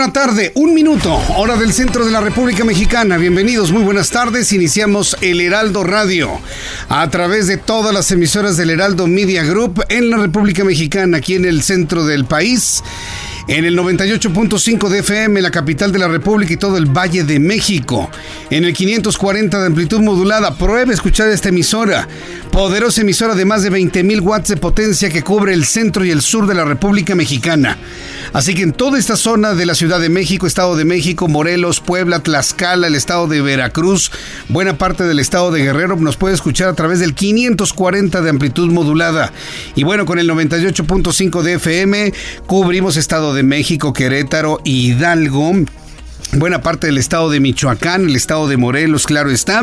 [0.00, 3.18] La tarde, un minuto, hora del centro de la República Mexicana.
[3.18, 4.50] Bienvenidos, muy buenas tardes.
[4.54, 6.40] Iniciamos el Heraldo Radio
[6.88, 11.34] a través de todas las emisoras del Heraldo Media Group en la República Mexicana, aquí
[11.34, 12.82] en el centro del país
[13.50, 17.40] en el 98.5 de FM, la capital de la República y todo el Valle de
[17.40, 18.08] México.
[18.48, 22.06] En el 540 de amplitud modulada, pruebe escuchar esta emisora.
[22.52, 26.22] Poderosa emisora de más de 20.000 watts de potencia que cubre el centro y el
[26.22, 27.76] sur de la República Mexicana.
[28.32, 31.80] Así que en toda esta zona de la Ciudad de México, Estado de México, Morelos,
[31.80, 34.12] Puebla, Tlaxcala, el Estado de Veracruz,
[34.48, 38.70] buena parte del Estado de Guerrero, nos puede escuchar a través del 540 de amplitud
[38.70, 39.32] modulada.
[39.74, 42.12] Y bueno, con el 98.5 de FM
[42.46, 45.54] cubrimos Estado de México, Querétaro y Hidalgo
[46.32, 49.62] buena parte del estado de Michoacán, el estado de Morelos, claro está.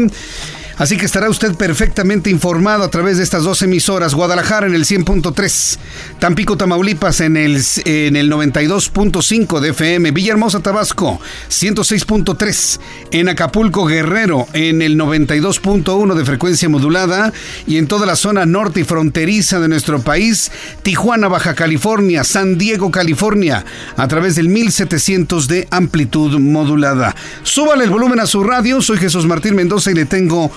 [0.78, 4.14] Así que estará usted perfectamente informado a través de estas dos emisoras.
[4.14, 5.78] Guadalajara en el 100.3,
[6.20, 12.80] Tampico, Tamaulipas en el, en el 92.5 de FM, Villahermosa, Tabasco 106.3,
[13.12, 17.34] en Acapulco, Guerrero en el 92.1 de frecuencia modulada
[17.66, 20.52] y en toda la zona norte y fronteriza de nuestro país,
[20.84, 23.66] Tijuana, Baja California, San Diego, California,
[23.96, 27.16] a través del 1700 de amplitud modulada.
[27.44, 30.52] Súbale el volumen a su radio, soy Jesús Martín Mendoza y le tengo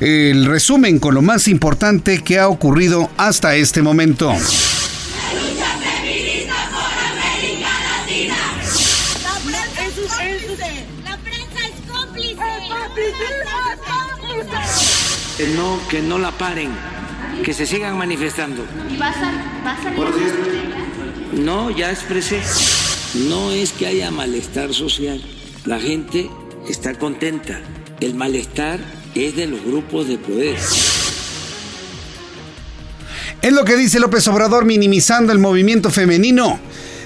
[0.00, 4.32] el resumen con lo más importante que ha ocurrido hasta este momento.
[15.36, 16.70] Que no, que no la paren,
[17.44, 18.64] que se sigan manifestando.
[18.90, 19.32] ¿Y vas a,
[19.64, 22.40] vas a No, ya expresé.
[23.28, 25.22] No es que haya malestar social.
[25.66, 26.30] La gente
[26.68, 27.60] está contenta.
[28.00, 28.80] El malestar
[29.16, 30.56] es de los grupos de poder.
[33.42, 36.58] Es lo que dice López Obrador minimizando el movimiento femenino.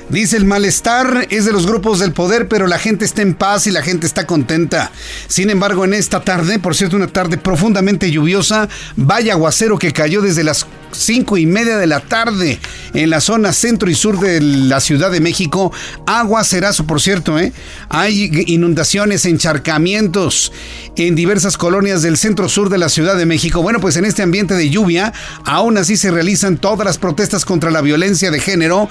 [0.09, 3.69] Dice el malestar es de los grupos del poder, pero la gente está en paz
[3.69, 4.91] y la gente está contenta.
[5.29, 10.21] Sin embargo, en esta tarde, por cierto, una tarde profundamente lluviosa, vaya aguacero que cayó
[10.21, 12.59] desde las cinco y media de la tarde
[12.95, 15.73] en la zona centro y sur de la Ciudad de México.
[16.07, 17.53] Agua cerazo, por cierto, ¿eh?
[17.89, 20.53] Hay inundaciones, encharcamientos
[20.97, 23.63] en diversas colonias del centro sur de la Ciudad de México.
[23.63, 25.13] Bueno, pues en este ambiente de lluvia,
[25.45, 28.89] aún así se realizan todas las protestas contra la violencia de género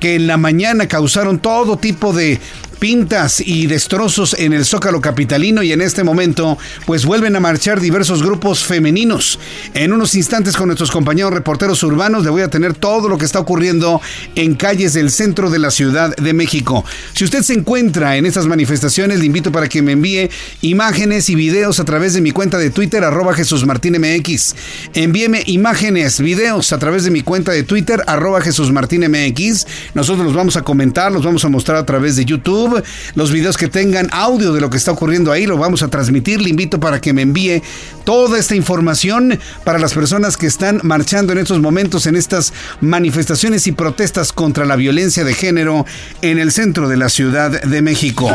[0.00, 2.40] que en la mañana causaron todo tipo de
[2.82, 7.80] pintas y destrozos en el Zócalo Capitalino y en este momento pues vuelven a marchar
[7.80, 9.38] diversos grupos femeninos.
[9.72, 13.24] En unos instantes con nuestros compañeros reporteros urbanos le voy a tener todo lo que
[13.24, 14.00] está ocurriendo
[14.34, 16.84] en calles del centro de la Ciudad de México.
[17.12, 20.28] Si usted se encuentra en estas manifestaciones, le invito para que me envíe
[20.62, 24.56] imágenes y videos a través de mi cuenta de Twitter, arroba Jesús Martín MX.
[24.94, 29.68] Envíeme imágenes, videos a través de mi cuenta de Twitter, arroba Jesús Martín MX.
[29.94, 32.71] Nosotros los vamos a comentar, los vamos a mostrar a través de YouTube
[33.14, 36.40] los videos que tengan audio de lo que está ocurriendo ahí, lo vamos a transmitir.
[36.40, 37.62] Le invito para que me envíe
[38.04, 43.66] toda esta información para las personas que están marchando en estos momentos en estas manifestaciones
[43.66, 45.86] y protestas contra la violencia de género
[46.20, 48.30] en el centro de la Ciudad de México.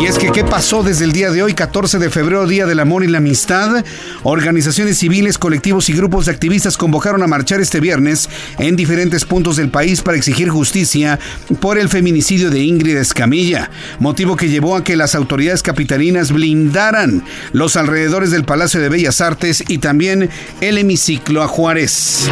[0.00, 2.80] Y es que, ¿qué pasó desde el día de hoy, 14 de febrero, Día del
[2.80, 3.84] Amor y la Amistad?
[4.22, 8.28] Organizaciones civiles, colectivos y grupos de activistas convocaron a marchar este viernes
[8.58, 11.18] en diferentes puntos del país para exigir justicia
[11.60, 17.24] por el feminicidio de Ingrid Escamilla motivo que llevó a que las autoridades capitalinas blindaran
[17.52, 20.30] los alrededores del Palacio de Bellas Artes y también
[20.60, 22.28] el hemiciclo a Juárez.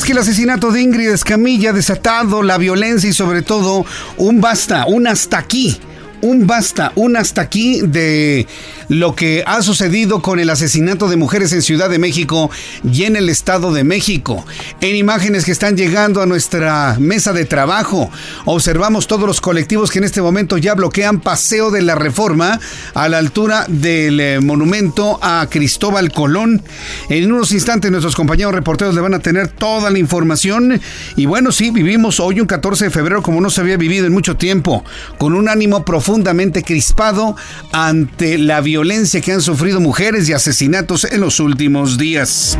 [0.00, 3.84] Es que el asesinato de Ingrid Escamilla desatado la violencia y sobre todo
[4.16, 5.78] un basta, un hasta aquí
[6.22, 8.46] un basta, un hasta aquí de
[8.88, 12.50] lo que ha sucedido con el asesinato de mujeres en Ciudad de México
[12.84, 14.44] y en el Estado de México.
[14.80, 18.10] En imágenes que están llegando a nuestra mesa de trabajo,
[18.44, 22.58] observamos todos los colectivos que en este momento ya bloquean Paseo de la Reforma
[22.94, 26.62] a la altura del eh, monumento a Cristóbal Colón.
[27.08, 30.80] En unos instantes nuestros compañeros reporteros le van a tener toda la información.
[31.16, 34.12] Y bueno, sí, vivimos hoy un 14 de febrero como no se había vivido en
[34.12, 34.84] mucho tiempo,
[35.18, 37.36] con un ánimo profundamente crispado
[37.70, 42.58] ante la violencia que han sufrido mujeres y asesinatos en los últimos días.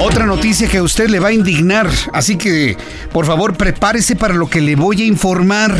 [0.00, 2.78] Otra noticia que a usted le va a indignar, así que
[3.12, 5.76] por favor prepárese para lo que le voy a informar.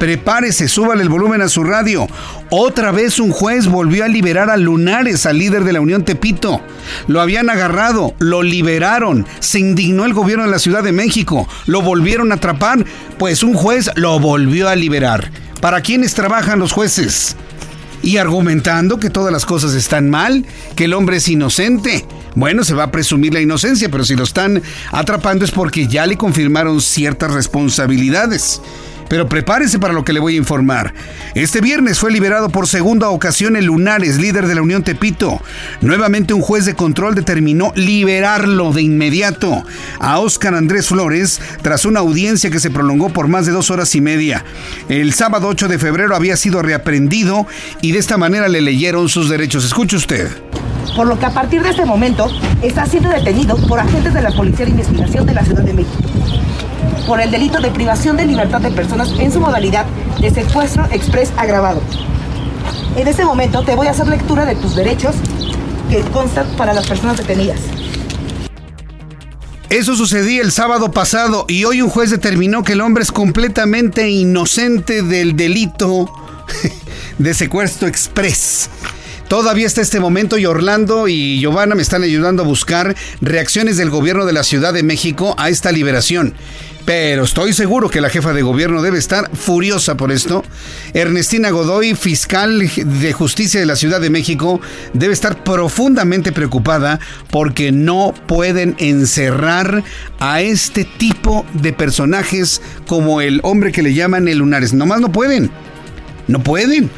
[0.00, 2.08] Prepárese, súbale el volumen a su radio.
[2.50, 6.60] Otra vez un juez volvió a liberar a Lunares, al líder de la Unión Tepito.
[7.06, 9.24] Lo habían agarrado, lo liberaron.
[9.38, 11.48] Se indignó el gobierno de la Ciudad de México.
[11.66, 12.84] Lo volvieron a atrapar,
[13.18, 15.30] pues un juez lo volvió a liberar.
[15.64, 17.36] ¿Para quiénes trabajan los jueces?
[18.02, 20.44] y argumentando que todas las cosas están mal,
[20.76, 22.04] que el hombre es inocente.
[22.34, 24.62] Bueno, se va a presumir la inocencia, pero si lo están
[24.92, 28.60] atrapando es porque ya le confirmaron ciertas responsabilidades.
[29.08, 30.94] Pero prepárese para lo que le voy a informar.
[31.34, 35.40] Este viernes fue liberado por segunda ocasión el Lunares, líder de la Unión Tepito.
[35.80, 39.64] Nuevamente un juez de control determinó liberarlo de inmediato
[40.00, 43.94] a Óscar Andrés Flores tras una audiencia que se prolongó por más de dos horas
[43.94, 44.44] y media.
[44.88, 47.46] El sábado 8 de febrero había sido reaprendido
[47.80, 49.64] y de esta manera le leyeron sus derechos.
[49.64, 50.28] Escuche usted.
[50.96, 52.28] Por lo que a partir de este momento
[52.62, 56.02] está siendo detenido por agentes de la Policía de Investigación de la Ciudad de México
[57.06, 59.86] por el delito de privación de libertad de personas en su modalidad
[60.20, 61.80] de secuestro express agravado.
[62.96, 65.14] En este momento te voy a hacer lectura de tus derechos
[65.90, 67.60] que constan para las personas detenidas.
[69.68, 74.08] Eso sucedía el sábado pasado y hoy un juez determinó que el hombre es completamente
[74.08, 76.12] inocente del delito
[77.18, 78.70] de secuestro express.
[79.28, 83.90] Todavía está este momento y Orlando y Giovanna me están ayudando a buscar reacciones del
[83.90, 86.34] gobierno de la Ciudad de México a esta liberación.
[86.84, 90.44] Pero estoy seguro que la jefa de gobierno debe estar furiosa por esto.
[90.92, 94.60] Ernestina Godoy, fiscal de justicia de la Ciudad de México,
[94.92, 97.00] debe estar profundamente preocupada
[97.30, 99.82] porque no pueden encerrar
[100.20, 104.74] a este tipo de personajes como el hombre que le llaman el lunares.
[104.74, 105.50] Nomás no pueden.
[106.26, 106.90] No pueden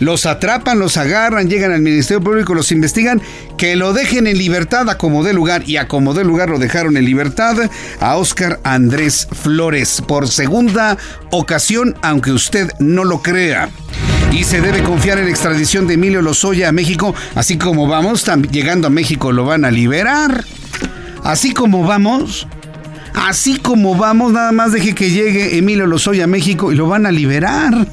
[0.00, 3.22] los atrapan, los agarran, llegan al Ministerio Público, los investigan,
[3.56, 6.58] que lo dejen en libertad a como dé lugar y a como dé lugar lo
[6.58, 7.56] dejaron en libertad
[8.00, 10.98] a Óscar Andrés Flores por segunda
[11.30, 13.70] ocasión, aunque usted no lo crea.
[14.32, 18.24] Y se debe confiar en la extradición de Emilio Lozoya a México, así como vamos,
[18.50, 20.44] llegando a México lo van a liberar.
[21.22, 22.46] Así como vamos,
[23.14, 27.06] así como vamos, nada más deje que llegue Emilio Lozoya a México y lo van
[27.06, 27.86] a liberar.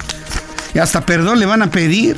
[0.73, 2.17] Y hasta perdón le van a pedir.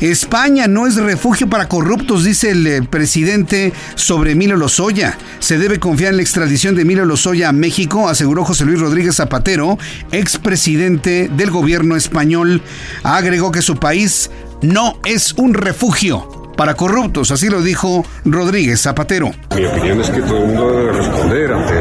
[0.00, 5.18] España no es refugio para corruptos, dice el eh, presidente sobre Emilio Lozoya.
[5.40, 9.16] Se debe confiar en la extradición de Emilio Lozoya a México, aseguró José Luis Rodríguez
[9.16, 9.78] Zapatero,
[10.10, 12.62] expresidente del gobierno español.
[13.02, 14.30] Agregó que su país
[14.62, 19.32] no es un refugio para corruptos, así lo dijo Rodríguez Zapatero.
[19.54, 21.78] Mi opinión es que todo el mundo debe responder ante,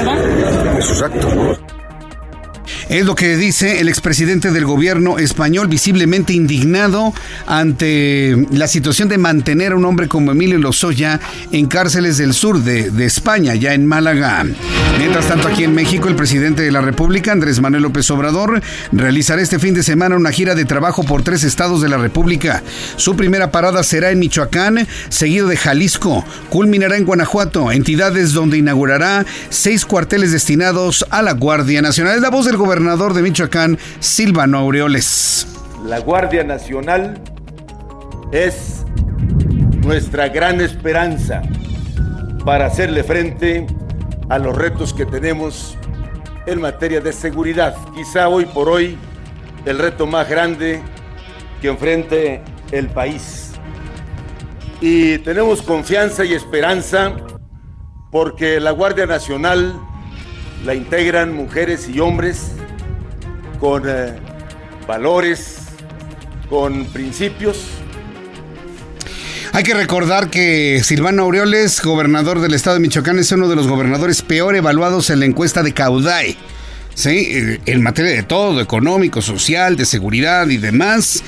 [0.00, 1.61] ante esos actos.
[2.92, 7.14] Es lo que dice el expresidente del gobierno español, visiblemente indignado
[7.46, 11.18] ante la situación de mantener a un hombre como Emilio Lozoya
[11.52, 14.44] en cárceles del sur de, España, ya en Málaga.
[14.98, 18.60] Mientras tanto, aquí en México, el presidente de la República, Andrés Manuel López Obrador,
[18.92, 22.62] realizará este fin de semana una gira de trabajo por tres estados de la República.
[22.96, 26.26] Su primera parada será en Michoacán, seguido de Jalisco.
[26.50, 32.16] Culminará en Guanajuato, entidades donde inaugurará seis cuarteles destinados a la Guardia Nacional.
[32.16, 35.46] Es la voz del gobernador gobernador de Michoacán, Silvano Aureoles.
[35.84, 37.22] La Guardia Nacional
[38.32, 38.84] es
[39.84, 41.42] nuestra gran esperanza
[42.44, 43.68] para hacerle frente
[44.28, 45.78] a los retos que tenemos
[46.46, 47.76] en materia de seguridad.
[47.94, 48.98] Quizá hoy por hoy
[49.64, 50.82] el reto más grande
[51.60, 53.52] que enfrente el país.
[54.80, 57.12] Y tenemos confianza y esperanza
[58.10, 59.72] porque la Guardia Nacional
[60.64, 62.56] la integran mujeres y hombres
[63.62, 64.12] con eh,
[64.88, 65.58] valores,
[66.50, 67.58] con principios.
[69.52, 73.68] Hay que recordar que Silvano Aureoles, gobernador del estado de Michoacán, es uno de los
[73.68, 76.36] gobernadores peor evaluados en la encuesta de Caudai.
[76.94, 77.60] ¿sí?
[77.64, 81.22] En materia de todo, económico, social, de seguridad y demás.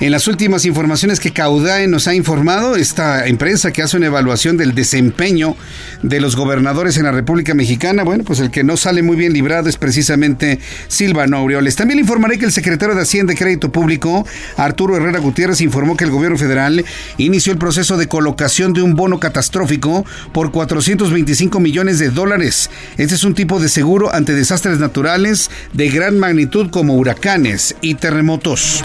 [0.00, 4.56] En las últimas informaciones que Caudae nos ha informado, esta empresa que hace una evaluación
[4.56, 5.56] del desempeño
[6.04, 9.32] de los gobernadores en la República Mexicana, bueno, pues el que no sale muy bien
[9.32, 11.74] librado es precisamente Silvano Aureoles.
[11.74, 14.24] También le informaré que el secretario de Hacienda y Crédito Público,
[14.56, 16.84] Arturo Herrera Gutiérrez, informó que el gobierno federal
[17.16, 22.70] inició el proceso de colocación de un bono catastrófico por 425 millones de dólares.
[22.98, 27.96] Este es un tipo de seguro ante desastres naturales de gran magnitud como huracanes y
[27.96, 28.84] terremotos.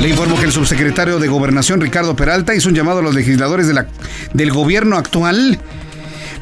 [0.00, 3.66] Le informo que el subsecretario de Gobernación, Ricardo Peralta, hizo un llamado a los legisladores
[3.66, 3.86] de la,
[4.32, 5.58] del gobierno actual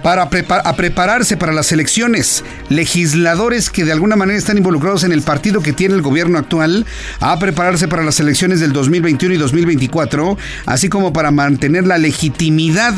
[0.03, 2.45] para a prepararse para las elecciones.
[2.69, 6.85] Legisladores que de alguna manera están involucrados en el partido que tiene el gobierno actual,
[7.21, 12.95] a prepararse para las elecciones del 2021 y 2024, así como para mantener la legitimidad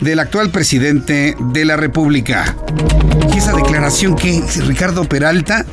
[0.00, 2.54] del actual presidente de la República.
[3.34, 5.66] Y esa declaración que Ricardo Peralta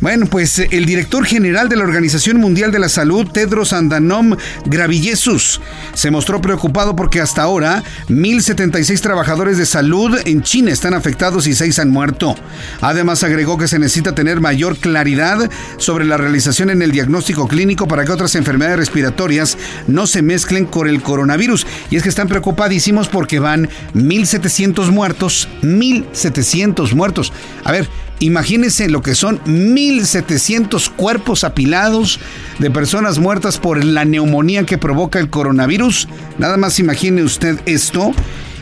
[0.00, 4.36] bueno, pues eh, el director general de la Organización Mundial de la Salud, Tedros Adhanom
[4.66, 5.60] Ghebreyesus,
[5.94, 11.54] se mostró preocupado porque hasta ahora 1076 trabajadores de salud en China están afectados y
[11.54, 12.34] 6 han muerto.
[12.80, 17.86] Además agregó que se necesita tener mayor claridad sobre la realización en el diagnóstico clínico
[17.86, 21.66] para que otras enfermedades respiratorias no se mezclen con el coronavirus.
[21.90, 27.32] Y es que están preocupadísimos porque van 1700 muertos, 1700 muertos.
[27.64, 27.88] A ver,
[28.20, 32.20] Imagínense lo que son 1.700 cuerpos apilados
[32.58, 36.06] de personas muertas por la neumonía que provoca el coronavirus.
[36.38, 38.12] Nada más imagine usted esto.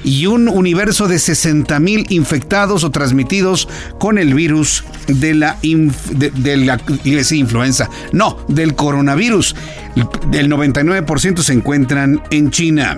[0.05, 6.81] Y un universo de 60.000 infectados o transmitidos con el virus de la, de, la
[7.33, 7.91] influenza.
[8.13, 9.57] No, del coronavirus.
[10.33, 12.97] El 99% se encuentran en China.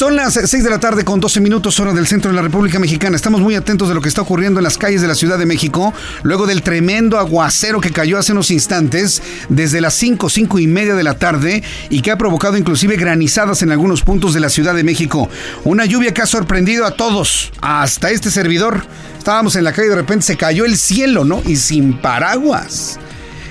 [0.00, 2.78] Son las 6 de la tarde con 12 minutos hora del centro de la República
[2.78, 3.16] Mexicana.
[3.16, 5.44] Estamos muy atentos de lo que está ocurriendo en las calles de la Ciudad de
[5.44, 5.92] México
[6.22, 10.94] luego del tremendo aguacero que cayó hace unos instantes desde las 5, 5 y media
[10.94, 14.74] de la tarde y que ha provocado inclusive granizadas en algunos puntos de la Ciudad
[14.74, 15.28] de México.
[15.64, 18.82] Una lluvia que ha sorprendido a todos, hasta este servidor.
[19.18, 21.42] Estábamos en la calle y de repente se cayó el cielo, ¿no?
[21.44, 22.98] Y sin paraguas.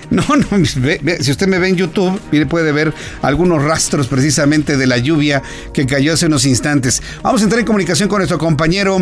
[0.09, 4.87] No, no, si usted me ve en YouTube, mire, puede ver algunos rastros precisamente de
[4.87, 7.03] la lluvia que cayó hace unos instantes.
[7.21, 8.97] Vamos a entrar en comunicación con nuestro compañero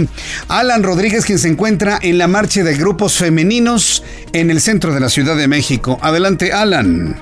[0.49, 4.99] Alan Rodríguez, quien se encuentra en la marcha de grupos femeninos en el centro de
[4.99, 5.97] la Ciudad de México.
[6.01, 7.15] Adelante, Alan.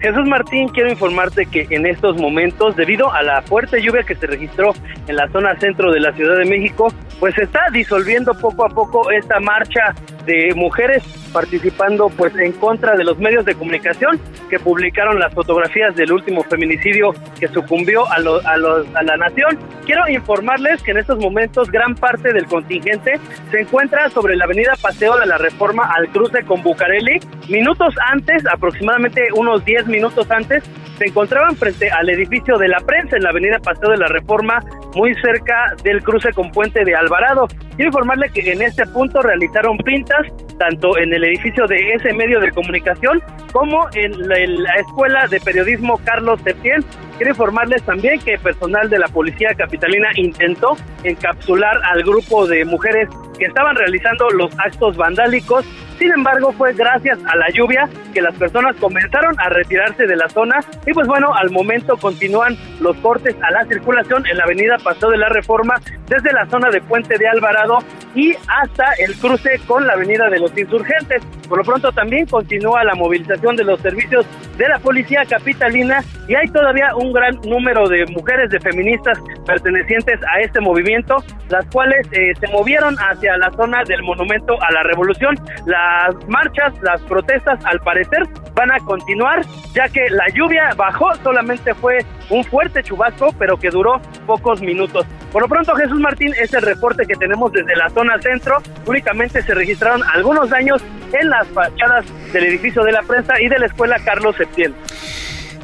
[0.00, 4.26] Jesús Martín, quiero informarte que en estos momentos, debido a la fuerte lluvia que se
[4.28, 4.72] registró
[5.08, 8.68] en la zona centro de la Ciudad de México, pues se está disolviendo poco a
[8.68, 9.94] poco esta marcha
[10.28, 14.20] de mujeres participando pues en contra de los medios de comunicación
[14.50, 19.58] que publicaron las fotografías del último feminicidio que sucumbió a, a, la nación.
[19.86, 23.18] Quiero informarles que en estos momentos gran parte del contingente
[23.50, 27.20] se encuentra sobre la avenida Paseo de la Reforma al cruce con Bucareli.
[27.48, 30.62] Minutos antes, aproximadamente unos 10 minutos antes,
[30.98, 34.62] se encontraban frente al edificio de la prensa en la avenida Paseo de la Reforma,
[34.94, 37.48] muy cerca del cruce con Puente de Alvarado.
[37.78, 40.26] Quiero informarle que en este punto realizaron pintas,
[40.58, 45.96] tanto en el edificio de ese medio de comunicación como en la, Escuela de Periodismo
[46.02, 46.84] Carlos Septién.
[47.18, 53.08] Quiero informarles también que personal de la Policía Capitalina intentó encapsular al grupo de mujeres
[53.38, 55.64] que estaban realizando los actos vandálicos
[55.98, 60.28] sin embargo, fue gracias a la lluvia que las personas comenzaron a retirarse de la
[60.28, 64.78] zona y pues bueno, al momento continúan los cortes a la circulación en la avenida
[64.78, 67.67] Paseo de la Reforma desde la zona de Puente de Alvarado
[68.14, 71.22] y hasta el cruce con la avenida de los Insurgentes.
[71.48, 76.34] Por lo pronto también continúa la movilización de los servicios de la policía capitalina y
[76.34, 81.16] hay todavía un gran número de mujeres, de feministas pertenecientes a este movimiento,
[81.48, 85.36] las cuales eh, se movieron hacia la zona del Monumento a la Revolución.
[85.66, 88.22] La las marchas, las protestas, al parecer,
[88.54, 89.42] van a continuar,
[89.74, 91.98] ya que la lluvia bajó, solamente fue
[92.30, 95.06] un fuerte chubasco, pero que duró pocos minutos.
[95.32, 98.62] Por lo pronto, Jesús Martín, es el reporte que tenemos desde la zona centro.
[98.86, 103.58] Únicamente se registraron algunos daños en las fachadas del edificio de la prensa y de
[103.58, 104.74] la escuela Carlos Septién.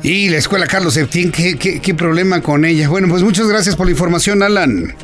[0.02, 2.88] Y la escuela Carlos Septién, ¿qué, qué, qué problema con ella?
[2.88, 4.94] Bueno, pues muchas gracias por la información, Alan.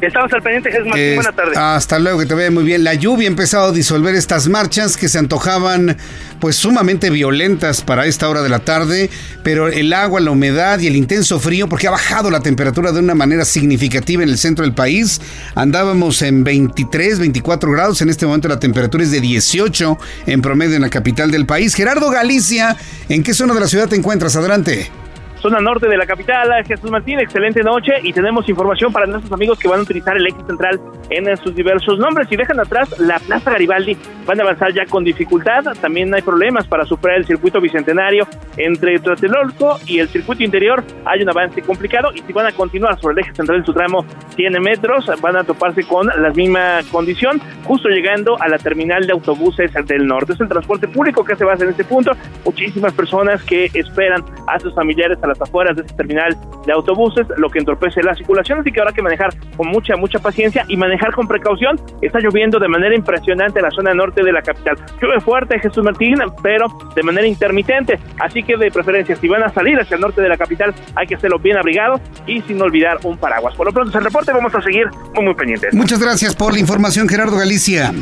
[0.00, 1.14] Estamos al pendiente, Jesús Martín.
[1.16, 1.58] Buenas tardes.
[1.58, 2.84] Hasta luego, que te vaya muy bien.
[2.84, 5.96] La lluvia ha empezado a disolver estas marchas que se antojaban
[6.40, 9.10] pues sumamente violentas para esta hora de la tarde,
[9.42, 13.00] pero el agua, la humedad y el intenso frío, porque ha bajado la temperatura de
[13.00, 15.20] una manera significativa en el centro del país.
[15.54, 20.76] Andábamos en 23, 24 grados, en este momento la temperatura es de 18 en promedio
[20.76, 21.74] en la capital del país.
[21.74, 22.74] Gerardo Galicia,
[23.10, 24.34] ¿en qué zona de la ciudad te encuentras?
[24.34, 24.99] Adelante.
[25.40, 26.48] Zona norte de la capital.
[26.66, 30.26] Jesús Martín, excelente noche y tenemos información para nuestros amigos que van a utilizar el
[30.26, 32.28] eje central en sus diversos nombres.
[32.28, 35.64] Si dejan atrás la Plaza Garibaldi, van a avanzar ya con dificultad.
[35.80, 40.84] También hay problemas para superar el circuito bicentenario entre Tlatelolco y el circuito interior.
[41.04, 43.72] Hay un avance complicado y si van a continuar sobre el eje central en su
[43.72, 44.04] tramo
[44.36, 49.12] 100 metros, van a toparse con la misma condición, justo llegando a la terminal de
[49.12, 50.34] autobuses del norte.
[50.34, 52.12] Es el transporte público que se basa en este punto.
[52.44, 57.26] Muchísimas personas que esperan a sus familiares a las afueras de esta terminal de autobuses,
[57.36, 60.76] lo que entorpece la circulación, así que habrá que manejar con mucha, mucha paciencia y
[60.76, 61.80] manejar con precaución.
[62.02, 64.76] Está lloviendo de manera impresionante en la zona norte de la capital.
[65.00, 69.48] Llueve fuerte Jesús Martín, pero de manera intermitente, así que de preferencia, si van a
[69.50, 72.98] salir hacia el norte de la capital, hay que hacerlo bien abrigado y sin olvidar
[73.04, 73.54] un paraguas.
[73.54, 75.74] Por lo pronto es el reporte, vamos a seguir muy, muy pendientes.
[75.74, 77.92] Muchas gracias por la información, Gerardo Galicia.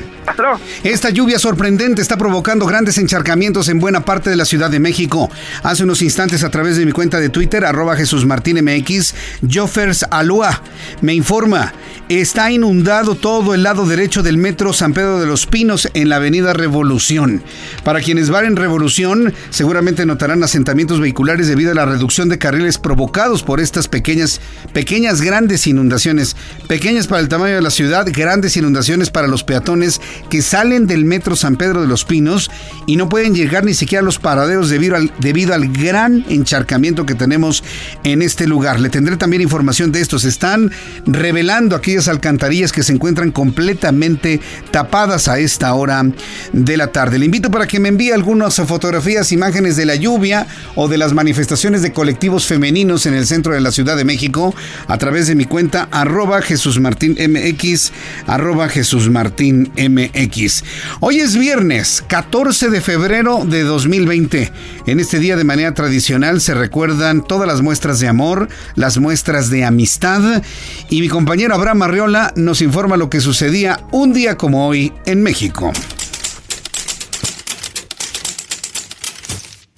[0.85, 5.31] Esta lluvia sorprendente está provocando grandes encharcamientos en buena parte de la Ciudad de México.
[5.63, 9.15] Hace unos instantes a través de mi cuenta de Twitter, arroba Jesús Martín MX,
[9.49, 10.63] Joffers Alua,
[11.01, 11.73] me informa,
[12.09, 16.17] está inundado todo el lado derecho del metro San Pedro de los Pinos en la
[16.17, 17.43] avenida Revolución.
[17.85, 22.79] Para quienes van en Revolución, seguramente notarán asentamientos vehiculares debido a la reducción de carriles
[22.79, 24.41] provocados por estas pequeñas,
[24.73, 26.35] pequeñas, grandes inundaciones.
[26.67, 31.05] Pequeñas para el tamaño de la ciudad, grandes inundaciones para los peatones que salen del
[31.05, 32.51] metro San Pedro de los Pinos
[32.87, 37.05] y no pueden llegar ni siquiera a los paraderos debido al, debido al gran encharcamiento
[37.09, 37.65] que tenemos
[38.05, 38.79] en este lugar.
[38.79, 40.21] Le tendré también información de esto.
[40.21, 40.71] Se están
[41.07, 46.05] revelando aquellas alcantarillas que se encuentran completamente tapadas a esta hora
[46.53, 47.19] de la tarde.
[47.19, 50.47] Le invito para que me envíe algunas fotografías, imágenes de la lluvia
[50.77, 54.55] o de las manifestaciones de colectivos femeninos en el centro de la Ciudad de México
[54.87, 57.93] a través de mi cuenta arroba Jesús Martín MX,
[58.27, 60.65] arroba Jesús Martín MX.
[61.01, 64.53] Hoy es viernes 14 de febrero de 2020.
[64.87, 66.55] En este día de manera tradicional se
[66.99, 70.43] recuerdan todas las muestras de amor, las muestras de amistad
[70.91, 75.23] y mi compañero Abraham Arriola nos informa lo que sucedía un día como hoy en
[75.23, 75.71] México.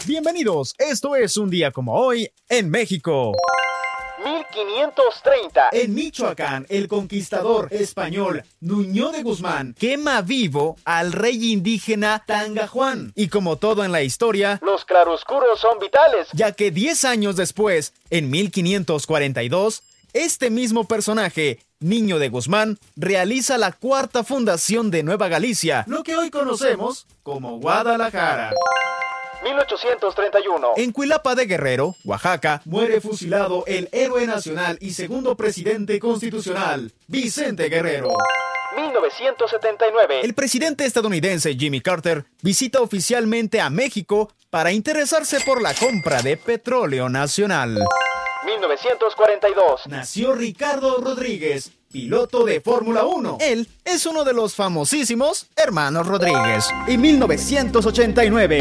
[0.06, 3.34] Bienvenidos, esto es un día como hoy en México.
[4.24, 5.68] 1530.
[5.72, 13.12] En Michoacán, el conquistador español Nuño de Guzmán quema vivo al rey indígena Tanga Juan.
[13.14, 17.94] Y como todo en la historia, los claroscuros son vitales, ya que 10 años después,
[18.10, 25.84] en 1542, este mismo personaje, Niño de Guzmán, realiza la cuarta fundación de Nueva Galicia,
[25.86, 28.52] lo que hoy conocemos como Guadalajara.
[29.42, 30.72] 1831.
[30.76, 37.68] En Cuilapa de Guerrero, Oaxaca, muere fusilado el héroe nacional y segundo presidente constitucional, Vicente
[37.68, 38.10] Guerrero.
[38.76, 40.20] 1979.
[40.22, 46.36] El presidente estadounidense Jimmy Carter visita oficialmente a México para interesarse por la compra de
[46.36, 47.78] petróleo nacional.
[48.44, 49.86] 1942.
[49.86, 53.38] Nació Ricardo Rodríguez, piloto de Fórmula 1.
[53.40, 56.68] Él es uno de los famosísimos hermanos Rodríguez.
[56.86, 58.60] Y 1989.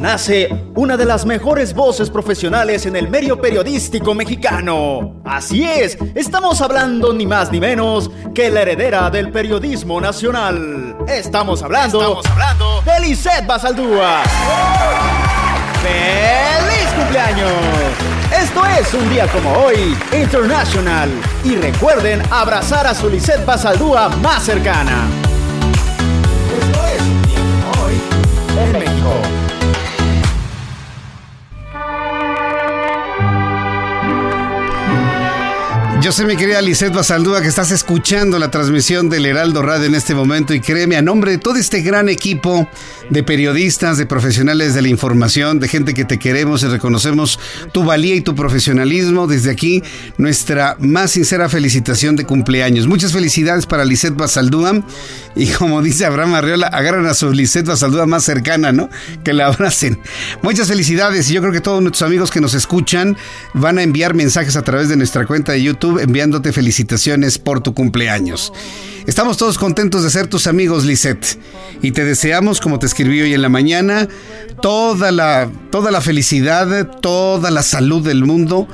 [0.00, 5.20] Nace una de las mejores voces profesionales en el medio periodístico mexicano.
[5.24, 10.96] Así es, estamos hablando ni más ni menos que la heredera del periodismo nacional.
[11.06, 14.22] Estamos hablando, estamos hablando de Lisette Basaldúa.
[15.82, 17.50] ¡Feliz cumpleaños!
[18.42, 21.10] Esto es un día como hoy, International.
[21.44, 25.29] Y recuerden abrazar a su Lisette Basaldúa más cercana.
[36.02, 39.94] Yo sé, mi querida Lisette Basaldúa, que estás escuchando la transmisión del Heraldo Radio en
[39.94, 42.66] este momento y créeme, a nombre de todo este gran equipo
[43.10, 47.38] de periodistas, de profesionales de la información, de gente que te queremos y reconocemos
[47.72, 49.82] tu valía y tu profesionalismo, desde aquí
[50.16, 52.86] nuestra más sincera felicitación de cumpleaños.
[52.86, 54.82] Muchas felicidades para Lisette Basaldúa
[55.36, 58.88] y como dice Abraham Arriola, agarran a su Lisette Basaldúa más cercana, ¿no?
[59.22, 59.98] Que la abracen.
[60.40, 63.18] Muchas felicidades y yo creo que todos nuestros amigos que nos escuchan
[63.52, 67.74] van a enviar mensajes a través de nuestra cuenta de YouTube enviándote felicitaciones por tu
[67.74, 68.52] cumpleaños.
[69.06, 71.38] Estamos todos contentos de ser tus amigos, Lisette.
[71.82, 74.08] Y te deseamos, como te escribí hoy en la mañana,
[74.60, 78.68] toda la, toda la felicidad, toda la salud del mundo,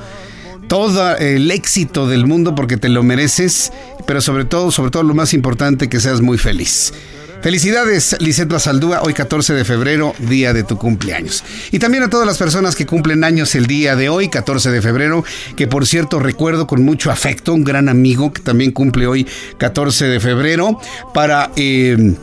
[0.67, 3.71] todo el éxito del mundo porque te lo mereces,
[4.05, 6.93] pero sobre todo, sobre todo lo más importante, que seas muy feliz.
[7.41, 11.43] Felicidades, Lisette Basaldúa, hoy 14 de febrero, día de tu cumpleaños.
[11.71, 14.81] Y también a todas las personas que cumplen años el día de hoy, 14 de
[14.81, 15.23] febrero,
[15.55, 20.05] que por cierto recuerdo con mucho afecto, un gran amigo que también cumple hoy 14
[20.05, 20.79] de febrero,
[21.13, 21.51] para...
[21.55, 22.15] Eh,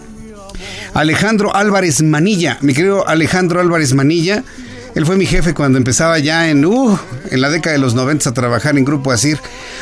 [0.95, 4.45] Alejandro Álvarez Manilla, mi querido Alejandro Álvarez Manilla.
[4.95, 6.97] Él fue mi jefe cuando empezaba ya en, uh,
[7.31, 9.41] en la década de los 90 a trabajar en Grupo Asir.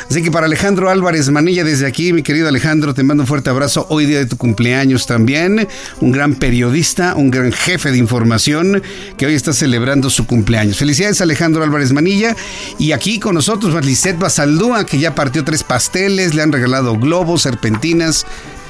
[0.09, 3.51] Así que para Alejandro Álvarez Manilla, desde aquí, mi querido Alejandro, te mando un fuerte
[3.51, 3.85] abrazo.
[3.89, 5.67] Hoy día de tu cumpleaños también.
[6.01, 8.81] Un gran periodista, un gran jefe de información
[9.17, 10.77] que hoy está celebrando su cumpleaños.
[10.77, 12.35] Felicidades Alejandro Álvarez Manilla.
[12.79, 17.43] Y aquí con nosotros, Lisette Basaldúa, que ya partió tres pasteles, le han regalado globos,
[17.43, 18.25] serpentinas.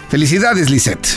[0.10, 1.08] Felicidades, Lisette.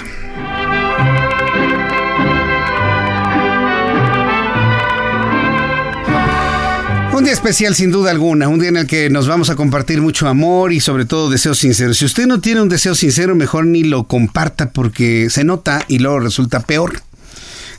[7.26, 10.28] Día especial sin duda alguna, un día en el que nos vamos a compartir mucho
[10.28, 11.98] amor y sobre todo deseos sinceros.
[11.98, 15.98] Si usted no tiene un deseo sincero, mejor ni lo comparta porque se nota y
[15.98, 17.02] luego resulta peor.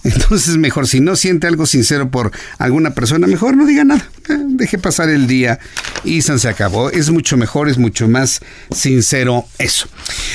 [0.03, 4.07] Entonces, mejor si no siente algo sincero por alguna persona, mejor no diga nada.
[4.29, 5.59] Eh, deje pasar el día
[6.03, 6.91] y se acabó.
[6.91, 9.87] Es mucho mejor, es mucho más sincero eso.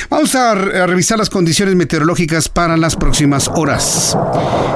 [0.08, 4.16] Vamos a, a revisar las condiciones meteorológicas para las próximas horas.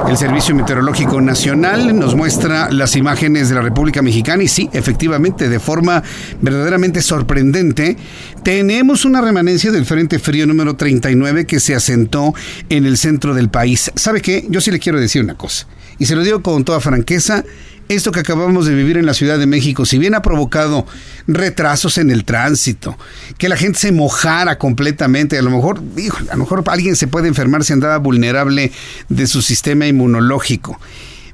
[0.07, 5.49] El Servicio Meteorológico Nacional nos muestra las imágenes de la República Mexicana y sí, efectivamente,
[5.49, 6.03] de forma
[6.41, 7.97] verdaderamente sorprendente,
[8.43, 12.33] tenemos una remanencia del Frente Frío número 39 que se asentó
[12.69, 13.91] en el centro del país.
[13.95, 14.45] ¿Sabe qué?
[14.49, 15.67] Yo sí le quiero decir una cosa,
[15.99, 17.43] y se lo digo con toda franqueza,
[17.89, 20.85] esto que acabamos de vivir en la Ciudad de México, si bien ha provocado
[21.25, 22.97] retrasos en el tránsito,
[23.37, 25.81] que la gente se mojara completamente, a lo mejor,
[26.29, 28.71] a lo mejor alguien se puede enfermar si andaba vulnerable
[29.07, 30.79] de su sistema inmunológico,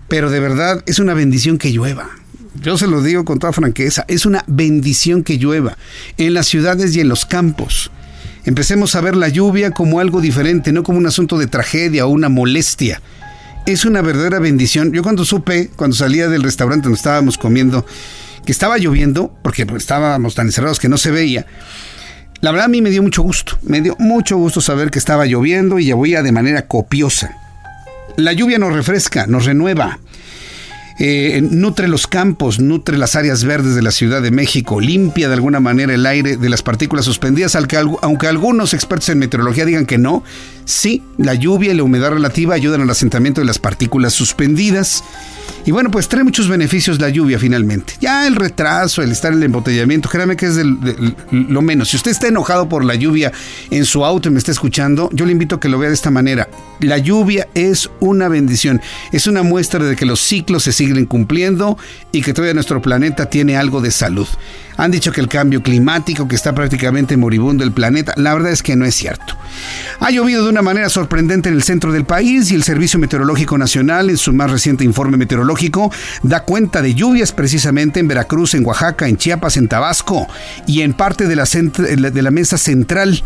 [0.07, 2.09] pero de verdad es una bendición que llueva.
[2.61, 5.75] Yo se lo digo con toda franqueza, es una bendición que llueva
[6.17, 7.89] en las ciudades y en los campos.
[8.45, 12.09] Empecemos a ver la lluvia como algo diferente, no como un asunto de tragedia o
[12.09, 13.01] una molestia
[13.65, 14.91] es una verdadera bendición.
[14.91, 17.85] Yo cuando supe, cuando salía del restaurante donde estábamos comiendo,
[18.45, 21.45] que estaba lloviendo, porque estábamos tan encerrados que no se veía,
[22.41, 23.57] la verdad a mí me dio mucho gusto.
[23.61, 27.37] Me dio mucho gusto saber que estaba lloviendo y llovía de manera copiosa.
[28.17, 29.99] La lluvia nos refresca, nos renueva.
[30.99, 35.33] Eh, nutre los campos, nutre las áreas verdes de la Ciudad de México, limpia de
[35.33, 39.97] alguna manera el aire de las partículas suspendidas, aunque algunos expertos en meteorología digan que
[39.97, 40.23] no,
[40.65, 45.03] sí, la lluvia y la humedad relativa ayudan al asentamiento de las partículas suspendidas.
[45.65, 47.93] Y bueno, pues trae muchos beneficios la lluvia finalmente.
[48.01, 50.57] Ya el retraso, el estar en el embotellamiento, créame que es
[51.31, 51.89] lo menos.
[51.89, 53.31] Si usted está enojado por la lluvia
[53.69, 55.95] en su auto y me está escuchando, yo le invito a que lo vea de
[55.95, 56.49] esta manera.
[56.81, 58.81] La lluvia es una bendición,
[59.13, 61.77] es una muestra de que los ciclos se siguen cumpliendo
[62.11, 64.27] y que todavía nuestro planeta tiene algo de salud.
[64.77, 68.63] Han dicho que el cambio climático, que está prácticamente moribundo el planeta, la verdad es
[68.63, 69.37] que no es cierto.
[69.99, 73.57] Ha llovido de una manera sorprendente en el centro del país y el Servicio Meteorológico
[73.57, 75.91] Nacional, en su más reciente informe meteorológico,
[76.23, 80.27] da cuenta de lluvias precisamente en Veracruz, en Oaxaca, en Chiapas, en Tabasco
[80.67, 83.23] y en parte de la, de la mesa central.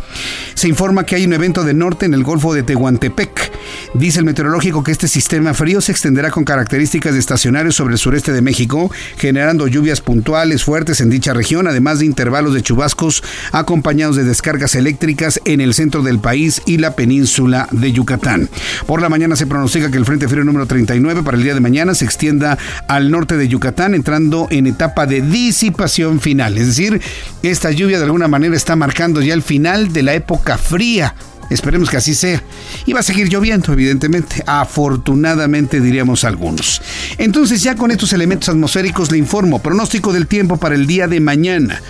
[0.53, 3.51] Se informa que hay un evento de norte en el Golfo de Tehuantepec.
[3.93, 7.99] Dice el meteorológico que este sistema frío se extenderá con características de estacionarios sobre el
[7.99, 13.23] sureste de México, generando lluvias puntuales fuertes en dicha región, además de intervalos de chubascos
[13.51, 18.49] acompañados de descargas eléctricas en el centro del país y la península de Yucatán.
[18.85, 21.59] Por la mañana se pronostica que el Frente Frío número 39 para el día de
[21.59, 26.57] mañana se extienda al norte de Yucatán, entrando en etapa de disipación final.
[26.57, 27.01] Es decir,
[27.43, 31.15] esta lluvia de alguna manera está marcando ya el final de la época fría
[31.49, 32.41] Esperemos que así sea.
[32.85, 34.43] Y va a seguir lloviendo, evidentemente.
[34.45, 36.81] Afortunadamente, diríamos algunos.
[37.17, 39.59] Entonces, ya con estos elementos atmosféricos le informo.
[39.59, 41.81] Pronóstico del tiempo para el día de mañana.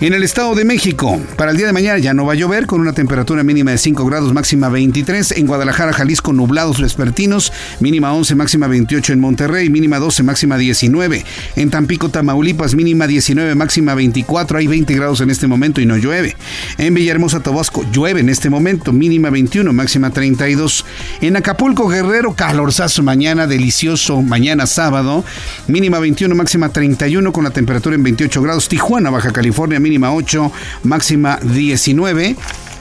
[0.00, 2.66] En el Estado de México, para el día de mañana ya no va a llover,
[2.66, 5.32] con una temperatura mínima de 5 grados, máxima 23.
[5.32, 11.24] En Guadalajara, Jalisco, nublados vespertinos, mínima 11, máxima 28 en Monterrey, mínima 12, máxima 19.
[11.56, 14.58] En Tampico, Tamaulipas, mínima 19, máxima 24.
[14.58, 16.36] Hay 20 grados en este momento y no llueve.
[16.78, 20.84] En Villahermosa, Tabasco, llueve en este momento mínima 21, máxima 32.
[21.22, 25.24] En Acapulco, Guerrero, calorzazo mañana, delicioso mañana sábado,
[25.66, 28.68] mínima 21, máxima 31 con la temperatura en 28 grados.
[28.68, 30.52] Tijuana, Baja California, mínima 8,
[30.84, 32.36] máxima 19.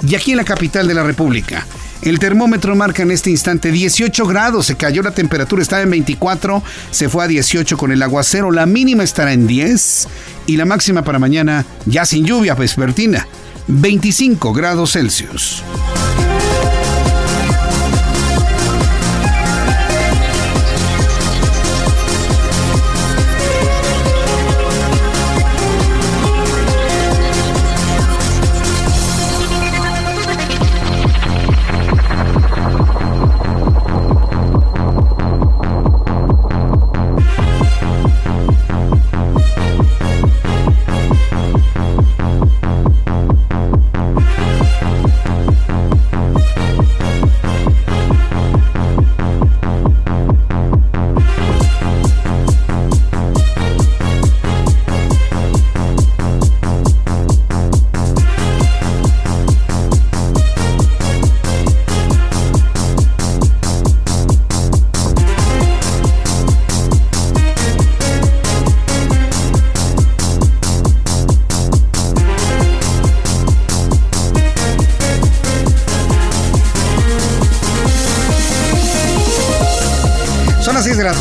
[0.08, 1.66] Y aquí en la capital de la República.
[2.04, 6.62] El termómetro marca en este instante 18 grados, se cayó la temperatura, estaba en 24,
[6.92, 10.08] se fue a 18 con el aguacero, la mínima estará en 10
[10.48, 13.28] y la máxima para mañana ya sin lluvia vespertina,
[13.67, 15.63] 25 grados Celsius.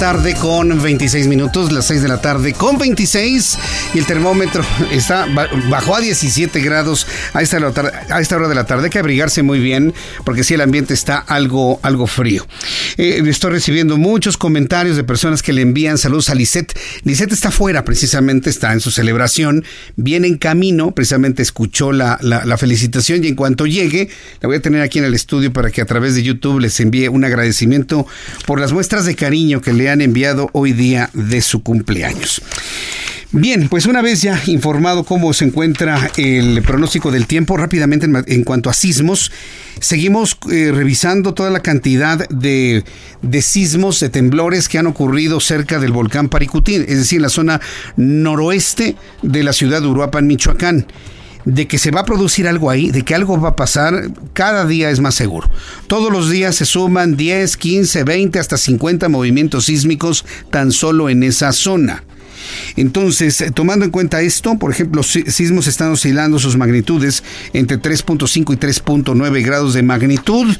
[0.00, 3.58] Tarde con 26 minutos, las 6 de la tarde con 26
[3.92, 5.26] y el termómetro está
[5.68, 7.58] bajó a 17 grados a esta,
[8.08, 8.84] a esta hora de la tarde.
[8.84, 9.92] Hay que abrigarse muy bien
[10.24, 12.46] porque si el ambiente está algo, algo frío.
[12.96, 16.76] Eh, estoy recibiendo muchos comentarios de personas que le envían saludos a Lisette.
[17.04, 19.64] Lisette está fuera precisamente, está en su celebración,
[19.96, 24.08] viene en camino, precisamente escuchó la, la felicitación y en cuanto llegue,
[24.40, 26.78] la voy a tener aquí en el estudio para que a través de YouTube les
[26.80, 28.06] envíe un agradecimiento
[28.46, 32.42] por las muestras de cariño que le han enviado hoy día de su cumpleaños.
[33.32, 38.42] Bien, pues una vez ya informado cómo se encuentra el pronóstico del tiempo, rápidamente en,
[38.42, 39.30] cuanto a sismos,
[39.80, 42.82] seguimos eh, revisando toda la cantidad de,
[43.22, 47.28] de, sismos, de temblores que han ocurrido cerca del volcán Paricutín, es decir, en la
[47.28, 47.60] zona
[47.96, 50.86] noroeste de la ciudad de Uruapan, Michoacán
[51.44, 54.66] de que se va a producir algo ahí, de que algo va a pasar, cada
[54.66, 55.48] día es más seguro.
[55.86, 61.22] Todos los días se suman 10, 15, 20, hasta 50 movimientos sísmicos tan solo en
[61.22, 62.04] esa zona.
[62.76, 68.54] Entonces, eh, tomando en cuenta esto, por ejemplo, sismos están oscilando sus magnitudes entre 3.5
[68.54, 70.56] y 3.9 grados de magnitud.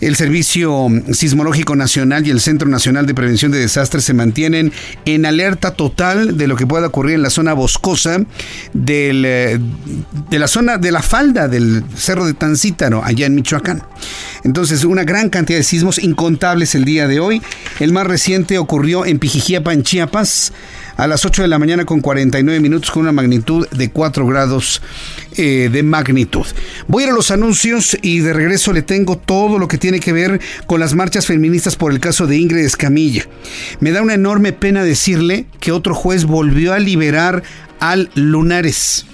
[0.00, 4.72] El Servicio Sismológico Nacional y el Centro Nacional de Prevención de Desastres se mantienen
[5.04, 8.18] en alerta total de lo que pueda ocurrir en la zona boscosa
[8.72, 9.58] del, eh,
[10.30, 13.82] de la zona de la falda del Cerro de Tancítaro, allá en Michoacán.
[14.44, 17.42] Entonces, una gran cantidad de sismos incontables el día de hoy.
[17.80, 20.52] El más reciente ocurrió en Pijijiapa, Chiapas
[20.98, 24.82] a las 8 de la mañana con 49 minutos con una magnitud de 4 grados
[25.36, 26.44] eh, de magnitud.
[26.88, 30.00] Voy a ir a los anuncios y de regreso le tengo todo lo que tiene
[30.00, 33.26] que ver con las marchas feministas por el caso de Ingrid Escamilla.
[33.78, 37.44] Me da una enorme pena decirle que otro juez volvió a liberar
[37.78, 39.06] al Lunares.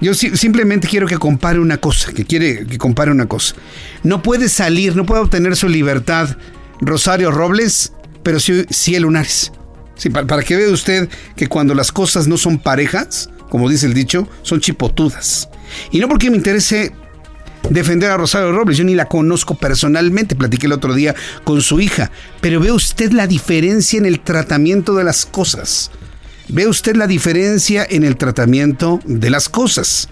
[0.00, 3.54] Yo simplemente quiero que compare una cosa, que quiere que compare una cosa.
[4.02, 6.36] No puede salir, no puede obtener su libertad
[6.80, 7.92] Rosario Robles,
[8.24, 9.52] pero sí, sí el Lunares.
[9.96, 13.94] Sí, para, que vea usted que cuando las cosas no son parejas, como dice el
[13.94, 15.48] dicho, son chipotudas.
[15.90, 16.92] Y no porque me interese
[17.70, 21.80] defender a Rosario Robles, yo ni la conozco personalmente, platiqué el otro día con su
[21.80, 25.90] hija, pero ve usted la diferencia en el tratamiento de las cosas.
[26.48, 30.08] Ve usted la diferencia en el tratamiento de las cosas.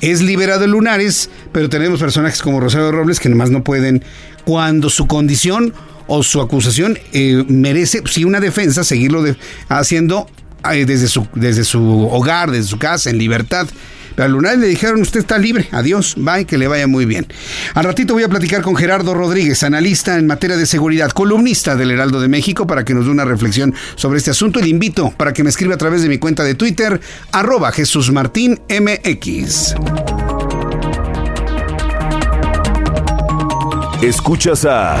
[0.00, 4.02] Es liberado de lunares, pero tenemos personajes como Rosario Robles que nomás no pueden,
[4.44, 5.74] cuando su condición
[6.06, 9.24] o su acusación eh, merece, si una defensa, seguirlo
[9.68, 10.26] haciendo
[10.72, 13.66] eh, desde, su, desde su hogar, desde su casa, en libertad.
[14.14, 17.26] Pero a Lunar le dijeron, usted está libre, adiós, bye, que le vaya muy bien.
[17.74, 21.90] Al ratito voy a platicar con Gerardo Rodríguez, analista en materia de seguridad, columnista del
[21.90, 24.60] Heraldo de México, para que nos dé una reflexión sobre este asunto.
[24.60, 27.00] Y le invito para que me escriba a través de mi cuenta de Twitter,
[27.32, 29.74] arroba Jesús Martín MX.
[34.00, 35.00] Escuchas a...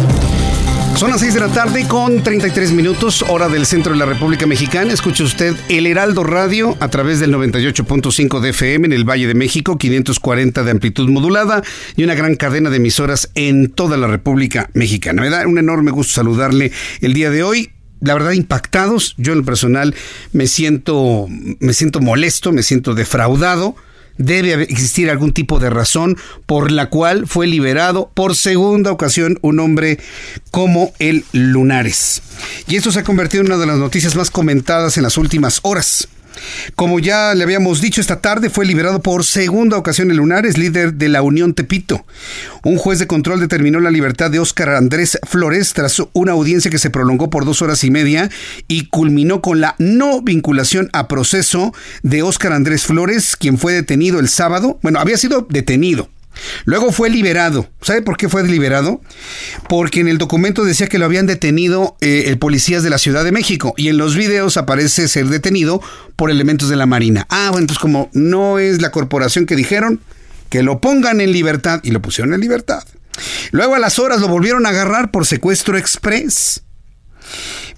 [1.01, 4.45] Son las 6 de la tarde con 33 minutos, hora del centro de la República
[4.45, 4.93] Mexicana.
[4.93, 9.33] Escuche usted el Heraldo Radio a través del 98.5 de FM en el Valle de
[9.33, 11.63] México, 540 de amplitud modulada
[11.95, 15.23] y una gran cadena de emisoras en toda la República Mexicana.
[15.23, 19.15] Me da un enorme gusto saludarle el día de hoy la verdad impactados.
[19.17, 19.95] Yo en lo personal
[20.33, 23.75] me siento me siento molesto, me siento defraudado
[24.17, 29.59] debe existir algún tipo de razón por la cual fue liberado por segunda ocasión un
[29.59, 29.99] hombre
[30.51, 32.21] como el Lunares.
[32.67, 35.59] Y esto se ha convertido en una de las noticias más comentadas en las últimas
[35.63, 36.07] horas.
[36.75, 40.93] Como ya le habíamos dicho esta tarde, fue liberado por segunda ocasión el Lunares, líder
[40.93, 42.05] de la Unión Tepito.
[42.63, 46.79] Un juez de control determinó la libertad de Óscar Andrés Flores tras una audiencia que
[46.79, 48.29] se prolongó por dos horas y media
[48.67, 54.19] y culminó con la no vinculación a proceso de Óscar Andrés Flores, quien fue detenido
[54.19, 54.79] el sábado.
[54.81, 56.09] Bueno, había sido detenido
[56.65, 57.69] Luego fue liberado.
[57.81, 59.01] ¿Sabe por qué fue liberado?
[59.67, 63.31] Porque en el documento decía que lo habían detenido eh, policías de la Ciudad de
[63.31, 65.81] México y en los videos aparece ser detenido
[66.15, 67.27] por elementos de la Marina.
[67.29, 69.99] Ah, bueno, entonces como no es la corporación que dijeron,
[70.49, 72.83] que lo pongan en libertad y lo pusieron en libertad.
[73.51, 76.63] Luego a las horas lo volvieron a agarrar por secuestro express.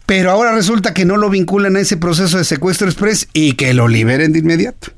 [0.06, 3.74] Pero ahora resulta que no lo vinculan a ese proceso de secuestro express y que
[3.74, 4.92] lo liberen de inmediato.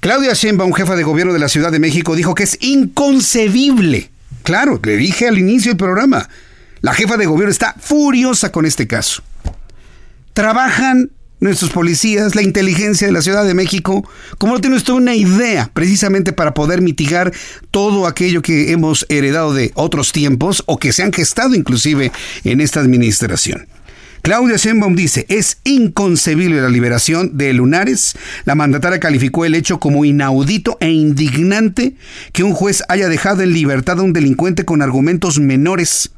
[0.00, 4.10] Claudia Sheinbaum, jefa de gobierno de la Ciudad de México, dijo que es inconcebible.
[4.42, 6.28] Claro, le dije al inicio del programa,
[6.80, 9.22] la jefa de gobierno está furiosa con este caso.
[10.32, 11.10] Trabajan
[11.42, 15.70] nuestros policías, la inteligencia de la Ciudad de México, como no tiene usted una idea
[15.74, 17.32] precisamente para poder mitigar
[17.72, 22.12] todo aquello que hemos heredado de otros tiempos o que se han gestado inclusive
[22.44, 23.66] en esta administración.
[24.22, 28.14] Claudia Sheinbaum dice, es inconcebible la liberación de Lunares.
[28.44, 31.96] La mandataria calificó el hecho como inaudito e indignante
[32.32, 36.12] que un juez haya dejado en libertad a un delincuente con argumentos menores.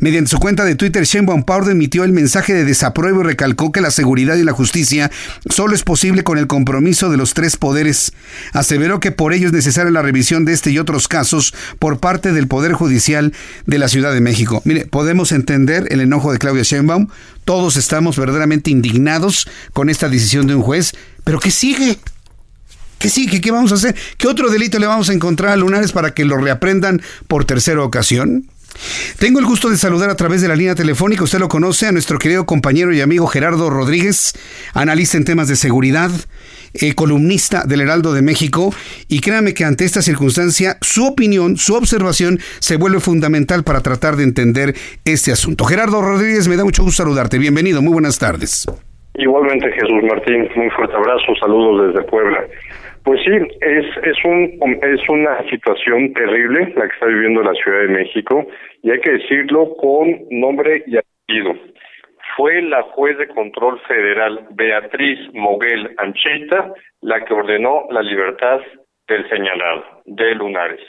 [0.00, 3.80] Mediante su cuenta de Twitter, Sheinbaum Pardo emitió el mensaje de desapruebo y recalcó que
[3.80, 5.10] la seguridad y la justicia
[5.48, 8.12] solo es posible con el compromiso de los tres poderes.
[8.52, 12.32] Aseveró que por ello es necesaria la revisión de este y otros casos por parte
[12.32, 13.32] del Poder Judicial
[13.66, 14.62] de la Ciudad de México.
[14.64, 17.08] Mire, podemos entender el enojo de Claudia Sheinbaum,
[17.44, 20.92] todos estamos verdaderamente indignados con esta decisión de un juez,
[21.24, 21.98] pero ¿qué sigue?
[22.98, 23.40] ¿Qué sigue?
[23.40, 23.94] ¿Qué vamos a hacer?
[24.16, 27.82] ¿Qué otro delito le vamos a encontrar a Lunares para que lo reaprendan por tercera
[27.82, 28.48] ocasión?
[29.18, 31.92] Tengo el gusto de saludar a través de la línea telefónica, usted lo conoce, a
[31.92, 34.34] nuestro querido compañero y amigo Gerardo Rodríguez,
[34.74, 36.10] analista en temas de seguridad,
[36.74, 38.72] eh, columnista del Heraldo de México,
[39.08, 44.16] y créame que ante esta circunstancia, su opinión, su observación se vuelve fundamental para tratar
[44.16, 45.64] de entender este asunto.
[45.64, 48.66] Gerardo Rodríguez, me da mucho gusto saludarte, bienvenido, muy buenas tardes.
[49.14, 52.38] Igualmente Jesús Martín, muy fuerte abrazo, saludos desde Puebla.
[53.08, 53.30] Pues sí,
[53.62, 58.46] es, es, un, es una situación terrible la que está viviendo la Ciudad de México
[58.82, 61.54] y hay que decirlo con nombre y apellido.
[62.36, 68.60] Fue la juez de control federal Beatriz Moguel Ancheta la que ordenó la libertad
[69.08, 70.80] del señalado, de Lunares.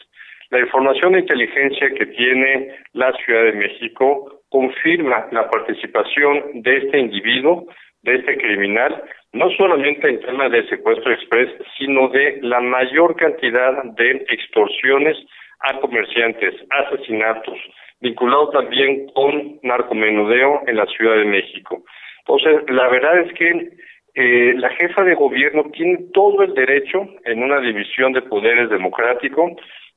[0.49, 6.99] La información de inteligencia que tiene la Ciudad de México confirma la participación de este
[6.99, 7.65] individuo,
[8.01, 13.83] de este criminal, no solamente en tema de secuestro express, sino de la mayor cantidad
[13.83, 15.17] de extorsiones
[15.59, 17.57] a comerciantes, asesinatos,
[18.01, 21.83] vinculado también con narcomenudeo en la Ciudad de México.
[22.19, 23.69] Entonces, la verdad es que
[24.15, 29.55] eh, la jefa de gobierno tiene todo el derecho, en una división de poderes democrático,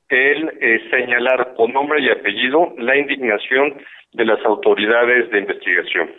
[0.09, 3.81] el eh, señalar con nombre y apellido la indignación
[4.13, 6.11] de las autoridades de investigación.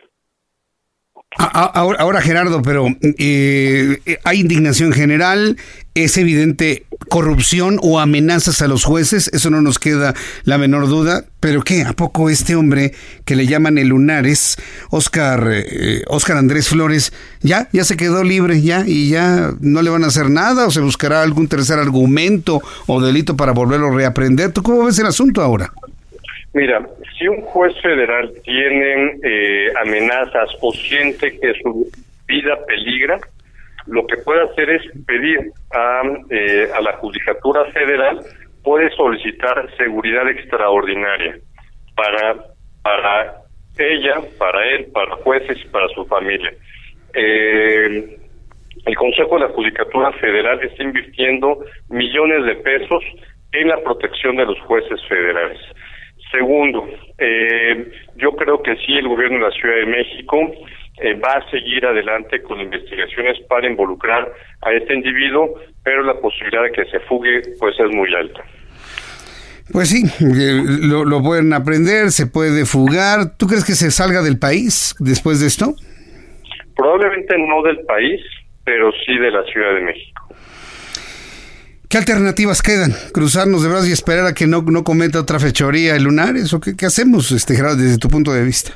[1.36, 5.56] Ahora, Gerardo, pero eh, hay indignación general,
[5.94, 11.24] es evidente corrupción o amenazas a los jueces, eso no nos queda la menor duda,
[11.40, 11.82] pero ¿qué?
[11.82, 12.94] ¿A poco este hombre
[13.24, 14.56] que le llaman el Lunares,
[14.90, 19.90] Oscar, eh, Oscar Andrés Flores, ya, ya se quedó libre, ya, y ya no le
[19.90, 23.94] van a hacer nada o se buscará algún tercer argumento o delito para volverlo a
[23.94, 24.52] reaprender?
[24.52, 25.72] ¿Tú cómo ves el asunto ahora?
[26.54, 26.86] Mira,
[27.18, 31.90] si un juez federal tiene eh, amenazas o siente que su
[32.28, 33.18] vida peligra,
[33.86, 38.20] lo que puede hacer es pedir a, eh, a la Judicatura Federal,
[38.62, 41.38] puede solicitar seguridad extraordinaria
[41.96, 42.36] para,
[42.82, 43.34] para
[43.76, 46.52] ella, para él, para jueces y para su familia.
[47.14, 48.16] Eh,
[48.86, 53.02] el Consejo de la Judicatura Federal está invirtiendo millones de pesos
[53.52, 55.58] en la protección de los jueces federales.
[56.34, 56.84] Segundo,
[57.18, 60.40] eh, yo creo que sí, el gobierno de la Ciudad de México
[61.00, 66.64] eh, va a seguir adelante con investigaciones para involucrar a este individuo, pero la posibilidad
[66.64, 68.42] de que se fugue pues es muy alta.
[69.72, 73.36] Pues sí, eh, lo, lo pueden aprender, se puede fugar.
[73.38, 75.74] ¿Tú crees que se salga del país después de esto?
[76.74, 78.20] Probablemente no del país,
[78.64, 80.23] pero sí de la Ciudad de México.
[81.94, 82.90] ¿Qué alternativas quedan?
[83.14, 86.52] ¿Cruzarnos de brazos y esperar a que no, no cometa otra fechoría el Lunares?
[86.52, 88.74] ¿O qué, hacemos, este, Gerardo, desde tu punto de vista?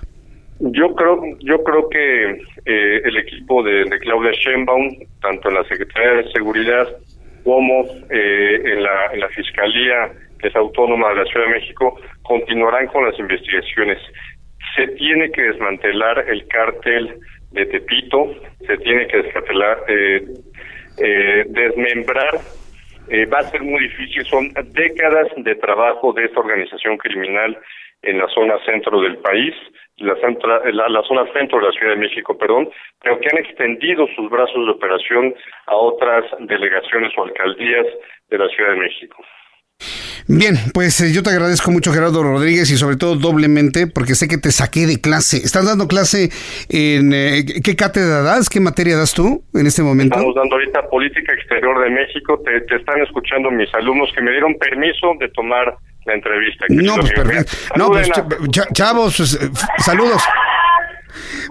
[0.60, 2.30] Yo creo, yo creo que
[2.64, 6.86] eh, el equipo de, Claudia Sheinbaum, tanto en la Secretaría de Seguridad
[7.42, 11.98] como eh, en, la, en la Fiscalía, que es autónoma de la Ciudad de México,
[12.22, 13.98] continuarán con las investigaciones.
[14.76, 17.18] Se tiene que desmantelar el cártel
[17.50, 18.32] de Tepito,
[18.64, 20.24] se tiene que desmantelar, eh,
[20.98, 22.38] eh desmembrar
[23.10, 24.24] eh, va a ser muy difícil.
[24.24, 27.58] Son décadas de trabajo de esta organización criminal
[28.02, 29.54] en la zona centro del país,
[29.96, 32.70] la, la, zona centro de la Ciudad de México, perdón,
[33.02, 35.34] pero que han extendido sus brazos de operación
[35.66, 37.86] a otras delegaciones o alcaldías
[38.30, 39.24] de la Ciudad de México.
[40.30, 44.28] Bien, pues eh, yo te agradezco mucho Gerardo Rodríguez y sobre todo doblemente porque sé
[44.28, 45.38] que te saqué de clase.
[45.38, 46.28] ¿Estás dando clase
[46.68, 48.50] en eh, qué cátedra das?
[48.50, 50.16] ¿Qué materia das tú en este momento?
[50.16, 52.42] Estamos dando ahorita Política Exterior de México.
[52.44, 55.74] Te, están escuchando mis alumnos que me dieron permiso de tomar
[56.04, 56.66] la entrevista.
[56.68, 57.52] No, pues perfecto.
[57.76, 58.10] No, pues
[58.74, 59.38] chavos, pues,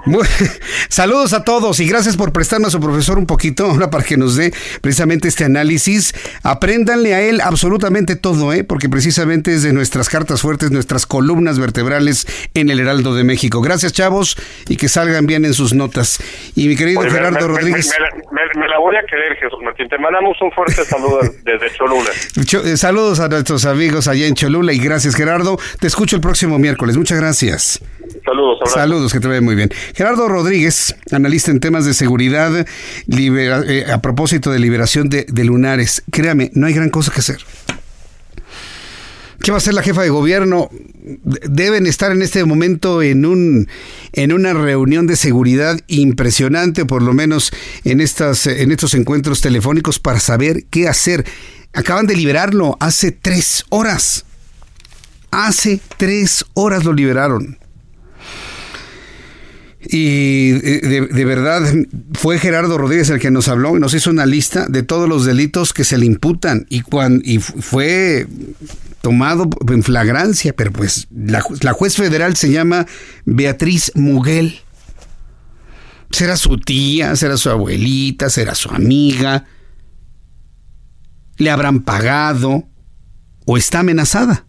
[0.90, 1.34] saludos.
[1.34, 4.36] a todos y gracias por prestarnos a su profesor un poquito ahora para que nos
[4.36, 6.14] dé precisamente este análisis.
[6.44, 8.64] Apréndanle a él absolutamente todo, ¿eh?
[8.64, 13.62] porque precisamente es de nuestras cartas fuertes, nuestras columnas vertebrales en el Heraldo de México.
[13.62, 14.38] Gracias, chavos,
[14.68, 16.20] y que salgan bien en sus notas.
[16.56, 17.92] Y mi querido Gerardo Rodríguez.
[18.32, 19.90] Me, la voy a querer, Jesús Martín.
[19.90, 22.10] Te mandamos un fuerte saludo desde Cholula.
[22.66, 25.58] Eh, saludos a nuestros amigos allá en Cholula y gracias, Gerardo.
[25.80, 26.98] Te escucho el próximo miércoles.
[26.98, 27.82] Muchas gracias.
[28.28, 28.60] Saludos.
[28.74, 29.70] Saludos, que te vaya muy bien.
[29.96, 32.68] Gerardo Rodríguez, analista en temas de seguridad,
[33.08, 36.04] eh, a propósito de liberación de, lunares.
[36.12, 37.38] Créame, no hay gran cosa que hacer.
[39.42, 40.70] ¿Qué va a hacer la jefa de gobierno?
[41.24, 43.70] Deben estar en este momento en un
[44.12, 47.54] en una reunión de seguridad impresionante, por lo menos
[47.86, 51.24] en estas en estos encuentros telefónicos para saber qué hacer.
[51.72, 54.26] Acaban de liberarlo hace tres horas.
[55.32, 57.58] Hace tres horas lo liberaron.
[59.90, 61.64] Y eh, de, verdad
[62.14, 65.26] fue Gerardo Rodríguez el que nos habló y nos hizo una lista de todos los
[65.26, 66.84] delitos que se le imputan y,
[67.24, 68.28] y fue
[69.02, 72.86] tomado en flagrancia, pero pues la, la juez federal se llama
[73.26, 74.60] Beatriz Muguel.
[76.12, 79.46] Será su tía, será su abuelita, será su amiga.
[81.38, 82.68] Le habrán pagado
[83.46, 84.48] o está amenazada.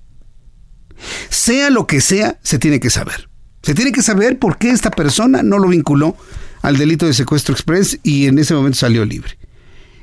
[1.29, 3.29] Sea lo que sea, se tiene que saber.
[3.63, 6.17] Se tiene que saber por qué esta persona no lo vinculó
[6.63, 9.39] al delito de secuestro express y en ese momento salió libre.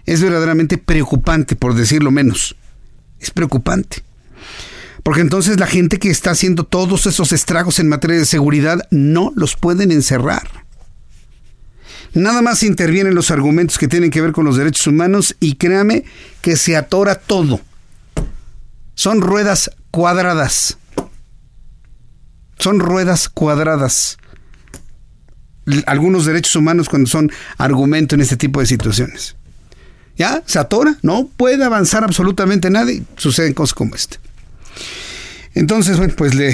[0.06, 2.56] Es verdaderamente preocupante, por decirlo menos.
[3.20, 4.04] Es preocupante.
[5.04, 9.32] Porque entonces la gente que está haciendo todos esos estragos en materia de seguridad no
[9.36, 10.66] los pueden encerrar.
[12.14, 16.06] Nada más intervienen los argumentos que tienen que ver con los derechos humanos y créame
[16.42, 17.60] que se atora todo.
[18.96, 20.78] Son ruedas cuadradas.
[22.60, 24.18] Son ruedas cuadradas.
[25.88, 29.36] Algunos derechos humanos cuando son argumento en este tipo de situaciones.
[30.18, 30.44] ¿Ya?
[30.46, 34.18] Se atora, no puede avanzar absolutamente nada y suceden cosas como este.
[35.56, 36.50] Entonces, bueno, pues le,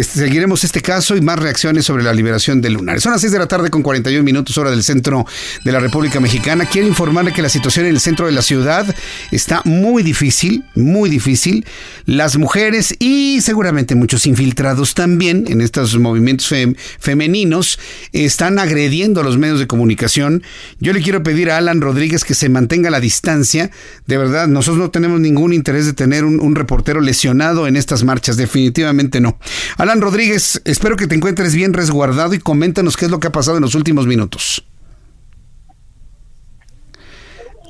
[0.00, 3.02] este, seguiremos este caso y más reacciones sobre la liberación de lunares.
[3.02, 5.26] Son las 6 de la tarde con 41 minutos hora del centro
[5.62, 6.64] de la República Mexicana.
[6.64, 8.86] Quiero informarle que la situación en el centro de la ciudad
[9.32, 11.66] está muy difícil, muy difícil.
[12.06, 16.50] Las mujeres y seguramente muchos infiltrados también en estos movimientos
[16.98, 17.78] femeninos
[18.12, 20.42] están agrediendo a los medios de comunicación.
[20.80, 23.70] Yo le quiero pedir a Alan Rodríguez que se mantenga la distancia.
[24.06, 28.04] De verdad, nosotros no tenemos ningún interés de tener un, un reportero lesionado en estas
[28.04, 29.38] marchas definitivamente no.
[29.78, 33.32] Alan Rodríguez, espero que te encuentres bien resguardado y coméntanos qué es lo que ha
[33.32, 34.64] pasado en los últimos minutos.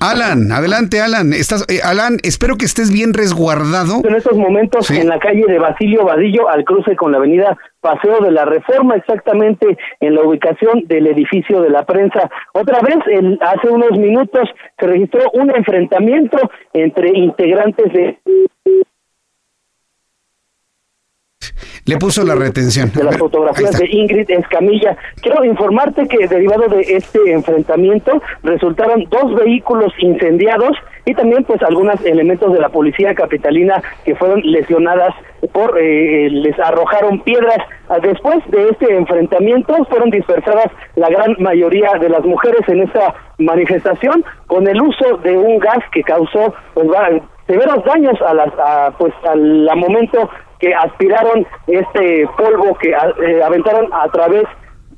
[0.03, 1.32] Alan, adelante Alan.
[1.32, 4.03] Estás, eh, Alan, espero que estés bien resguardado.
[4.05, 8.18] En estos momentos en la calle de Basilio Vadillo al cruce con la avenida Paseo
[8.20, 12.28] de la Reforma, exactamente en la ubicación del edificio de la prensa.
[12.53, 12.96] Otra vez,
[13.40, 16.38] hace unos minutos se registró un enfrentamiento
[16.72, 18.18] entre integrantes de
[21.85, 22.93] le puso la retención.
[22.93, 24.97] De las fotografías de Ingrid Escamilla.
[25.20, 32.05] Quiero informarte que derivado de este enfrentamiento resultaron dos vehículos incendiados y también pues algunos
[32.05, 35.14] elementos de la policía capitalina que fueron lesionadas
[35.53, 37.59] por eh, les arrojaron piedras
[37.89, 43.14] ah, después de este enfrentamiento fueron dispersadas la gran mayoría de las mujeres en esta
[43.39, 46.89] manifestación con el uso de un gas que causó pues
[47.49, 50.30] severos daños a las a, pues al momento
[50.63, 54.45] que aspiraron este polvo que eh, aventaron a través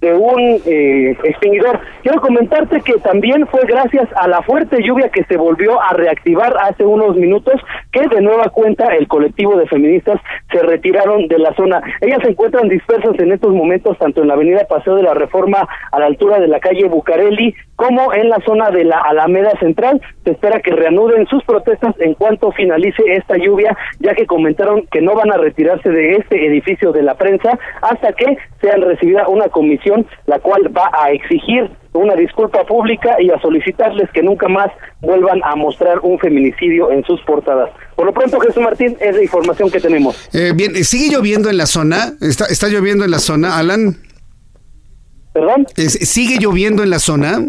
[0.05, 1.81] de un eh, extinguidor.
[2.03, 6.55] Quiero comentarte que también fue gracias a la fuerte lluvia que se volvió a reactivar
[6.61, 7.55] hace unos minutos
[7.91, 10.21] que de nueva cuenta el colectivo de feministas
[10.53, 11.81] se retiraron de la zona.
[12.03, 15.67] Ellas se encuentran dispersas en estos momentos tanto en la avenida Paseo de la Reforma
[15.91, 20.01] a la altura de la calle Bucareli como en la zona de la Alameda Central.
[20.25, 25.01] Se espera que reanuden sus protestas en cuanto finalice esta lluvia, ya que comentaron que
[25.01, 29.49] no van a retirarse de este edificio de la prensa hasta que sean recibida una
[29.49, 29.94] comisión,
[30.27, 34.69] la cual va a exigir una disculpa pública y a solicitarles que nunca más
[35.01, 37.71] vuelvan a mostrar un feminicidio en sus portadas.
[37.95, 40.29] Por lo pronto, Jesús Martín, es la información que tenemos.
[40.33, 42.15] Eh, bien, ¿sigue lloviendo en la zona?
[42.21, 43.97] ¿Está, está lloviendo en la zona, Alan?
[45.33, 45.67] ¿Perdón?
[45.77, 47.41] ¿Sigue lloviendo en la zona?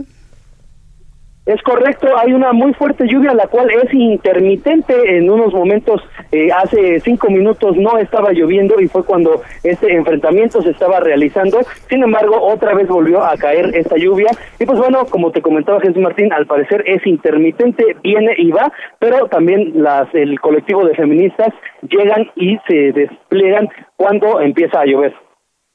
[1.45, 5.17] Es correcto, hay una muy fuerte lluvia, la cual es intermitente.
[5.17, 10.63] En unos momentos, eh, hace cinco minutos no estaba lloviendo y fue cuando este enfrentamiento
[10.63, 11.59] se estaba realizando.
[11.87, 14.31] Sin embargo, otra vez volvió a caer esta lluvia.
[14.59, 18.71] Y pues bueno, como te comentaba Jesús Martín, al parecer es intermitente, viene y va,
[18.97, 21.53] pero también las, el colectivo de feministas
[21.87, 25.13] llegan y se despliegan cuando empieza a llover.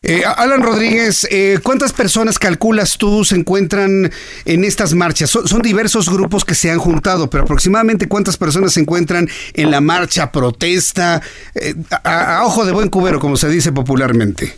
[0.03, 4.09] Eh, Alan Rodríguez, eh, ¿cuántas personas calculas tú se encuentran
[4.47, 5.29] en estas marchas?
[5.29, 9.83] Son, diversos grupos que se han juntado, pero aproximadamente cuántas personas se encuentran en la
[9.83, 11.21] marcha, protesta,
[11.55, 14.55] eh, a, ojo de buen cubero, como se dice popularmente.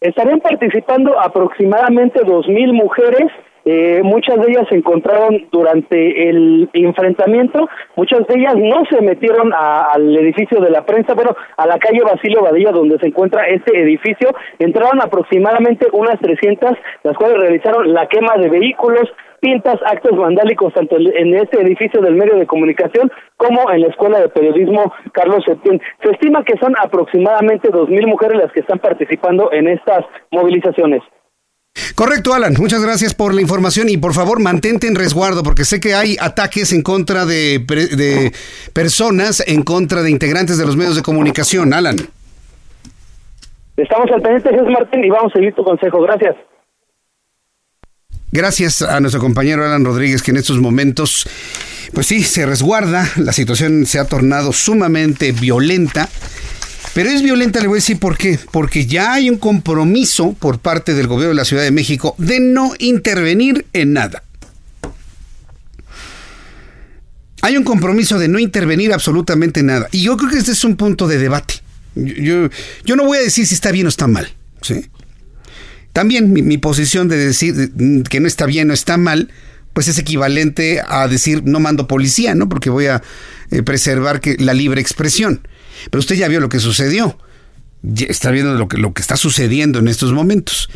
[0.00, 3.30] Estarían participando aproximadamente dos mil mujeres
[3.64, 9.52] eh, muchas de ellas se encontraron durante el enfrentamiento, muchas de ellas no se metieron
[9.54, 13.80] al edificio de la prensa, pero a la calle Basilio Badilla donde se encuentra este
[13.80, 16.72] edificio, entraron aproximadamente unas 300,
[17.04, 19.08] las cuales realizaron la quema de vehículos,
[19.40, 24.18] pintas, actos vandálicos tanto en este edificio del medio de comunicación como en la Escuela
[24.20, 25.80] de Periodismo Carlos Septién.
[26.02, 31.02] Se estima que son aproximadamente dos mil mujeres las que están participando en estas movilizaciones.
[31.94, 32.54] Correcto, Alan.
[32.58, 36.16] Muchas gracias por la información y por favor mantente en resguardo porque sé que hay
[36.20, 38.32] ataques en contra de, de
[38.72, 41.72] personas, en contra de integrantes de los medios de comunicación.
[41.72, 41.96] Alan.
[43.76, 46.00] Estamos al pendiente, Jesús Martín, y vamos a seguir tu consejo.
[46.02, 46.36] Gracias.
[48.30, 51.28] Gracias a nuestro compañero Alan Rodríguez que en estos momentos,
[51.92, 53.08] pues sí, se resguarda.
[53.16, 56.08] La situación se ha tornado sumamente violenta.
[56.94, 58.38] Pero es violenta, le voy a decir por qué.
[58.52, 62.38] Porque ya hay un compromiso por parte del gobierno de la Ciudad de México de
[62.38, 64.22] no intervenir en nada.
[67.42, 69.88] Hay un compromiso de no intervenir absolutamente en nada.
[69.90, 71.54] Y yo creo que este es un punto de debate.
[71.96, 72.48] Yo,
[72.84, 74.32] yo, no voy a decir si está bien o está mal.
[74.62, 74.86] ¿sí?
[75.92, 77.72] También mi, posición de decir
[78.08, 79.30] que no está bien o está mal,
[79.72, 82.48] pues es equivalente a decir no mando policía, ¿no?
[82.48, 83.02] Porque voy a
[83.50, 85.46] eh, preservar la libre expresión.
[85.90, 87.18] Pero usted ya vio lo que sucedió.
[87.96, 90.68] está viendo lo que, está sucediendo en estos momentos.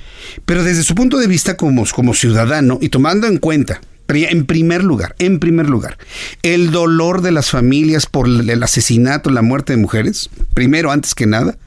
[0.45, 4.85] Pero desde su punto de vista como, como ciudadano y tomando en cuenta, en primer
[4.85, 5.99] lugar, en primer lugar,
[6.43, 11.27] el dolor de las familias por el asesinato, la muerte de mujeres, primero antes que
[11.27, 11.59] nada,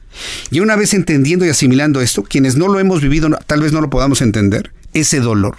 [0.50, 3.80] y una vez entendiendo y asimilando esto, quienes no lo hemos vivido tal vez no
[3.80, 5.56] lo podamos entender, ese dolor,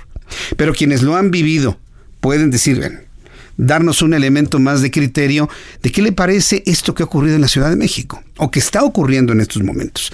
[0.58, 1.80] pero quienes lo han vivido
[2.20, 3.03] pueden decir, ven,
[3.58, 5.50] darnos un elemento más de criterio
[5.82, 8.60] de qué le parece esto que ha ocurrido en la Ciudad de México o que
[8.60, 10.12] está ocurriendo en estos momentos.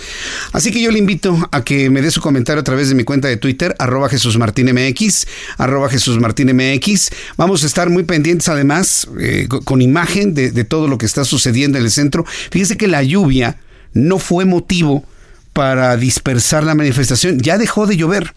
[0.51, 3.03] Así que yo le invito a que me dé su comentario a través de mi
[3.03, 5.25] cuenta de Twitter, arroba Jesús Martín MX,
[5.57, 7.11] arroba Jesús Martín MX.
[7.37, 11.23] Vamos a estar muy pendientes además eh, con imagen de, de todo lo que está
[11.23, 12.25] sucediendo en el centro.
[12.51, 13.57] Fíjese que la lluvia
[13.93, 15.05] no fue motivo
[15.53, 17.39] para dispersar la manifestación.
[17.39, 18.33] Ya dejó de llover.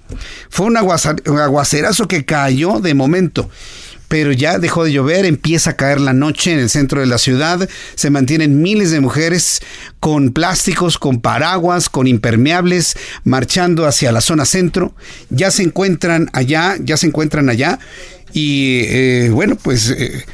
[0.49, 3.51] Fue un aguacerazo que cayó de momento
[4.13, 7.17] pero ya dejó de llover, empieza a caer la noche en el centro de la
[7.17, 9.63] ciudad, se mantienen miles de mujeres
[10.01, 12.95] con plásticos, con paraguas, con impermeables,
[13.25, 14.95] marchando hacia la zona centro,
[15.31, 17.79] ya se encuentran allá, ya se encuentran allá,
[18.35, 19.89] y eh, bueno, pues...
[19.89, 20.27] Eh,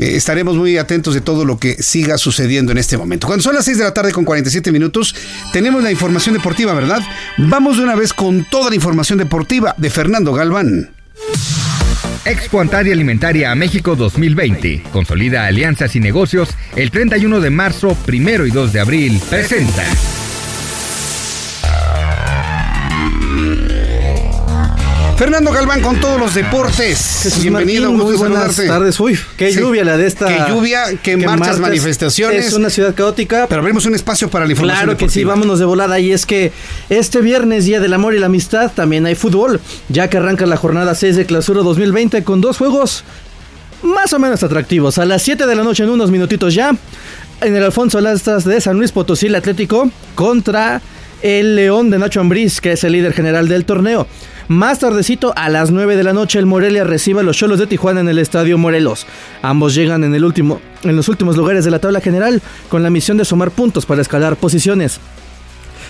[0.00, 3.26] eh, estaremos muy atentos de todo lo que siga sucediendo en este momento.
[3.26, 5.12] Cuando son las 6 de la tarde con 47 minutos,
[5.52, 7.02] tenemos la información deportiva, ¿verdad?
[7.36, 10.90] Vamos de una vez con toda la información deportiva de Fernando Galván.
[12.24, 14.82] Expo Antaria Alimentaria a México 2020.
[14.92, 19.20] Consolida alianzas y negocios el 31 de marzo, 1 y 2 de abril.
[19.30, 19.84] Presenta.
[25.18, 27.40] Fernando Galván con todos los deportes.
[27.40, 29.00] Bienvenido, muy buenas tardes.
[29.00, 30.26] Uy, qué lluvia la de esta.
[30.28, 32.46] Qué lluvia, qué, marchas, manifestaciones.
[32.46, 33.48] Es una ciudad caótica.
[33.48, 34.84] Pero abrimos un espacio para la información.
[34.84, 35.98] Claro que sí, vámonos de volada.
[35.98, 36.52] Y es que
[36.88, 40.56] este viernes, Día del Amor y la Amistad, también hay fútbol, ya que arranca la
[40.56, 43.02] jornada 6 de clausura 2020 con dos juegos
[43.82, 44.98] más o menos atractivos.
[44.98, 46.76] A las 7 de la noche, en unos minutitos ya,
[47.40, 50.80] en el Alfonso Lastras de San Luis Potosí, el Atlético contra
[51.22, 54.06] el León de Nacho Ambriz, que es el líder general del torneo.
[54.48, 57.66] Más tardecito, a las 9 de la noche, el Morelia recibe a los Cholos de
[57.66, 59.06] Tijuana en el Estadio Morelos.
[59.42, 62.40] Ambos llegan en, el último, en los últimos lugares de la tabla general
[62.70, 65.00] con la misión de sumar puntos para escalar posiciones.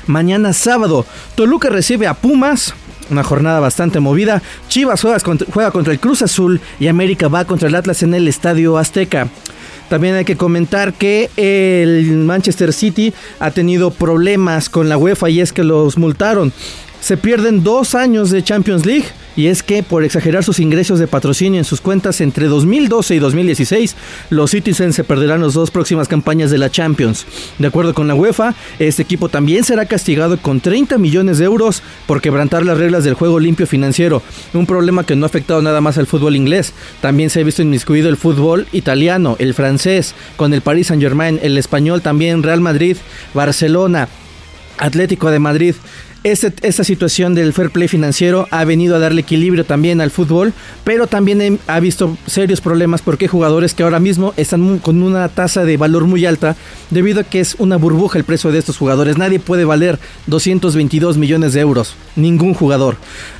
[0.09, 1.07] Mañana sábado,
[1.37, 2.75] Toluca recibe a Pumas.
[3.11, 4.43] Una jornada bastante movida.
[4.69, 8.13] Chivas juega contra, juega contra el Cruz Azul y América va contra el Atlas en
[8.13, 9.29] el Estadio Azteca.
[9.89, 15.41] También hay que comentar que el Manchester City ha tenido problemas con la UEFA y
[15.41, 16.53] es que los multaron
[17.01, 21.07] se pierden dos años de Champions League y es que por exagerar sus ingresos de
[21.07, 23.95] patrocinio en sus cuentas entre 2012 y 2016,
[24.31, 27.25] los Citizens se perderán las dos próximas campañas de la Champions.
[27.59, 31.83] De acuerdo con la UEFA, este equipo también será castigado con 30 millones de euros
[32.07, 34.23] por quebrantar las reglas del juego limpio financiero,
[34.55, 37.63] un problema que no ha afectado nada más al fútbol inglés, también se ha visto
[37.63, 42.97] inmiscuido el fútbol italiano, el francés, con el Paris Saint-Germain, el español también, Real Madrid,
[43.35, 44.09] Barcelona,
[44.79, 45.75] Atlético de Madrid.
[46.25, 50.53] Este, esta situación del fair play financiero ha venido a darle equilibrio también al fútbol,
[50.83, 55.29] pero también ha visto serios problemas porque hay jugadores que ahora mismo están con una
[55.29, 56.57] tasa de valor muy alta
[56.91, 59.17] debido a que es una burbuja el precio de estos jugadores.
[59.17, 62.97] Nadie puede valer 222 millones de euros, ningún jugador.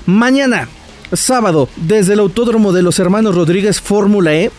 [0.07, 0.69] Mañana,
[1.13, 4.53] sábado, desde el Autódromo de los Hermanos Rodríguez Fórmula E,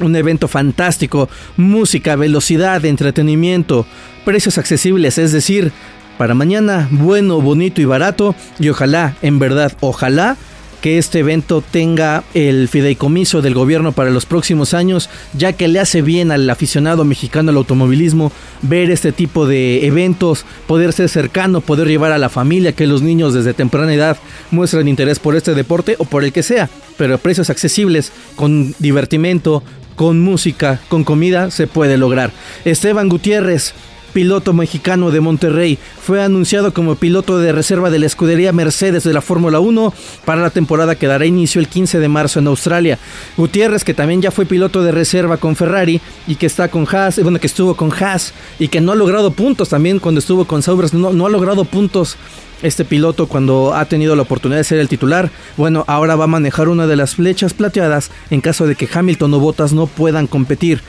[0.00, 3.86] un evento fantástico, música, velocidad, entretenimiento,
[4.24, 5.72] precios accesibles, es decir,
[6.18, 10.36] para mañana bueno, bonito y barato y ojalá, en verdad, ojalá
[10.80, 15.80] que este evento tenga el fideicomiso del gobierno para los próximos años, ya que le
[15.80, 21.60] hace bien al aficionado mexicano al automovilismo ver este tipo de eventos, poder ser cercano,
[21.60, 24.16] poder llevar a la familia, que los niños desde temprana edad
[24.50, 28.74] muestren interés por este deporte o por el que sea, pero a precios accesibles, con
[28.78, 29.62] divertimento,
[29.96, 32.30] con música, con comida, se puede lograr.
[32.64, 33.74] Esteban Gutiérrez,
[34.18, 39.12] piloto mexicano de Monterrey, fue anunciado como piloto de reserva de la escudería Mercedes de
[39.12, 39.94] la Fórmula 1
[40.24, 42.98] para la temporada que dará inicio el 15 de marzo en Australia.
[43.36, 47.22] Gutiérrez, que también ya fue piloto de reserva con Ferrari y que está con Haas,
[47.22, 50.62] bueno, que estuvo con Haas y que no ha logrado puntos también cuando estuvo con
[50.62, 52.16] Sauber, no, no ha logrado puntos
[52.60, 56.26] este piloto cuando ha tenido la oportunidad de ser el titular, bueno, ahora va a
[56.26, 60.26] manejar una de las flechas plateadas en caso de que Hamilton o Bottas no puedan
[60.26, 60.82] competir.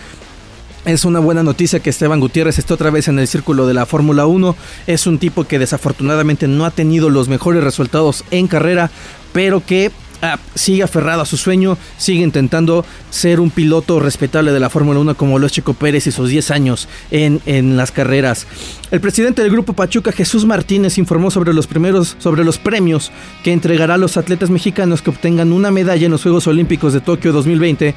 [0.86, 3.86] Es una buena noticia que Esteban Gutiérrez esté otra vez en el círculo de la
[3.86, 4.56] Fórmula 1.
[4.88, 8.90] Es un tipo que desafortunadamente no ha tenido los mejores resultados en carrera,
[9.34, 14.60] pero que ah, sigue aferrado a su sueño, sigue intentando ser un piloto respetable de
[14.62, 17.92] la Fórmula 1 como lo es Chico Pérez y sus 10 años en, en, las
[17.92, 18.48] carreras.
[18.90, 23.12] El presidente del grupo Pachuca, Jesús Martínez, informó sobre los primeros, sobre los premios
[23.44, 27.02] que entregará a los atletas mexicanos que obtengan una medalla en los Juegos Olímpicos de
[27.02, 27.96] Tokio 2020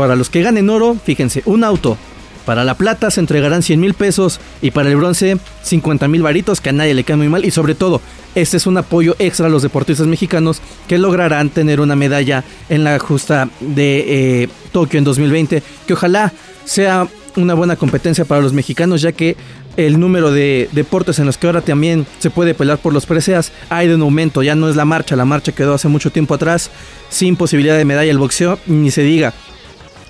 [0.00, 1.96] para los que ganen oro, fíjense, un auto.
[2.44, 6.60] Para la plata se entregarán 100 mil pesos y para el bronce 50 mil varitos
[6.60, 7.44] que a nadie le queda muy mal.
[7.44, 8.00] Y sobre todo
[8.36, 12.84] este es un apoyo extra a los deportistas mexicanos que lograrán tener una medalla en
[12.84, 16.32] la justa de eh, Tokio en 2020 que ojalá
[16.64, 19.36] sea una buena competencia para los mexicanos ya que
[19.76, 23.52] el número de deportes en los que ahora también se puede pelear por los preseas
[23.68, 26.34] ha ido en aumento, ya no es la marcha, la marcha quedó hace mucho tiempo
[26.34, 26.70] atrás
[27.08, 29.34] sin posibilidad de medalla el boxeo, ni se diga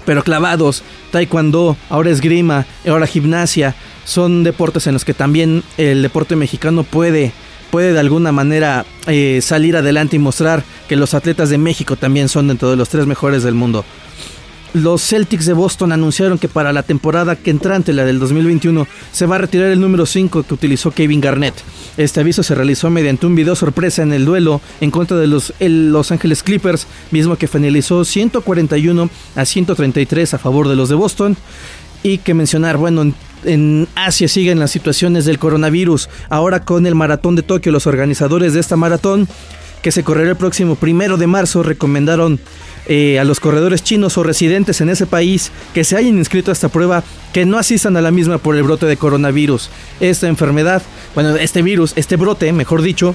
[0.06, 6.36] pero clavados, taekwondo, ahora esgrima, ahora gimnasia, son deportes en los que también el deporte
[6.36, 7.32] mexicano puede,
[7.70, 12.28] puede de alguna manera eh, salir adelante y mostrar que los atletas de México también
[12.30, 13.84] son dentro de los tres mejores del mundo
[14.74, 19.26] los Celtics de Boston anunciaron que para la temporada que entrante, la del 2021, se
[19.26, 21.54] va a retirar el número 5 que utilizó Kevin Garnett.
[21.96, 25.52] Este aviso se realizó mediante un video sorpresa en el duelo en contra de los
[25.58, 31.36] Los Angeles Clippers, mismo que finalizó 141 a 133 a favor de los de Boston.
[32.02, 33.12] Y que mencionar, bueno,
[33.44, 36.08] en Asia siguen las situaciones del coronavirus.
[36.28, 39.28] Ahora con el maratón de Tokio, los organizadores de esta maratón,
[39.82, 42.40] que se correrá el próximo primero de marzo, recomendaron
[42.86, 46.52] eh, a los corredores chinos o residentes en ese país que se hayan inscrito a
[46.52, 47.02] esta prueba
[47.32, 49.70] que no asistan a la misma por el brote de coronavirus.
[50.00, 50.82] Esta enfermedad,
[51.14, 53.14] bueno, este virus, este brote, mejor dicho,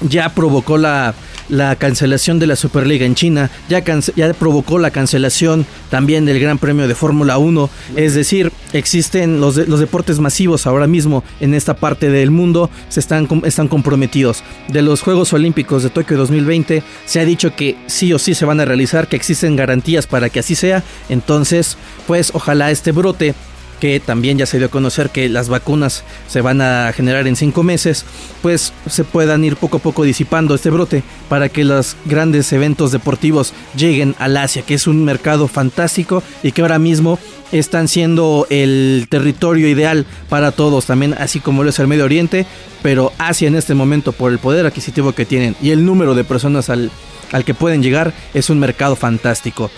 [0.00, 1.14] ya provocó la
[1.48, 3.82] la cancelación de la Superliga en China, ya,
[4.14, 9.56] ya provocó la cancelación también del Gran Premio de Fórmula 1, es decir, existen los,
[9.56, 14.42] los deportes masivos ahora mismo en esta parte del mundo, se están, están comprometidos.
[14.68, 18.44] De los Juegos Olímpicos de Tokio 2020 se ha dicho que sí o sí se
[18.44, 21.76] van a realizar, que existen garantías para que así sea, entonces
[22.06, 23.34] pues ojalá este brote
[23.80, 27.36] que también ya se dio a conocer que las vacunas se van a generar en
[27.36, 28.04] cinco meses,
[28.42, 32.92] pues se puedan ir poco a poco disipando este brote para que los grandes eventos
[32.92, 37.18] deportivos lleguen al Asia, que es un mercado fantástico y que ahora mismo
[37.52, 42.46] están siendo el territorio ideal para todos, también así como lo es el Medio Oriente,
[42.82, 46.24] pero Asia en este momento por el poder adquisitivo que tienen y el número de
[46.24, 46.90] personas al,
[47.32, 49.70] al que pueden llegar es un mercado fantástico.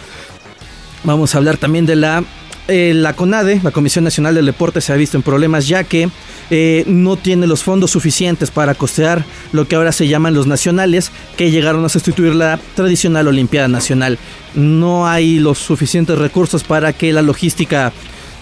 [1.05, 2.25] Vamos a hablar también de la
[2.69, 6.11] eh, la CONADE, la Comisión Nacional del Deporte, se ha visto en problemas ya que
[6.51, 11.11] eh, no tiene los fondos suficientes para costear lo que ahora se llaman los nacionales,
[11.37, 14.19] que llegaron a sustituir la tradicional Olimpiada Nacional.
[14.55, 17.93] No hay los suficientes recursos para que la logística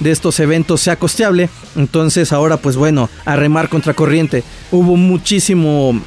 [0.01, 1.49] de estos eventos sea costeable.
[1.77, 4.43] Entonces ahora pues bueno, a remar contra corriente.
[4.73, 6.01] Hubo muchísimo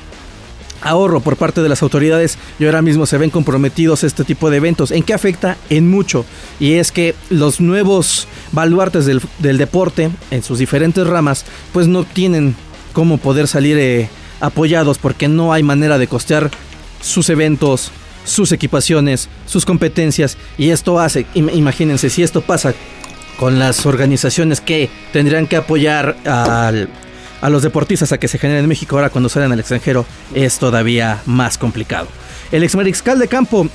[0.82, 4.58] ahorro por parte de las autoridades y ahora mismo se ven comprometidos este tipo de
[4.58, 4.92] eventos.
[4.92, 5.58] ¿En qué afecta?
[5.70, 6.26] En mucho.
[6.60, 12.56] Y es que los nuevos baluartes del, deporte en sus diferentes ramas pues no tienen
[12.94, 14.10] cómo poder salir eh,
[14.40, 16.50] apoyados porque no hay manera de costear
[17.02, 17.92] sus eventos,
[18.26, 22.74] sus equipaciones, sus competencias y esto hace, imagínense si esto pasa
[23.40, 26.90] con las organizaciones que tendrían que apoyar al
[27.42, 30.60] a los deportistas a que se generen en México ahora cuando salen al extranjero es
[30.60, 32.08] todavía más complicado.
[32.52, 33.68] El ex mariscal de campo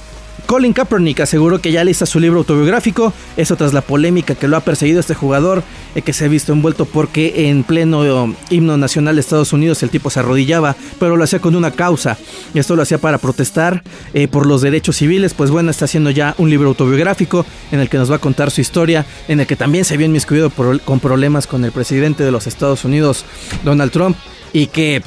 [0.47, 4.57] Colin Kaepernick aseguró que ya lista su libro autobiográfico, eso tras la polémica que lo
[4.57, 5.63] ha perseguido este jugador,
[5.95, 9.83] eh, que se ha visto envuelto porque en pleno eh, himno nacional de Estados Unidos
[9.83, 12.19] el tipo se arrodillaba, pero lo hacía con una causa,
[12.53, 13.83] esto lo hacía para protestar
[14.13, 17.89] eh, por los derechos civiles, pues bueno, está haciendo ya un libro autobiográfico en el
[17.89, 21.01] que nos va a contar su historia, en el que también se vio inmiscuido con
[21.01, 23.25] problemas con el presidente de los Estados Unidos,
[23.65, 24.17] Donald Trump,
[24.53, 25.03] y que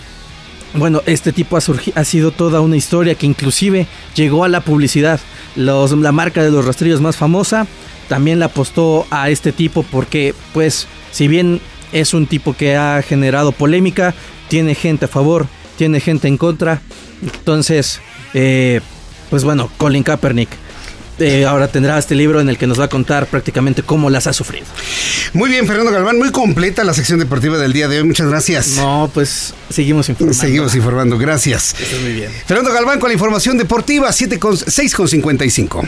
[0.74, 1.62] bueno, este tipo ha,
[1.96, 5.20] ha, sido toda una historia que inclusive llegó a la publicidad.
[5.56, 7.68] La marca de los rastrillos más famosa
[8.08, 11.62] también la apostó a este tipo porque, pues, si bien
[11.92, 14.14] es un tipo que ha generado polémica,
[14.48, 15.48] tiene gente a favor,
[15.78, 16.82] tiene gente en contra.
[17.22, 18.00] Entonces,
[18.34, 18.82] eh,
[19.30, 20.50] pues bueno, Colin Kaepernick
[21.20, 24.28] eh, ahora tendrá este libro en el que nos va a contar prácticamente cómo las
[24.28, 24.66] ha sufrido.
[25.34, 28.04] Muy bien, Fernando Galván, muy completa la sección deportiva del día de hoy.
[28.04, 28.70] Muchas gracias.
[28.78, 30.40] No, pues seguimos informando.
[30.40, 31.76] Seguimos informando, gracias.
[32.02, 32.32] muy bien.
[32.46, 35.88] Fernando Galván con la información deportiva, 7 con, 6 con 55.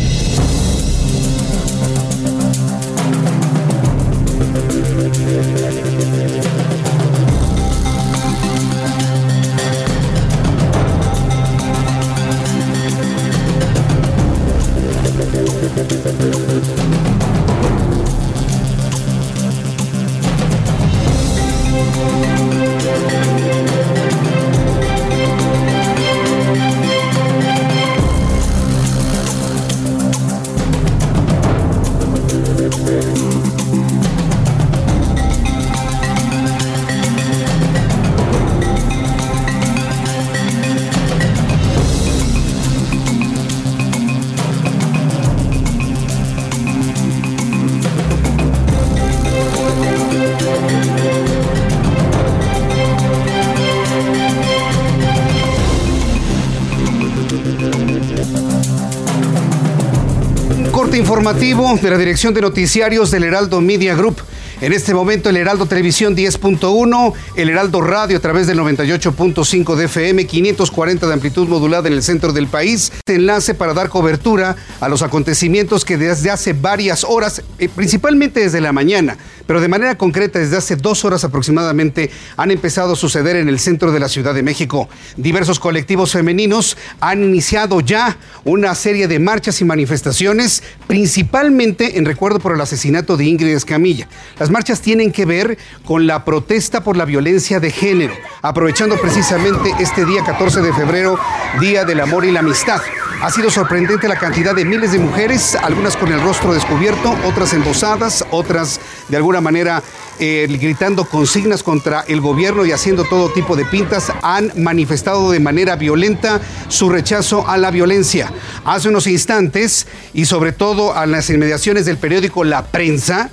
[61.11, 64.21] Informativo de la Dirección de Noticiarios del Heraldo Media Group.
[64.61, 69.85] En este momento el Heraldo Televisión 10.1, el Heraldo Radio a través del 98.5 de
[69.85, 72.91] FM, 540 de amplitud modulada en el centro del país.
[72.93, 78.41] Este enlace para dar cobertura a los acontecimientos que desde hace varias horas, eh, principalmente
[78.41, 82.95] desde la mañana, pero de manera concreta desde hace dos horas aproximadamente, han empezado a
[82.95, 84.87] suceder en el centro de la Ciudad de México.
[85.17, 92.37] Diversos colectivos femeninos han iniciado ya una serie de marchas y manifestaciones, principalmente en recuerdo
[92.37, 94.07] por el asesinato de Ingrid Escamilla.
[94.51, 100.05] Marchas tienen que ver con la protesta por la violencia de género, aprovechando precisamente este
[100.05, 101.19] día 14 de febrero,
[101.59, 102.81] Día del Amor y la Amistad.
[103.21, 107.53] Ha sido sorprendente la cantidad de miles de mujeres, algunas con el rostro descubierto, otras
[107.53, 108.79] embosadas, otras
[109.09, 109.83] de alguna manera
[110.19, 115.39] eh, gritando consignas contra el gobierno y haciendo todo tipo de pintas, han manifestado de
[115.39, 118.31] manera violenta su rechazo a la violencia.
[118.65, 123.29] Hace unos instantes y sobre todo a las inmediaciones del periódico La Prensa,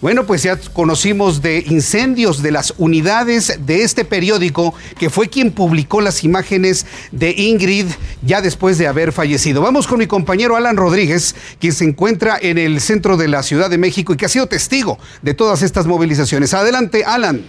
[0.00, 5.50] bueno, pues ya conocimos de incendios de las unidades de este periódico, que fue quien
[5.50, 7.86] publicó las imágenes de Ingrid
[8.22, 9.60] ya después de haber fallecido.
[9.60, 13.70] Vamos con mi compañero Alan Rodríguez, quien se encuentra en el centro de la Ciudad
[13.70, 16.54] de México y que ha sido testigo de todas estas movilizaciones.
[16.54, 17.44] Adelante, Alan.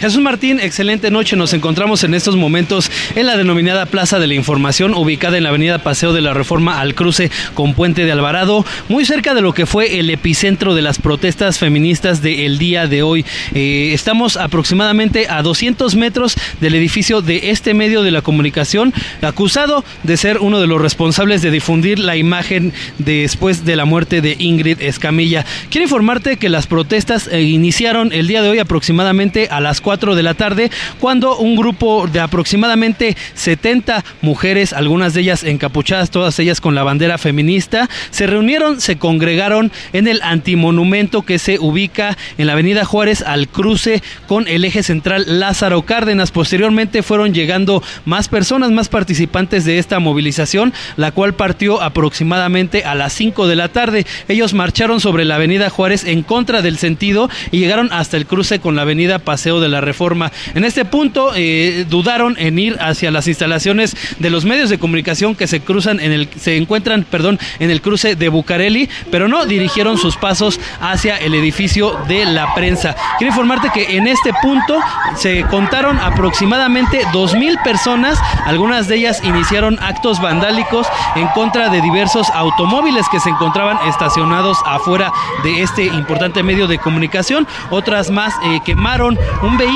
[0.00, 1.36] Jesús Martín, excelente noche.
[1.36, 5.50] Nos encontramos en estos momentos en la denominada Plaza de la Información, ubicada en la
[5.50, 9.52] avenida Paseo de la Reforma al cruce con Puente de Alvarado, muy cerca de lo
[9.52, 13.26] que fue el epicentro de las protestas feministas del día de hoy.
[13.52, 19.84] Eh, estamos aproximadamente a 200 metros del edificio de este medio de la comunicación, acusado
[20.02, 24.34] de ser uno de los responsables de difundir la imagen después de la muerte de
[24.38, 25.44] Ingrid Escamilla.
[25.68, 29.89] Quiero informarte que las protestas eh, iniciaron el día de hoy aproximadamente a las 4
[29.90, 30.70] 4 de la tarde,
[31.00, 36.84] cuando un grupo de aproximadamente 70 mujeres, algunas de ellas encapuchadas, todas ellas con la
[36.84, 42.84] bandera feminista, se reunieron, se congregaron en el antimonumento que se ubica en la avenida
[42.84, 46.30] Juárez al cruce con el eje central Lázaro Cárdenas.
[46.30, 52.94] Posteriormente fueron llegando más personas, más participantes de esta movilización, la cual partió aproximadamente a
[52.94, 54.06] las 5 de la tarde.
[54.28, 58.60] Ellos marcharon sobre la avenida Juárez en contra del sentido y llegaron hasta el cruce
[58.60, 60.32] con la avenida Paseo de la Reforma.
[60.54, 65.34] En este punto eh, dudaron en ir hacia las instalaciones de los medios de comunicación
[65.34, 69.46] que se cruzan en el se encuentran, perdón, en el cruce de Bucareli, pero no
[69.46, 72.94] dirigieron sus pasos hacia el edificio de la prensa.
[73.18, 74.78] Quiero informarte que en este punto
[75.16, 81.80] se contaron aproximadamente dos mil personas, algunas de ellas iniciaron actos vandálicos en contra de
[81.80, 85.12] diversos automóviles que se encontraban estacionados afuera
[85.42, 89.69] de este importante medio de comunicación, otras más eh, quemaron un vehículo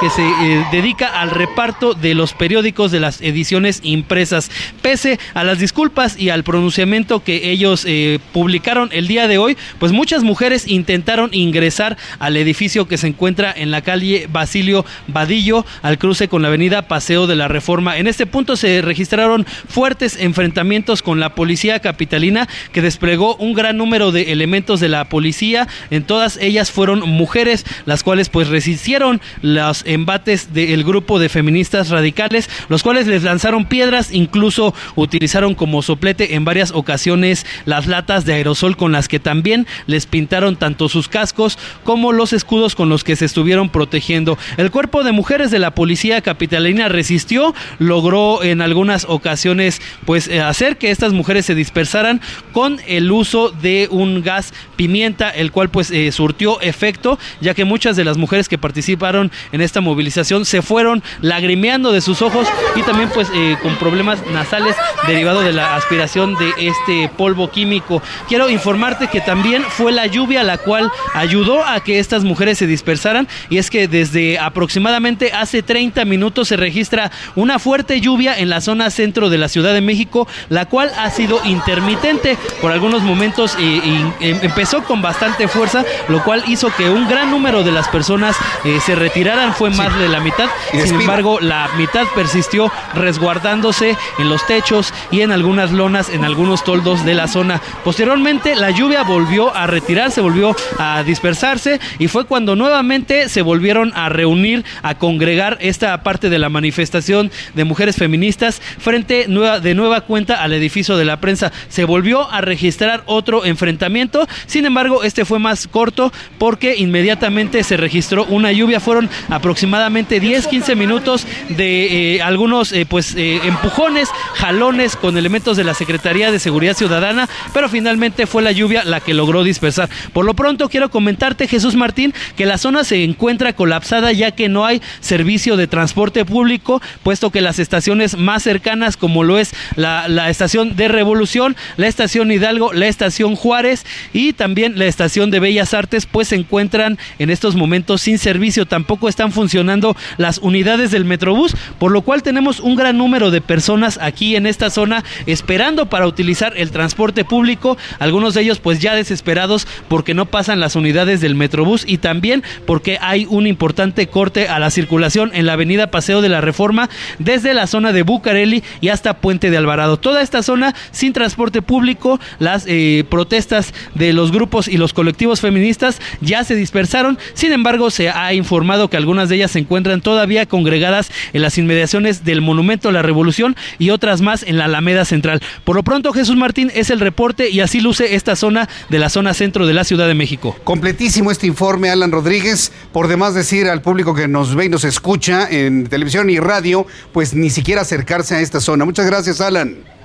[0.00, 4.50] que se eh, dedica al reparto de los periódicos de las ediciones impresas.
[4.80, 9.56] Pese a las disculpas y al pronunciamiento que ellos eh, publicaron el día de hoy,
[9.78, 15.66] pues muchas mujeres intentaron ingresar al edificio que se encuentra en la calle Basilio Vadillo,
[15.82, 17.98] al cruce con la avenida Paseo de la Reforma.
[17.98, 23.76] En este punto se registraron fuertes enfrentamientos con la policía capitalina que desplegó un gran
[23.76, 25.68] número de elementos de la policía.
[25.90, 29.07] En todas ellas fueron mujeres, las cuales pues resistieron
[29.42, 35.82] los embates del grupo de feministas radicales, los cuales les lanzaron piedras, incluso utilizaron como
[35.82, 40.88] soplete en varias ocasiones las latas de aerosol con las que también les pintaron tanto
[40.88, 44.38] sus cascos como los escudos con los que se estuvieron protegiendo.
[44.56, 50.40] El cuerpo de mujeres de la policía capitalina resistió, logró en algunas ocasiones pues eh,
[50.40, 52.20] hacer que estas mujeres se dispersaran
[52.52, 57.64] con el uso de un gas pimienta, el cual pues eh, surtió efecto, ya que
[57.64, 58.58] muchas de las mujeres que
[58.98, 63.76] participaron en esta movilización se fueron lagrimeando de sus ojos y también pues eh, con
[63.76, 64.74] problemas nasales
[65.06, 68.02] derivado de la aspiración de este polvo químico.
[68.28, 72.66] Quiero informarte que también fue la lluvia la cual ayudó a que estas mujeres se
[72.66, 78.48] dispersaran y es que desde aproximadamente hace 30 minutos se registra una fuerte lluvia en
[78.48, 83.02] la zona centro de la Ciudad de México, la cual ha sido intermitente por algunos
[83.02, 83.78] momentos y,
[84.20, 88.36] em, empezó con bastante fuerza, lo cual hizo que un gran número de las personas
[88.64, 94.30] eh, se retiraran, fue más de la mitad, sin embargo la mitad persistió resguardándose en
[94.30, 97.60] los techos y en algunas lonas, en algunos toldos de la zona.
[97.84, 103.92] Posteriormente la lluvia volvió a retirarse, volvió a dispersarse y fue cuando nuevamente se volvieron
[103.94, 110.00] a reunir, a congregar esta parte de la manifestación de mujeres feministas frente de nueva
[110.00, 111.52] cuenta al edificio de la prensa.
[111.68, 117.76] Se volvió a registrar otro enfrentamiento, sin embargo este fue más corto porque inmediatamente se
[117.76, 124.96] registró una lluvia, fueron aproximadamente 10-15 minutos de eh, algunos eh, pues eh, empujones, jalones
[124.96, 129.14] con elementos de la Secretaría de Seguridad Ciudadana, pero finalmente fue la lluvia la que
[129.14, 129.88] logró dispersar.
[130.12, 134.48] Por lo pronto quiero comentarte Jesús Martín que la zona se encuentra colapsada ya que
[134.48, 139.54] no hay servicio de transporte público, puesto que las estaciones más cercanas como lo es
[139.76, 145.40] la estación de Revolución, la estación Hidalgo, la estación Juárez y también la estación de
[145.40, 150.90] Bellas Artes pues se encuentran en estos momentos sin servicio, tampoco están funcionando las unidades
[150.90, 155.04] del Metrobús, por lo cual tenemos un gran número de personas aquí en esta zona
[155.26, 160.60] esperando para utilizar el transporte público, algunos de ellos pues ya desesperados porque no pasan
[160.60, 165.46] las unidades del Metrobús y también porque hay un importante corte a la circulación en
[165.46, 166.88] la avenida Paseo de la Reforma
[167.18, 169.96] desde la zona de Bucareli y hasta Puente de Alvarado.
[169.96, 175.40] Toda esta zona sin transporte público, las eh, protestas de los grupos y los colectivos
[175.40, 178.57] feministas ya se dispersaron, sin embargo se ha informado
[178.88, 183.02] que algunas de ellas se encuentran todavía congregadas en las inmediaciones del Monumento a la
[183.02, 185.40] Revolución y otras más en la Alameda Central.
[185.64, 189.08] Por lo pronto Jesús Martín es el reporte y así luce esta zona de la
[189.10, 190.56] zona centro de la Ciudad de México.
[190.64, 192.72] Completísimo este informe, Alan Rodríguez.
[192.92, 196.86] Por demás decir al público que nos ve y nos escucha en televisión y radio,
[197.12, 198.84] pues ni siquiera acercarse a esta zona.
[198.84, 199.97] Muchas gracias, Alan.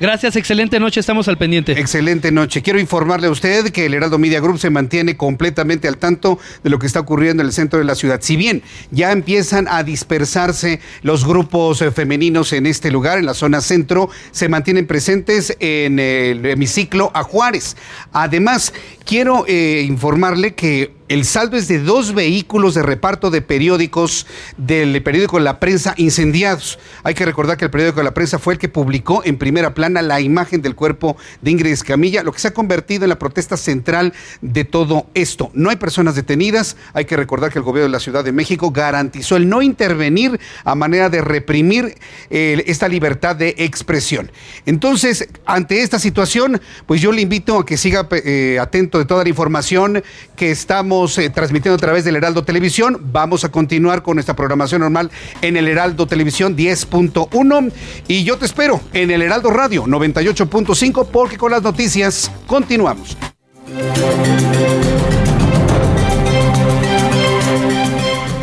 [0.00, 1.78] Gracias, excelente noche, estamos al pendiente.
[1.78, 2.62] Excelente noche.
[2.62, 6.70] Quiero informarle a usted que el Heraldo Media Group se mantiene completamente al tanto de
[6.70, 8.20] lo que está ocurriendo en el centro de la ciudad.
[8.22, 13.34] Si bien ya empiezan a dispersarse los grupos eh, femeninos en este lugar, en la
[13.34, 17.76] zona centro, se mantienen presentes en el hemiciclo a Juárez.
[18.12, 18.72] Además,
[19.10, 25.02] quiero eh, informarle que el saldo es de dos vehículos de reparto de periódicos del
[25.02, 26.78] periódico La Prensa incendiados.
[27.02, 30.02] Hay que recordar que el periódico La Prensa fue el que publicó en primera plana
[30.02, 33.56] la imagen del cuerpo de Ingrid Escamilla, lo que se ha convertido en la protesta
[33.56, 35.50] central de todo esto.
[35.52, 36.76] No hay personas detenidas.
[36.92, 40.38] Hay que recordar que el gobierno de la Ciudad de México garantizó el no intervenir
[40.62, 41.96] a manera de reprimir
[42.30, 44.30] eh, esta libertad de expresión.
[44.64, 49.24] Entonces, ante esta situación, pues yo le invito a que siga eh, atento de toda
[49.24, 50.02] la información
[50.36, 52.98] que estamos eh, transmitiendo a través del Heraldo Televisión.
[53.12, 55.10] Vamos a continuar con nuestra programación normal
[55.42, 57.72] en el Heraldo Televisión 10.1
[58.08, 63.16] y yo te espero en el Heraldo Radio 98.5 porque con las noticias continuamos.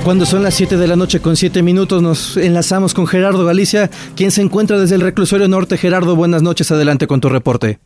[0.03, 3.89] Cuando son las 7 de la noche con 7 minutos nos enlazamos con Gerardo Galicia,
[4.15, 5.77] quien se encuentra desde el reclusorio norte.
[5.77, 7.79] Gerardo, buenas noches, adelante con tu reporte.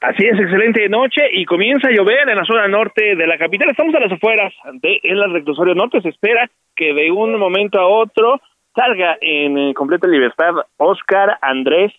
[0.00, 3.70] Así es, excelente noche y comienza a llover en la zona norte de la capital.
[3.70, 6.02] Estamos a las afueras de el reclusorio norte.
[6.02, 8.40] Se espera que de un momento a otro
[8.74, 11.92] salga en eh, completa libertad Oscar Andrés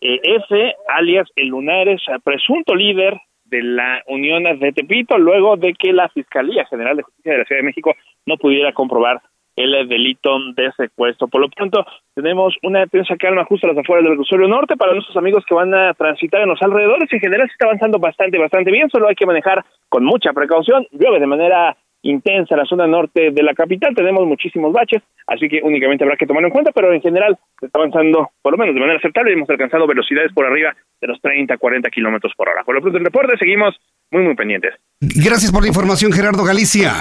[0.00, 5.92] eh, F, alias El Lunares, presunto líder de la Unión de Tepito, luego de que
[5.92, 7.94] la Fiscalía General de Justicia de la Ciudad de México
[8.26, 9.22] no pudiera comprobar
[9.58, 11.28] el delito de secuestro.
[11.28, 11.84] Por lo pronto,
[12.14, 15.54] tenemos una tensa calma justo a las afueras del reclusorio norte para nuestros amigos que
[15.54, 17.12] van a transitar en los alrededores.
[17.12, 20.86] En general se está avanzando bastante, bastante bien, solo hay que manejar con mucha precaución.
[20.92, 25.48] Llueve de manera intensa en la zona norte de la capital, tenemos muchísimos baches, así
[25.48, 28.58] que únicamente habrá que tomarlo en cuenta, pero en general se está avanzando por lo
[28.58, 32.32] menos de manera aceptable y hemos alcanzado velocidades por arriba de los 30, 40 kilómetros
[32.36, 32.62] por hora.
[32.64, 33.74] Por lo pronto el reporte, seguimos
[34.10, 34.74] muy, muy pendientes.
[35.00, 36.92] Gracias por la información, Gerardo Galicia.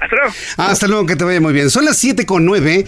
[0.00, 0.32] Hasta luego.
[0.56, 1.68] Hasta luego, que te vaya muy bien.
[1.70, 2.84] Son las 7 con 9.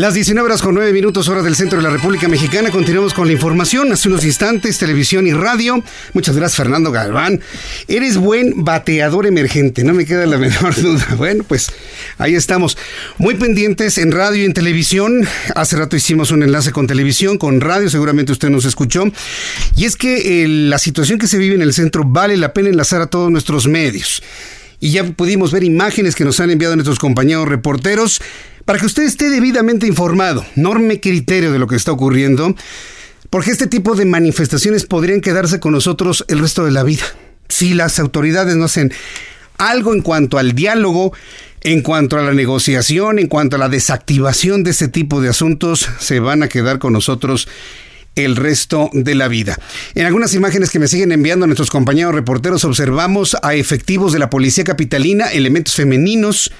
[0.00, 2.70] Las 19 horas con 9 minutos hora del centro de la República Mexicana.
[2.70, 3.92] Continuamos con la información.
[3.92, 5.84] Hace unos instantes, televisión y radio.
[6.14, 7.42] Muchas gracias, Fernando Galván.
[7.86, 11.06] Eres buen bateador emergente, no me queda la menor duda.
[11.18, 11.70] Bueno, pues
[12.16, 12.78] ahí estamos.
[13.18, 15.28] Muy pendientes en radio y en televisión.
[15.54, 19.04] Hace rato hicimos un enlace con televisión, con radio, seguramente usted nos escuchó.
[19.76, 22.70] Y es que eh, la situación que se vive en el centro vale la pena
[22.70, 24.22] enlazar a todos nuestros medios
[24.80, 28.20] y ya pudimos ver imágenes que nos han enviado nuestros compañeros reporteros
[28.64, 32.54] para que usted esté debidamente informado, enorme criterio de lo que está ocurriendo,
[33.28, 37.04] porque este tipo de manifestaciones podrían quedarse con nosotros el resto de la vida.
[37.48, 38.92] Si las autoridades no hacen
[39.58, 41.12] algo en cuanto al diálogo,
[41.62, 45.88] en cuanto a la negociación, en cuanto a la desactivación de este tipo de asuntos,
[45.98, 47.48] se van a quedar con nosotros
[48.16, 49.56] el resto de la vida.
[49.94, 54.30] En algunas imágenes que me siguen enviando nuestros compañeros reporteros observamos a efectivos de la
[54.30, 56.52] policía capitalina, elementos femeninos,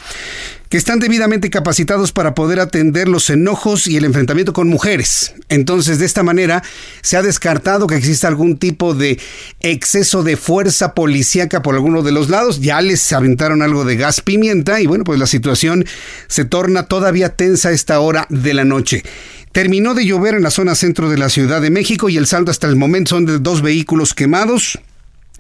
[0.70, 5.34] que están debidamente capacitados para poder atender los enojos y el enfrentamiento con mujeres.
[5.48, 6.62] Entonces, de esta manera,
[7.02, 9.18] se ha descartado que exista algún tipo de
[9.58, 12.60] exceso de fuerza policíaca por alguno de los lados.
[12.60, 15.84] Ya les aventaron algo de gas pimienta y bueno, pues la situación
[16.28, 19.02] se torna todavía tensa a esta hora de la noche.
[19.50, 22.52] Terminó de llover en la zona centro de la Ciudad de México y el saldo
[22.52, 24.78] hasta el momento son de dos vehículos quemados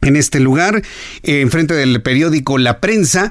[0.00, 0.82] en este lugar,
[1.22, 3.30] eh, enfrente del periódico La Prensa.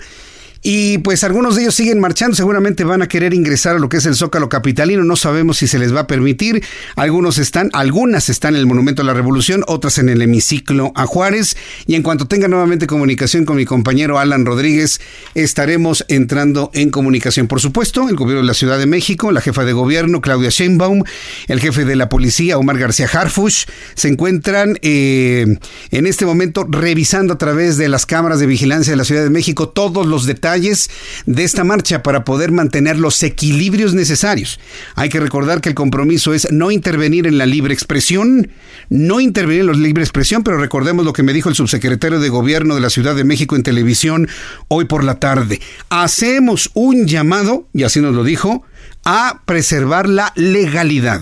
[0.62, 3.98] Y pues algunos de ellos siguen marchando, seguramente van a querer ingresar a lo que
[3.98, 6.64] es el Zócalo Capitalino, no sabemos si se les va a permitir.
[6.96, 11.06] Algunos están, algunas están en el Monumento a la Revolución, otras en el hemiciclo a
[11.06, 11.56] Juárez.
[11.88, 15.00] Y en cuanto tenga nuevamente comunicación con mi compañero Alan Rodríguez,
[15.34, 17.48] estaremos entrando en comunicación.
[17.48, 21.04] Por supuesto, el gobierno de la Ciudad de México, la jefa de gobierno Claudia Sheinbaum,
[21.48, 25.58] el jefe de la policía Omar García Harfush, se encuentran eh,
[25.92, 29.30] en este momento revisando a través de las cámaras de vigilancia de la Ciudad de
[29.30, 34.60] México todos los detalles de esta marcha para poder mantener los equilibrios necesarios.
[34.96, 38.50] Hay que recordar que el compromiso es no intervenir en la libre expresión,
[38.90, 42.30] no intervenir en la libre expresión, pero recordemos lo que me dijo el subsecretario de
[42.30, 44.28] Gobierno de la Ciudad de México en televisión
[44.68, 45.62] hoy por la tarde.
[45.90, 48.64] Hacemos un llamado, y así nos lo dijo,
[49.06, 51.22] a preservar la legalidad.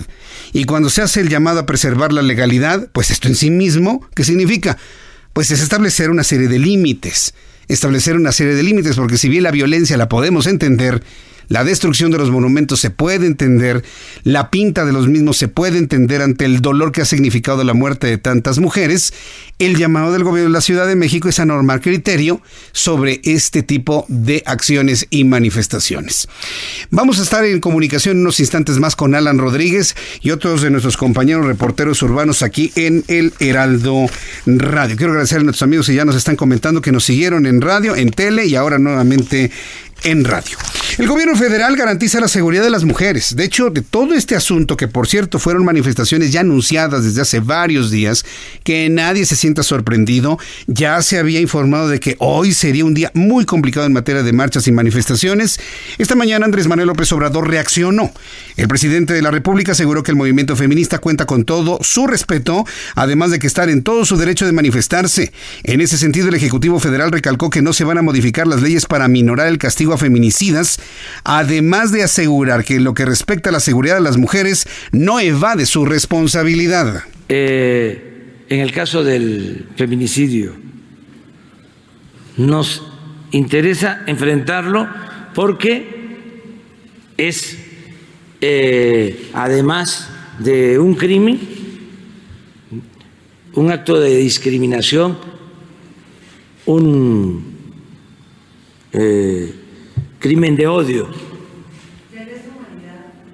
[0.52, 4.06] Y cuando se hace el llamado a preservar la legalidad, pues esto en sí mismo,
[4.14, 4.78] ¿qué significa?
[5.32, 7.34] Pues es establecer una serie de límites
[7.68, 11.02] establecer una serie de límites, porque si bien la violencia la podemos entender,
[11.48, 13.84] la destrucción de los monumentos se puede entender,
[14.22, 17.74] la pinta de los mismos se puede entender ante el dolor que ha significado la
[17.74, 19.12] muerte de tantas mujeres.
[19.58, 22.40] El llamado del gobierno de la Ciudad de México es a normar criterio
[22.72, 26.28] sobre este tipo de acciones y manifestaciones.
[26.90, 30.96] Vamos a estar en comunicación unos instantes más con Alan Rodríguez y otros de nuestros
[30.96, 34.06] compañeros reporteros urbanos aquí en el Heraldo
[34.46, 34.96] Radio.
[34.96, 37.96] Quiero agradecer a nuestros amigos que ya nos están comentando que nos siguieron en radio,
[37.96, 39.50] en tele y ahora nuevamente
[40.04, 40.56] en radio.
[40.98, 43.36] El gobierno federal garantiza la seguridad de las mujeres.
[43.36, 47.40] De hecho, de todo este asunto, que por cierto fueron manifestaciones ya anunciadas desde hace
[47.40, 48.24] varios días,
[48.64, 53.12] que nadie se sienta sorprendido, ya se había informado de que hoy sería un día
[53.14, 55.60] muy complicado en materia de marchas y manifestaciones.
[55.98, 58.12] Esta mañana Andrés Manuel López Obrador reaccionó.
[58.56, 62.64] El presidente de la República aseguró que el movimiento feminista cuenta con todo su respeto,
[62.96, 65.32] además de que están en todo su derecho de manifestarse.
[65.62, 68.86] En ese sentido, el Ejecutivo Federal recalcó que no se van a modificar las leyes
[68.86, 70.80] para minorar el castigo a feminicidas,
[71.24, 75.20] además de asegurar que en lo que respecta a la seguridad de las mujeres no
[75.20, 77.04] evade su responsabilidad.
[77.28, 80.54] Eh, en el caso del feminicidio,
[82.36, 82.82] nos
[83.32, 84.88] interesa enfrentarlo
[85.34, 85.98] porque
[87.16, 87.58] es,
[88.40, 90.08] eh, además
[90.38, 91.40] de un crimen,
[93.54, 95.18] un acto de discriminación,
[96.66, 97.56] un
[98.92, 99.54] eh,
[100.18, 101.08] crimen de odio.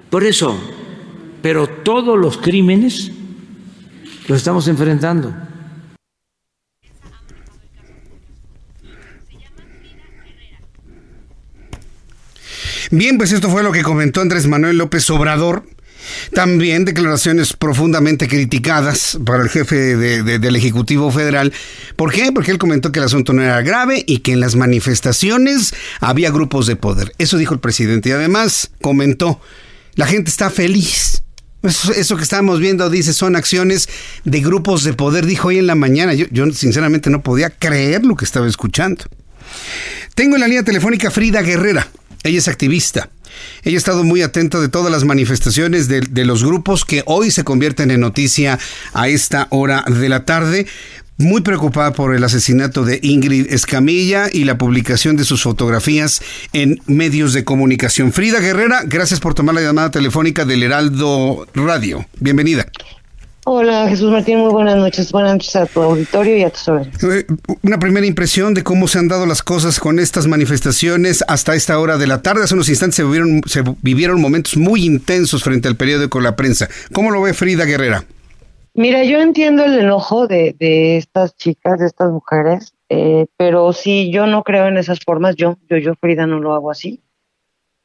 [0.09, 0.57] Por eso,
[1.41, 3.11] pero todos los crímenes
[4.27, 5.33] los estamos enfrentando.
[12.91, 15.63] Bien, pues esto fue lo que comentó Andrés Manuel López Obrador.
[16.33, 21.53] También declaraciones profundamente criticadas para el jefe del Ejecutivo Federal.
[21.95, 22.31] ¿Por qué?
[22.31, 26.31] Porque él comentó que el asunto no era grave y que en las manifestaciones había
[26.31, 27.13] grupos de poder.
[27.17, 28.09] Eso dijo el presidente.
[28.09, 29.39] Y además comentó,
[29.95, 31.21] la gente está feliz.
[31.63, 33.89] Eso, que estábamos viendo, dice, son acciones
[34.23, 36.13] de grupos de poder, dijo hoy en la mañana.
[36.13, 39.05] Yo, yo sinceramente no podía creer lo que estaba escuchando.
[40.13, 41.87] Tengo en la línea telefónica Frida Guerrera.
[42.23, 43.09] Ella es activista.
[43.63, 47.31] Ella ha estado muy atenta de todas las manifestaciones de, de, los grupos que hoy
[47.31, 48.59] se convierten en noticia
[48.93, 50.67] a esta hora de la tarde.
[51.17, 56.21] Muy preocupada por el asesinato de Ingrid Escamilla y la publicación de sus fotografías
[56.51, 58.11] en medios de comunicación.
[58.11, 62.05] Frida Guerrera, gracias por tomar la llamada telefónica del Heraldo Radio.
[62.19, 62.67] Bienvenida.
[63.47, 65.11] Hola Jesús Martín, muy buenas noches.
[65.11, 66.67] Buenas noches a tu auditorio y a tus.
[66.67, 67.27] Eh,
[67.61, 71.77] una primera impresión de cómo se han dado las cosas con estas manifestaciones hasta esta
[71.77, 72.43] hora de la tarde.
[72.43, 76.69] Hace unos instantes se vivieron, se vivieron momentos muy intensos frente al periódico La Prensa.
[76.91, 78.03] ¿Cómo lo ve Frida Guerrera?
[78.73, 84.11] Mira, yo entiendo el enojo de, de estas chicas, de estas mujeres, eh, pero sí,
[84.11, 85.35] yo no creo en esas formas.
[85.35, 86.99] Yo, yo, yo, Frida, no lo hago así.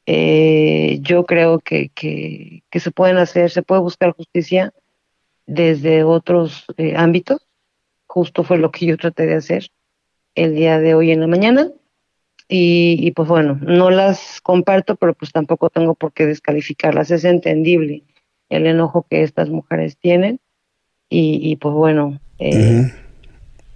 [0.07, 4.73] Eh, yo creo que, que, que se pueden hacer, se puede buscar justicia
[5.51, 7.45] desde otros eh, ámbitos.
[8.07, 9.69] Justo fue lo que yo traté de hacer
[10.33, 11.69] el día de hoy en la mañana.
[12.47, 17.11] Y, y, pues bueno, no las comparto, pero pues tampoco tengo por qué descalificarlas.
[17.11, 18.03] Es entendible
[18.49, 20.39] el enojo que estas mujeres tienen.
[21.09, 22.91] Y, y pues bueno, eh,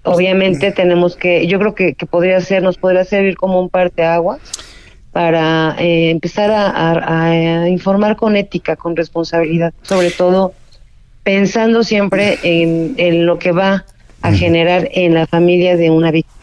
[0.03, 4.39] obviamente tenemos que, yo creo que, que, podría ser, nos podría servir como un parteaguas
[5.11, 10.53] para eh, empezar a, a, a informar con ética, con responsabilidad, sobre todo
[11.25, 13.83] pensando siempre en, en lo que va
[14.21, 16.35] a generar en la familia de una víctima.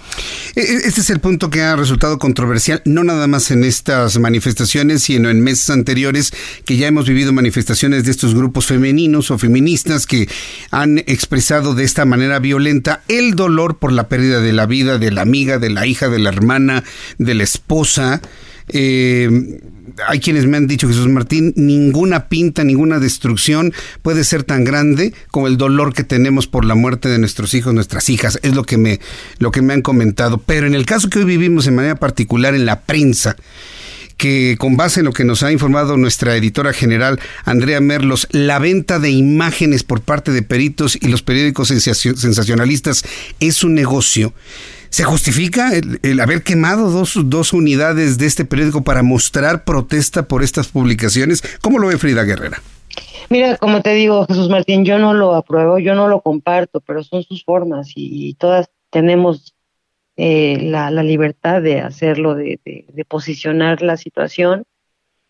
[0.54, 5.30] Este es el punto que ha resultado controversial, no nada más en estas manifestaciones, sino
[5.30, 6.32] en meses anteriores
[6.66, 10.28] que ya hemos vivido manifestaciones de estos grupos femeninos o feministas que
[10.70, 15.10] han expresado de esta manera violenta el dolor por la pérdida de la vida de
[15.10, 16.84] la amiga, de la hija, de la hermana,
[17.16, 18.20] de la esposa.
[18.68, 19.60] Eh,
[20.06, 25.12] hay quienes me han dicho, Jesús Martín, ninguna pinta, ninguna destrucción puede ser tan grande
[25.30, 28.38] como el dolor que tenemos por la muerte de nuestros hijos, nuestras hijas.
[28.42, 29.00] Es lo que me,
[29.38, 30.38] lo que me han comentado.
[30.38, 33.36] Pero en el caso que hoy vivimos en manera particular en la prensa,
[34.16, 38.58] que con base en lo que nos ha informado nuestra editora general Andrea Merlos, la
[38.58, 43.04] venta de imágenes por parte de peritos y los periódicos sensacionalistas
[43.40, 44.32] es un negocio.
[44.92, 50.42] ¿Se justifica el, haber quemado dos, dos unidades de este periódico para mostrar protesta por
[50.42, 51.42] estas publicaciones?
[51.62, 52.58] ¿Cómo lo ve Frida Guerrera?
[53.30, 57.02] Mira, como te digo, Jesús Martín, yo no lo apruebo, yo no lo comparto, pero
[57.02, 59.54] son sus formas y, todas tenemos
[60.18, 64.64] eh, la, la, libertad de hacerlo, de, de, de posicionar la situación.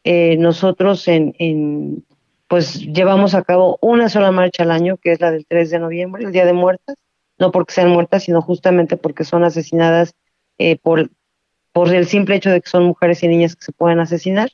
[0.02, 2.04] Eh, nosotros en, en,
[2.48, 5.78] pues llevamos a cabo una sola marcha al año, que es la del 3 de
[5.78, 6.96] noviembre, el Día de Muertas,
[7.42, 10.14] no porque sean muertas, sino justamente porque son asesinadas
[10.58, 11.10] eh, por,
[11.72, 14.50] por el simple hecho de que son mujeres y niñas que se pueden asesinar.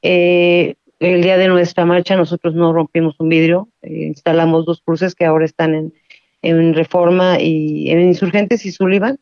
[0.00, 5.14] Eh, el día de nuestra marcha nosotros no rompimos un vidrio, eh, instalamos dos cruces
[5.14, 5.92] que ahora están en,
[6.40, 9.18] en Reforma y en Insurgentes y Sullivan.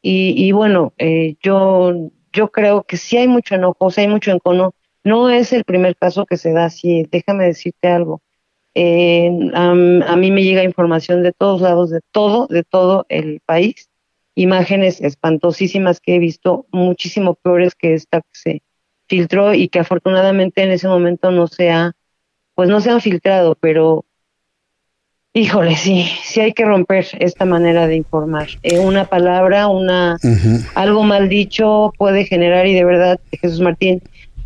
[0.00, 4.30] Y, y bueno, eh, yo, yo creo que sí hay mucho enojo, sí hay mucho
[4.30, 4.72] encono.
[5.02, 7.08] No es el primer caso que se da así.
[7.10, 8.22] Déjame decirte algo.
[8.82, 13.40] Eh, a, a, mí me llega información de todos lados, de todo, de todo el
[13.44, 13.90] país,
[14.34, 18.62] imágenes espantosísimas que he visto, muchísimo peores que esta que se,
[19.10, 21.92] filtró y que afortunadamente en ese momento no se ha,
[22.54, 24.04] pues no se han filtrado, pero
[25.32, 28.48] híjole, sí, sí hay que romper esta manera de informar.
[28.62, 30.16] Eh, una palabra, una
[30.76, 34.00] algo mal dicho puede generar y de verdad, Jesús Martín,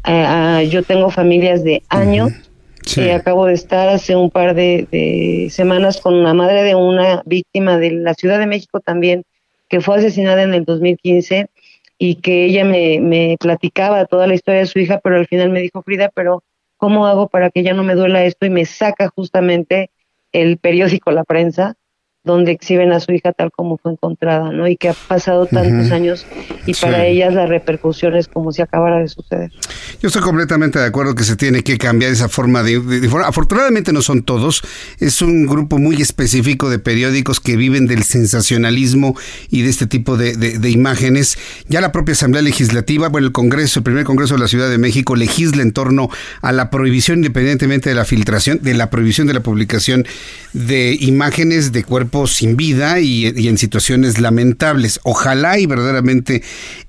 [0.06, 2.32] eh, ah, yo tengo familias de años.
[3.12, 7.78] Acabo de estar hace un par de, de, semanas con la madre de una víctima
[7.78, 9.24] de la Ciudad de México también,
[9.69, 11.48] que fue asesinada en el 2015
[11.98, 15.51] y que ella me, me platicaba toda la historia de su hija, pero al final
[15.51, 16.43] me dijo, Frida, pero
[16.77, 18.47] ¿cómo hago para que ya no me duela esto?
[18.47, 19.90] Y me saca justamente
[20.32, 21.77] el periódico La Prensa
[22.25, 24.67] donde exhiben a su hija tal como fue encontrada, ¿no?
[24.67, 26.27] Y que ha pasado tantos años
[26.65, 29.53] y para ellas la repercusión es como si acabara de suceder.
[30.01, 32.81] Yo estoy completamente de acuerdo que se tiene que cambiar esa forma de,
[33.25, 34.63] Afortunadamente no son todos,
[35.01, 39.15] es un grupo muy específico de periódicos que viven del sensacionalismo
[39.51, 41.39] y de este tipo de, de imágenes.
[41.69, 44.79] Ya la propia Asamblea Legislativa, bueno, el Congreso, el primer Congreso de la Ciudad de
[44.79, 46.09] México legisla en torno
[46.41, 50.07] a la prohibición, independientemente de la filtración, de la prohibición de la publicación
[50.55, 55.01] de imágenes de cuerpos sin vida y, en situaciones lamentables.
[55.03, 56.43] Ojalá y verdaderamente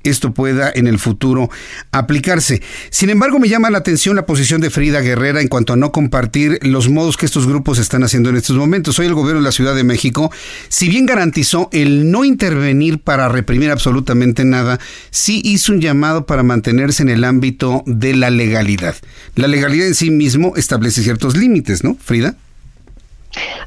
[0.03, 1.49] esto pueda en el futuro
[1.91, 2.61] aplicarse.
[2.91, 5.91] Sin embargo, me llama la atención la posición de Frida Guerrera en cuanto a no
[5.91, 8.99] compartir los modos que estos grupos están haciendo en estos momentos.
[8.99, 10.31] Hoy el gobierno de la Ciudad de México,
[10.69, 14.79] si bien garantizó el no intervenir para reprimir absolutamente nada,
[15.09, 18.95] sí hizo un llamado para mantenerse en el ámbito de la legalidad.
[19.35, 22.35] La legalidad en sí mismo establece ciertos límites, ¿no, Frida?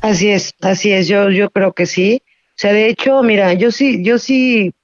[0.00, 2.22] Así es, así es, yo, yo creo que sí.
[2.26, 4.74] O sea, de hecho, mira, yo sí, yo sí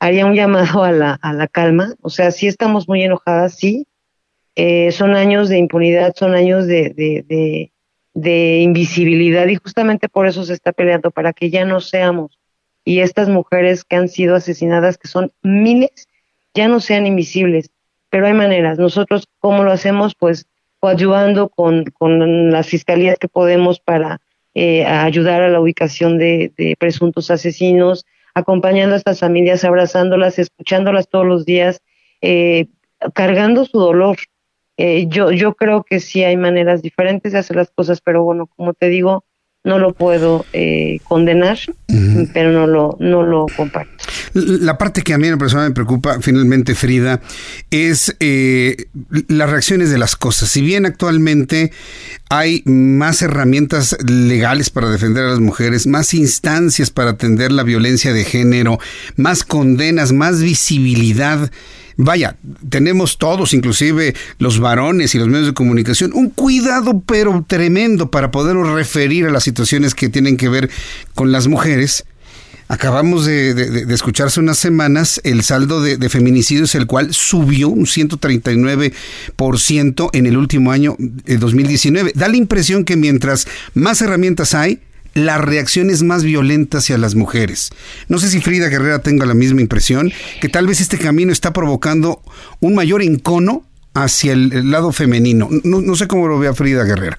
[0.00, 1.94] haría un llamado a la, a la calma.
[2.02, 3.86] O sea, sí estamos muy enojadas, sí.
[4.56, 7.70] Eh, son años de impunidad, son años de, de,
[8.14, 12.38] de, invisibilidad y justamente por eso se está peleando, para que ya no seamos.
[12.84, 16.08] Y estas mujeres que han sido asesinadas, que son miles,
[16.54, 17.70] ya no sean invisibles.
[18.08, 18.78] Pero hay maneras.
[18.78, 20.14] Nosotros, ¿cómo lo hacemos?
[20.14, 20.46] Pues
[20.82, 24.20] ayudando con, con las fiscalías que podemos para
[24.54, 28.04] eh, ayudar a la ubicación de, presuntos asesinos,
[28.34, 31.80] acompañando a estas familias, abrazándolas, escuchándolas todos los días,
[32.20, 32.66] eh,
[33.14, 34.16] cargando su dolor.
[34.76, 38.46] Eh, yo, yo creo que sí hay maneras diferentes de hacer las cosas, pero bueno,
[38.56, 39.24] como te digo,
[39.62, 41.58] no lo puedo eh, condenar,
[42.32, 43.99] pero no lo, no lo comparto.
[44.34, 47.20] La parte que a mí en persona me preocupa, finalmente, Frida,
[47.70, 48.86] es eh,
[49.28, 50.50] las reacciones de las cosas.
[50.50, 51.72] Si bien actualmente
[52.28, 58.12] hay más herramientas legales para defender a las mujeres, más instancias para atender la violencia
[58.12, 58.78] de género,
[59.16, 61.50] más condenas, más visibilidad,
[61.96, 62.36] vaya,
[62.68, 68.30] tenemos todos, inclusive los varones y los medios de comunicación, un cuidado pero tremendo para
[68.30, 70.70] poder referir a las situaciones que tienen que ver
[71.14, 72.04] con las mujeres.
[72.70, 80.10] Acabamos de, escuchar hace unas semanas el saldo de, feminicidios, el cual subió un 139%
[80.12, 82.12] en el último año de 2019.
[82.14, 84.78] Da la impresión que mientras más herramientas hay,
[85.14, 87.70] la reacción es más violenta hacia las mujeres.
[88.06, 91.52] No sé si Frida Guerrera tenga la misma impresión, que tal vez este camino está
[91.52, 92.22] provocando
[92.60, 93.64] un mayor encono
[93.94, 95.48] hacia el, lado femenino.
[95.64, 97.18] No, sé cómo lo vea Frida Guerrera.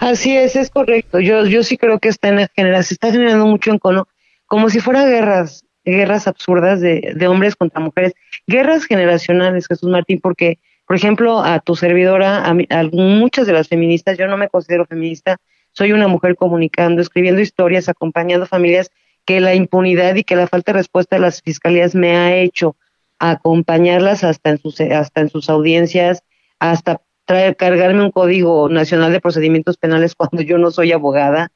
[0.00, 1.20] Así es, es correcto.
[1.20, 2.46] Yo, yo sí creo que está en
[2.84, 4.06] se está generando mucho encono,
[4.48, 8.14] como si fueran guerras, guerras absurdas de, de hombres contra mujeres,
[8.46, 13.68] guerras generacionales, Jesús Martín, porque, por ejemplo, a tu servidora, a, a muchas de las
[13.68, 15.36] feministas, yo no me considero feminista,
[15.72, 18.90] soy una mujer comunicando, escribiendo historias, acompañando familias
[19.24, 22.76] que la impunidad y que la falta de respuesta de las fiscalías me ha hecho
[23.18, 26.24] acompañarlas hasta en sus, hasta en sus audiencias,
[26.58, 31.52] hasta traer, cargarme un código nacional de procedimientos penales cuando yo no soy abogada.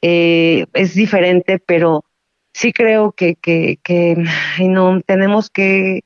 [0.00, 2.04] Eh, es diferente, pero
[2.52, 4.16] sí creo que, que, que
[4.60, 6.04] no, tenemos que,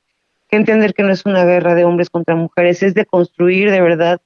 [0.49, 3.81] que entender que no es una guerra de hombres contra mujeres, es de construir de
[3.81, 4.21] verdad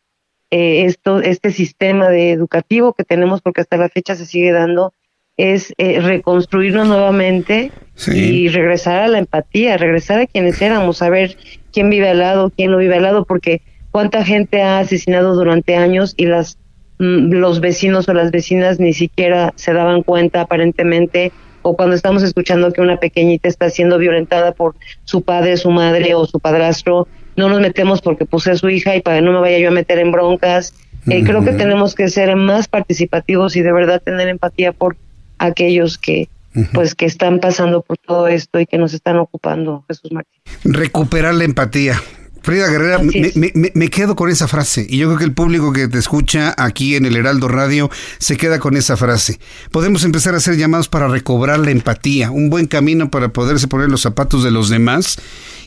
[0.52, 4.94] eh, esto, este sistema de educativo que tenemos, porque hasta la fecha se sigue dando,
[5.38, 7.72] es eh, reconstruirnos nuevamente
[8.08, 11.38] y regresar a la empatía, regresar a quienes éramos, a ver
[11.72, 13.62] quién vive al lado, quién no vive al lado, porque
[13.92, 16.58] cuánta gente ha asesinado durante años y las
[17.00, 21.32] mm, los vecinos o las vecinas ni siquiera se daban cuenta aparentemente
[21.62, 26.16] o cuando estamos escuchando que una pequeñita está siendo violentada por su padre, su madre
[26.16, 29.32] o su padrastro no nos metemos porque puse a su hija y para que no
[29.32, 30.74] me vaya yo a meter en broncas.
[31.08, 34.98] Eh, creo que tenemos que ser más participativos y de verdad tener empatía por
[35.40, 36.30] aquellos que,
[36.74, 40.42] pues que están pasando por todo esto y que nos están ocupando, Jesús Martín.
[40.64, 42.00] Recuperar la empatía.
[42.44, 46.00] Frida Guerrera, me, quedo con esa frase y yo creo que el público que te
[46.00, 49.40] escucha aquí en el Heraldo Radio se queda con esa frase.
[49.70, 53.90] Podemos empezar a hacer llamados para recobrar la empatía, un buen camino para poderse poner
[53.90, 55.18] los zapatos de los demás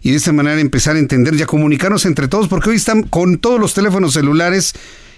[0.02, 3.04] y de esta manera empezar a entender y a comunicarnos entre todos, porque hoy están
[3.04, 4.74] con todos los teléfonos celulares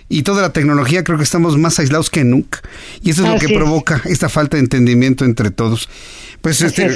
[0.09, 2.61] y toda la tecnología, creo que estamos más aislados que nunca.
[3.03, 5.89] Y eso es lo que provoca esta falta de entendimiento entre todos.
[6.47, 6.89] Pues este,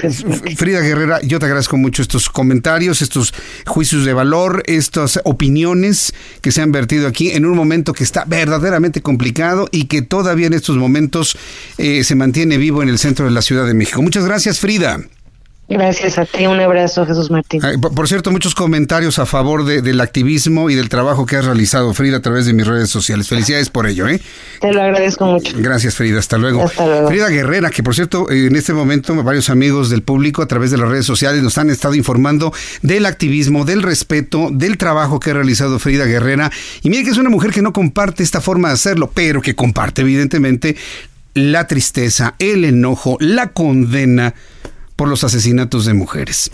[0.55, 3.35] Frida Guerrera, yo te agradezco mucho estos comentarios, estos
[3.67, 8.25] juicios de valor, estas opiniones que se han vertido aquí en un momento que está
[8.25, 11.37] verdaderamente complicado y que todavía en estos momentos
[11.79, 14.01] eh, se mantiene vivo en el centro de la Ciudad de México.
[14.03, 15.01] Muchas gracias, Frida.
[15.71, 17.63] Gracias a ti, un abrazo, Jesús Martín.
[17.81, 22.17] por, cierto, muchos comentarios a favor del activismo y del trabajo que has realizado, Frida,
[22.17, 23.29] a través de mis redes sociales.
[23.29, 24.21] Felicidades por ello, ¿eh?
[24.61, 25.53] Te lo agradezco mucho.
[25.57, 26.19] Gracias, Frida.
[26.19, 26.65] Hasta luego.
[26.65, 27.07] Hasta luego.
[27.09, 30.77] Frida Guerrera, que por cierto, en este momento varios amigos del público a través de
[30.77, 32.53] las redes sociales nos han estado informando
[32.83, 36.51] del activismo, del respeto, del trabajo que ha realizado Frida Guerrera.
[36.83, 39.55] Y mire que es una mujer que no comparte esta forma de hacerlo, pero que
[39.55, 40.77] comparte evidentemente
[41.35, 44.35] la tristeza, el enojo, la condena
[45.01, 46.51] por los asesinatos de mujeres.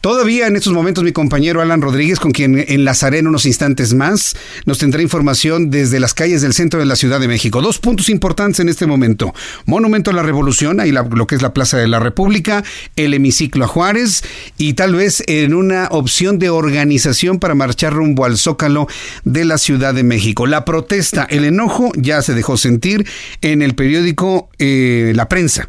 [0.00, 4.34] Todavía en estos momentos mi compañero Alan Rodríguez, con quien enlazaré en unos instantes más,
[4.64, 7.60] nos tendrá información desde las calles del centro de la Ciudad de México.
[7.60, 9.34] Dos puntos importantes en este momento.
[9.66, 12.64] Monumento a la Revolución, ahí lo que es la Plaza de la República,
[12.96, 14.24] el hemiciclo a Juárez
[14.56, 18.88] y tal vez en una opción de organización para marchar rumbo al Zócalo
[19.24, 20.46] de la Ciudad de México.
[20.46, 23.06] La protesta, el enojo ya se dejó sentir
[23.42, 25.66] en el periódico eh, La Prensa.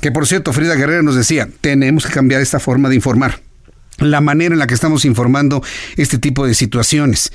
[0.00, 3.40] Que por cierto, Frida Guerrera nos decía, tenemos que cambiar esta forma de informar,
[3.98, 5.62] la manera en la que estamos informando
[5.96, 7.32] este tipo de situaciones.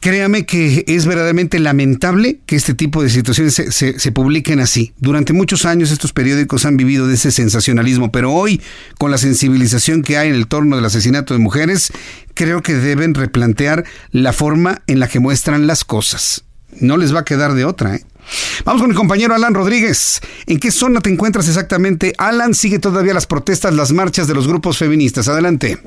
[0.00, 4.92] Créame que es verdaderamente lamentable que este tipo de situaciones se, publiquen así.
[4.98, 8.62] Durante muchos años estos periódicos han vivido de ese sensacionalismo, pero hoy,
[8.96, 11.90] con la sensibilización que hay en el torno del asesinato de mujeres,
[12.34, 16.44] creo que deben replantear la forma en la que muestran las cosas.
[16.80, 17.96] No les va a quedar de otra.
[17.96, 18.04] ¿eh?
[18.64, 20.20] Vamos con el compañero Alan Rodríguez.
[20.46, 22.12] ¿En qué zona te encuentras exactamente?
[22.18, 25.28] Alan, sigue todavía las protestas, las marchas de los grupos feministas.
[25.28, 25.78] Adelante.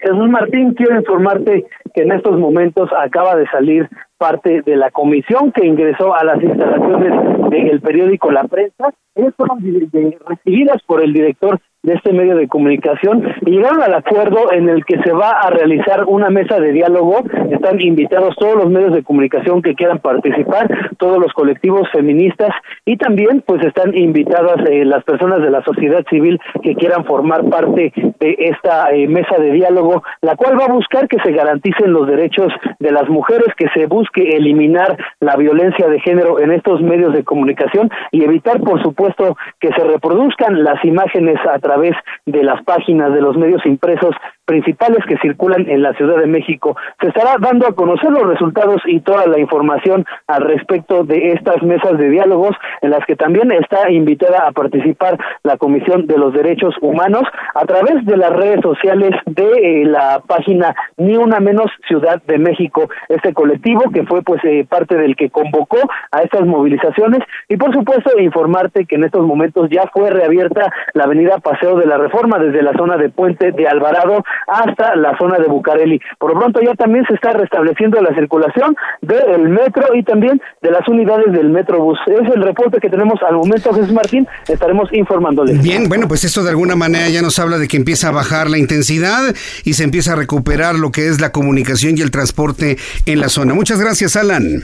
[0.00, 3.88] Jesús Martín, quiero informarte que en estos momentos acaba de salir
[4.18, 8.94] parte de la comisión que ingresó a las instalaciones del periódico La Prensa.
[9.14, 14.52] Ellas fueron recibidas por el director de este medio de comunicación y llegaron al acuerdo
[14.52, 17.22] en el que se va a realizar una mesa de diálogo.
[17.50, 20.68] Están invitados todos los medios de comunicación que quieran participar,
[20.98, 22.50] todos los colectivos feministas
[22.84, 27.44] y también pues están invitadas eh, las personas de la sociedad civil que quieran formar
[27.48, 31.92] parte de esta eh, mesa de diálogo, la cual va a buscar que se garanticen
[31.92, 36.82] los derechos de las mujeres, que se busque eliminar la violencia de género en estos
[36.82, 41.94] medios de comunicación y evitar por supuesto que se reproduzcan las imágenes a través través
[42.24, 44.14] de las páginas de los medios impresos
[44.46, 46.76] principales que circulan en la Ciudad de México.
[47.00, 51.62] Se estará dando a conocer los resultados y toda la información al respecto de estas
[51.62, 56.32] mesas de diálogos en las que también está invitada a participar la Comisión de los
[56.32, 57.24] Derechos Humanos
[57.54, 62.38] a través de las redes sociales de eh, la página Ni Una Menos Ciudad de
[62.38, 65.78] México, este colectivo que fue pues eh, parte del que convocó
[66.12, 71.04] a estas movilizaciones y por supuesto informarte que en estos momentos ya fue reabierta la
[71.04, 75.38] avenida Paseo de la Reforma desde la zona de Puente de Alvarado hasta la zona
[75.38, 76.00] de Bucareli.
[76.18, 80.70] Por lo pronto ya también se está restableciendo la circulación del metro y también de
[80.70, 81.98] las unidades del Metrobús.
[82.06, 85.62] Es el reporte que tenemos al momento, Jesús Martín, estaremos informándoles.
[85.62, 88.50] Bien, bueno, pues esto de alguna manera ya nos habla de que empieza a bajar
[88.50, 89.34] la intensidad
[89.64, 92.76] y se empieza a recuperar lo que es la comunicación y el transporte
[93.06, 93.54] en la zona.
[93.54, 94.62] Muchas gracias, Alan.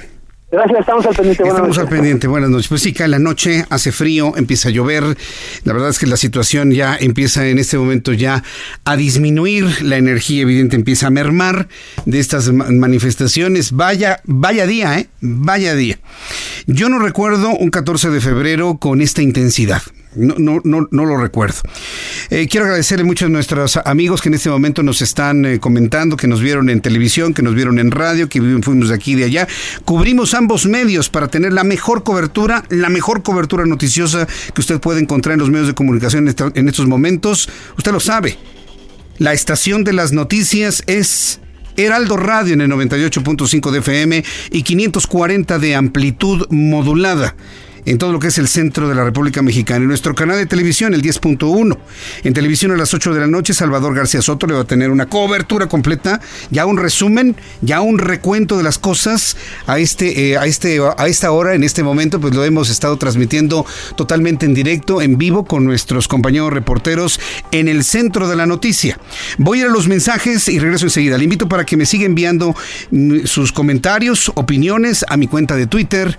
[0.53, 1.43] Gracias, estamos al pendiente.
[1.45, 2.69] Buenas estamos al pendiente, buenas noches.
[2.69, 5.17] Pues sí, cae la noche, hace frío, empieza a llover.
[5.65, 8.45] La verdad es que la situación ya empieza en este momento ya
[8.85, 11.69] a disminuir, la energía evidente empieza a mermar
[12.05, 13.73] de estas manifestaciones.
[13.73, 15.09] Vaya, vaya día, ¿eh?
[15.23, 15.99] Vaya día.
[16.67, 19.81] Yo no recuerdo un 14 de febrero con esta intensidad.
[20.15, 21.61] No, no, no, no lo recuerdo.
[22.29, 26.17] Eh, quiero agradecerle mucho a nuestros amigos que en este momento nos están eh, comentando,
[26.17, 29.15] que nos vieron en televisión, que nos vieron en radio, que fuimos de aquí y
[29.17, 29.49] de allá.
[29.85, 35.01] Cubrimos ambos medios para tener la mejor cobertura, la mejor cobertura noticiosa que usted puede
[35.01, 37.49] encontrar en los medios de comunicación en estos momentos.
[37.79, 38.39] Usted lo sabe.
[39.19, 41.41] La estación de las noticias es
[41.77, 47.35] Heraldo Radio en el 98.5 de FM y 540 de amplitud modulada.
[47.85, 49.81] En todo lo que es el centro de la República Mexicana.
[49.81, 51.77] En nuestro canal de televisión, el 10.1.
[52.25, 54.91] En televisión a las 8 de la noche, Salvador García Soto le va a tener
[54.91, 59.37] una cobertura completa, ya un resumen, ya un recuento de las cosas
[59.67, 62.97] a este, eh, a este, a esta hora, en este momento, pues lo hemos estado
[62.97, 68.47] transmitiendo totalmente en directo, en vivo, con nuestros compañeros reporteros en el centro de la
[68.47, 68.99] noticia.
[69.39, 71.19] Voy a ir a los mensajes y regreso enseguida.
[71.19, 72.55] Le invito para que me siga enviando
[72.91, 76.19] mm, sus comentarios, opiniones a mi cuenta de Twitter,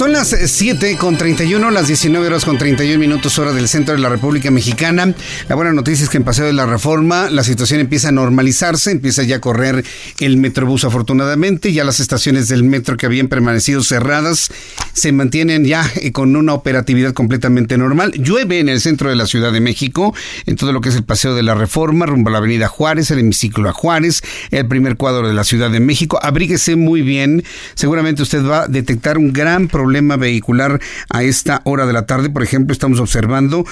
[0.00, 4.00] Son las 7 con 31, las 19 horas con 31 minutos hora del centro de
[4.00, 5.14] la República Mexicana.
[5.46, 8.92] La buena noticia es que en Paseo de la Reforma la situación empieza a normalizarse,
[8.92, 9.84] empieza ya a correr
[10.18, 14.50] el Metrobús afortunadamente, ya las estaciones del metro que habían permanecido cerradas
[14.94, 18.12] se mantienen ya eh, con una operatividad completamente normal.
[18.12, 20.14] Llueve en el centro de la Ciudad de México,
[20.46, 23.10] en todo lo que es el Paseo de la Reforma, rumbo a la Avenida Juárez,
[23.10, 26.18] el hemiciclo a Juárez, el primer cuadro de la Ciudad de México.
[26.22, 27.44] Abríguese muy bien,
[27.74, 32.30] seguramente usted va a detectar un gran problema vehicular a esta hora de la tarde.
[32.30, 33.64] Por ejemplo, estamos observando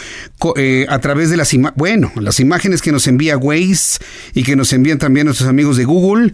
[0.57, 3.99] eh, a través de las, bueno, las imágenes que nos envía Waze
[4.35, 6.33] y que nos envían también nuestros amigos de Google,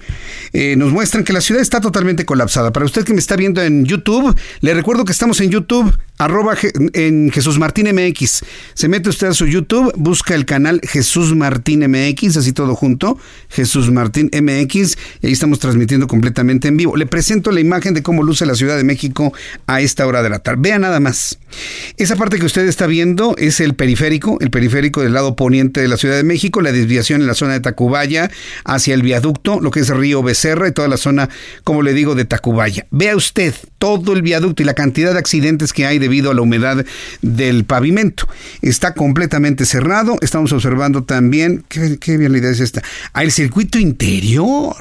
[0.52, 2.73] eh, nos muestran que la ciudad está totalmente colapsada.
[2.73, 6.56] Para usted que me está viendo en YouTube, le recuerdo que estamos en YouTube arroba
[6.93, 8.44] en Jesús Martín MX.
[8.74, 13.19] Se mete usted a su YouTube, busca el canal Jesús Martín MX, así todo junto,
[13.48, 16.97] Jesús Martín MX, y ahí estamos transmitiendo completamente en vivo.
[16.97, 19.32] Le presento la imagen de cómo luce la Ciudad de México
[19.80, 20.60] esta hora de la tarde.
[20.62, 21.38] Vea nada más.
[21.96, 25.88] Esa parte que usted está viendo es el periférico, el periférico del lado poniente de
[25.88, 28.30] la Ciudad de México, la desviación en la zona de Tacubaya
[28.64, 31.28] hacia el viaducto, lo que es Río Becerra y toda la zona,
[31.62, 32.86] como le digo, de Tacubaya.
[32.90, 36.42] Vea usted todo el viaducto y la cantidad de accidentes que hay debido a la
[36.42, 36.84] humedad
[37.22, 38.26] del pavimento.
[38.62, 40.16] Está completamente cerrado.
[40.20, 42.82] Estamos observando también, qué, qué idea es esta,
[43.14, 44.76] el circuito interior.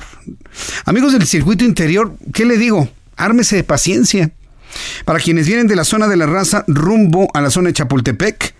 [0.86, 2.90] Amigos del circuito interior, ¿qué le digo?
[3.16, 4.32] Ármese de paciencia.
[5.06, 8.54] Para quienes vienen de la zona de la raza rumbo a la zona de Chapultepec,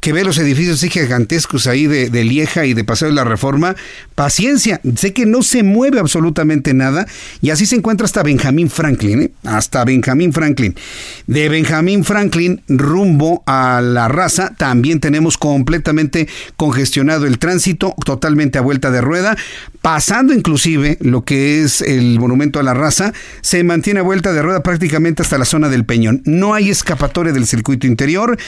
[0.00, 3.76] que ve los edificios gigantescos ahí de, Lieja y de Paseo de la Reforma,
[4.14, 7.06] paciencia, sé que no se mueve absolutamente nada
[7.42, 9.30] y así se encuentra hasta Benjamín Franklin, ¿eh?
[9.44, 10.74] hasta Benjamín Franklin.
[11.26, 18.62] De Benjamín Franklin rumbo a la raza también tenemos completamente congestionado el tránsito, totalmente a
[18.62, 19.36] vuelta de rueda,
[19.82, 24.42] pasando inclusive lo que es el monumento a la raza, se mantiene a vuelta de
[24.42, 26.22] rueda prácticamente hasta la zona del Peñón.
[26.24, 28.38] No hay escapatoria del circuito interior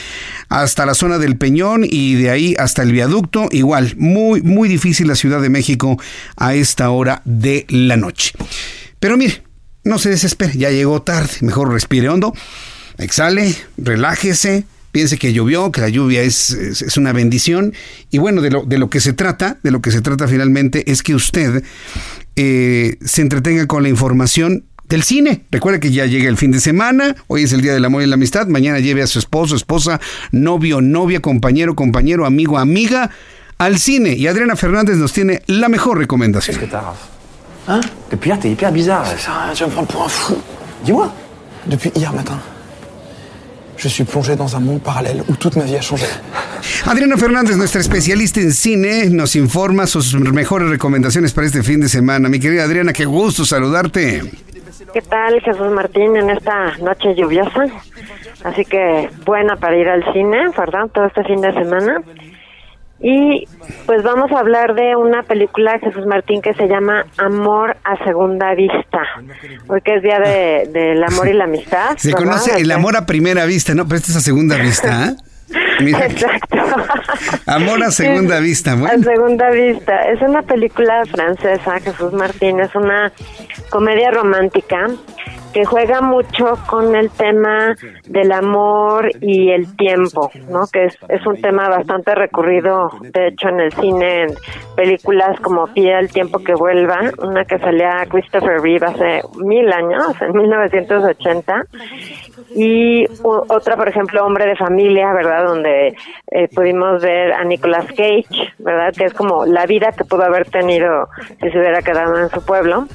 [0.49, 3.49] hasta la zona del Peñón y de ahí hasta el viaducto.
[3.51, 5.99] Igual, muy, muy difícil la Ciudad de México
[6.35, 8.33] a esta hora de la noche.
[8.99, 9.43] Pero mire,
[9.83, 12.33] no se desespere, ya llegó tarde, mejor respire hondo,
[12.97, 17.73] exhale, relájese, piense que llovió, que la lluvia es, es, una bendición.
[18.11, 20.89] Y bueno, de lo, de lo, que se trata, de lo que se trata finalmente
[20.89, 21.63] es que usted
[22.37, 25.43] eh, se entretenga con la información del cine.
[25.51, 28.05] Recuerde que ya llega el fin de semana, hoy es el Día del Amor y
[28.05, 29.99] la Amistad, mañana lleve a su esposo, esposa,
[30.31, 33.09] novio, novia, compañero, compañero, amigo, amiga
[33.57, 34.13] al cine.
[34.13, 36.57] Y Adriana Fernández nos tiene la mejor recomendación.
[36.57, 36.69] ¿Qué?
[37.67, 37.79] ¿Ah?
[38.11, 39.05] Depuis hier, t'es hyper bizarre.
[39.17, 40.37] Ça, tu me pour un fou.
[40.83, 41.11] Dis-moi.
[41.65, 42.37] Depuis hier matin,
[43.77, 46.05] je suis plongé dans un monde parallèle où toute ma vie a changé.
[46.85, 51.89] Adriana Fernández, nuestra especialista en cine, nos informa sus mejores recomendaciones para este fin de
[51.89, 52.29] semana.
[52.29, 54.23] Mi querida Adriana, qué gusto saludarte.
[54.93, 57.65] ¿Qué tal, Jesús Martín, en esta noche lluviosa?
[58.43, 60.87] Así que buena para ir al cine, ¿verdad?
[60.93, 62.01] Todo este fin de semana.
[63.05, 63.49] Y
[63.85, 68.55] pues vamos a hablar de una película, Jesús Martín, que se llama Amor a Segunda
[68.55, 69.01] Vista.
[69.67, 71.97] Hoy que es Día del de, Amor y la Amistad.
[71.97, 73.85] Se conoce el amor a primera vista, ¿no?
[73.85, 75.15] Pero esta es a segunda vista, ¿eh?
[75.79, 76.57] Exacto.
[77.45, 79.01] Amor a segunda vista, bueno.
[79.01, 80.03] A segunda vista.
[80.09, 83.11] Es una película francesa, Jesús Martín, es una
[83.69, 84.87] comedia romántica
[85.53, 87.75] que juega mucho con el tema
[88.05, 90.67] del amor y el tiempo, ¿no?
[90.71, 94.29] Que es, es un tema bastante recurrido, de hecho, en el cine, en
[94.75, 100.21] películas como Pide el tiempo que vuelva, una que salía Christopher Reeve hace mil años,
[100.21, 101.65] en 1980,
[102.55, 105.45] y otra, por ejemplo, Hombre de Familia, ¿verdad?
[105.45, 105.95] Donde
[106.31, 108.93] eh, pudimos ver a Nicolas Cage, ¿verdad?
[108.95, 111.07] Que es como la vida que pudo haber tenido
[111.41, 112.87] si se hubiera quedado en su pueblo.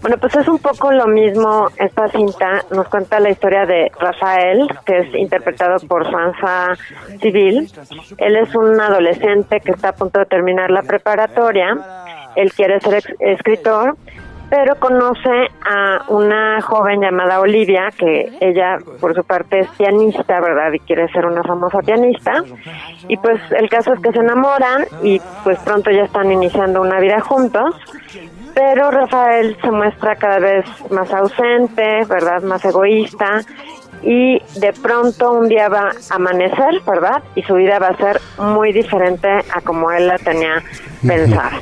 [0.00, 1.68] Bueno, pues es un poco lo mismo.
[1.76, 6.74] Esta cinta nos cuenta la historia de Rafael, que es interpretado por Sansa
[7.20, 7.70] Civil.
[8.18, 11.76] Él es un adolescente que está a punto de terminar la preparatoria
[12.36, 13.96] él quiere ser escritor,
[14.48, 20.72] pero conoce a una joven llamada Olivia, que ella por su parte es pianista, ¿verdad?
[20.72, 22.42] Y quiere ser una famosa pianista.
[23.06, 26.98] Y pues el caso es que se enamoran y pues pronto ya están iniciando una
[26.98, 27.76] vida juntos.
[28.54, 32.42] Pero Rafael se muestra cada vez más ausente, ¿verdad?
[32.42, 33.40] Más egoísta.
[34.02, 37.22] Y de pronto un día va a amanecer, ¿verdad?
[37.34, 40.62] Y su vida va a ser muy diferente a como él la tenía
[41.06, 41.60] pensada.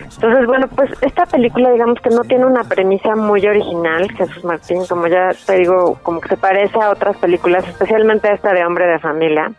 [0.00, 4.86] Entonces, bueno, pues esta película, digamos que no tiene una premisa muy original, Jesús Martín,
[4.86, 8.64] como ya te digo, como que se parece a otras películas, especialmente a esta de
[8.64, 9.52] Hombre de Familia.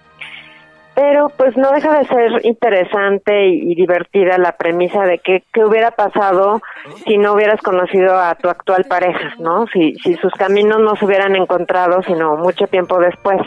[0.98, 5.92] Pero pues no deja de ser interesante y, divertida la premisa de que qué hubiera
[5.92, 6.60] pasado
[7.06, 9.68] si no hubieras conocido a tu actual pareja, ¿no?
[9.68, 13.40] Si, si sus caminos no se hubieran encontrado, sino mucho tiempo después.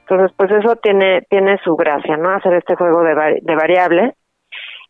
[0.00, 2.28] Entonces, pues eso tiene, tiene su gracia, ¿no?
[2.28, 4.12] Hacer este juego de, de variables.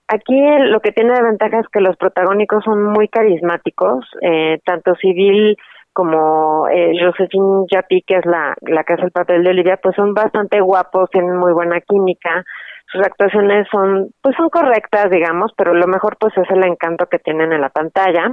[0.09, 4.97] Aquí lo que tiene de ventaja es que los protagónicos son muy carismáticos, eh, tanto
[4.97, 5.57] Civil
[5.99, 9.97] como eh, Josephine Japi, que es la, la que hace el papel de Olivia, pues
[9.97, 12.45] son bastante guapos, tienen muy buena química,
[12.93, 17.19] sus actuaciones son, pues son correctas, digamos, pero lo mejor pues es el encanto que
[17.19, 18.33] tienen en la pantalla.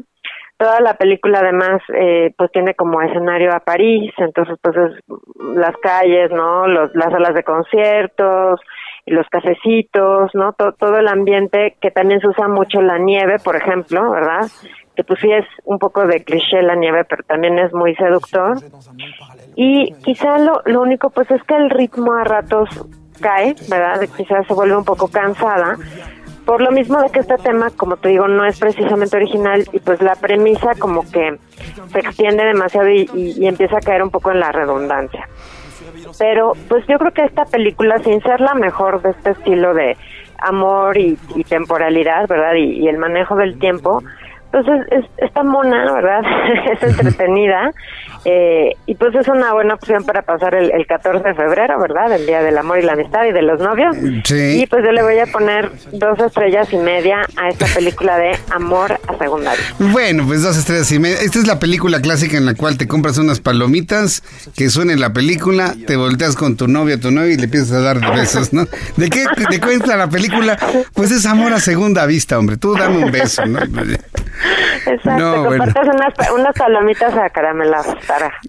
[0.57, 4.91] Toda la película además eh, pues tiene como escenario a París, entonces pues es
[5.55, 6.67] las calles, ¿no?
[6.67, 8.61] Los, las salas de conciertos,
[9.07, 10.53] los cafecitos, ¿no?
[10.53, 14.45] Todo, el ambiente que también se usa mucho la nieve, por ejemplo, ¿verdad?
[14.95, 18.57] Que pues sí es un poco de cliché la nieve, pero también es muy seductor.
[19.55, 22.69] Y quizá lo, lo único pues es que el ritmo a ratos
[23.19, 24.01] cae, ¿verdad?
[24.15, 25.77] Quizás se vuelve un poco cansada.
[26.45, 29.79] Por lo mismo de que este tema, como te digo, no es precisamente original y
[29.79, 31.37] pues la premisa como que
[31.91, 35.27] se extiende demasiado y, y empieza a caer un poco en la redundancia.
[36.19, 39.97] Pero pues yo creo que esta película, sin ser la mejor de este estilo de
[40.39, 41.17] amor y,
[41.47, 42.55] temporalidad, ¿verdad?
[42.55, 44.03] Y, el manejo del tiempo,
[44.63, 46.21] pues es, está mona, ¿verdad?
[46.71, 47.71] es entretenida
[48.25, 52.11] eh, y pues es una buena opción para pasar el, 14 de febrero, ¿verdad?
[52.11, 53.95] El Día del Amor y la Amistad y de los novios.
[54.23, 54.61] Sí.
[54.61, 58.35] Y pues yo le voy a poner dos estrellas y media a esta película de
[58.49, 59.63] Amor a Secundaria.
[59.77, 61.17] Bueno, pues dos estrellas y media.
[61.21, 64.23] Esta es la película clásica en la cual te compras unas palomitas,
[64.55, 67.81] que suene la película, te volteas con tu novia, tu novio y le empiezas a
[67.81, 68.65] dar besos, ¿no?
[68.97, 70.57] ¿De qué te cuenta la película?
[70.93, 72.57] Pues es amor a segunda vista, hombre.
[72.57, 73.59] Tú dame un beso, ¿no?
[74.85, 77.95] Exacto, no, compartas unas, unas palomitas carameladas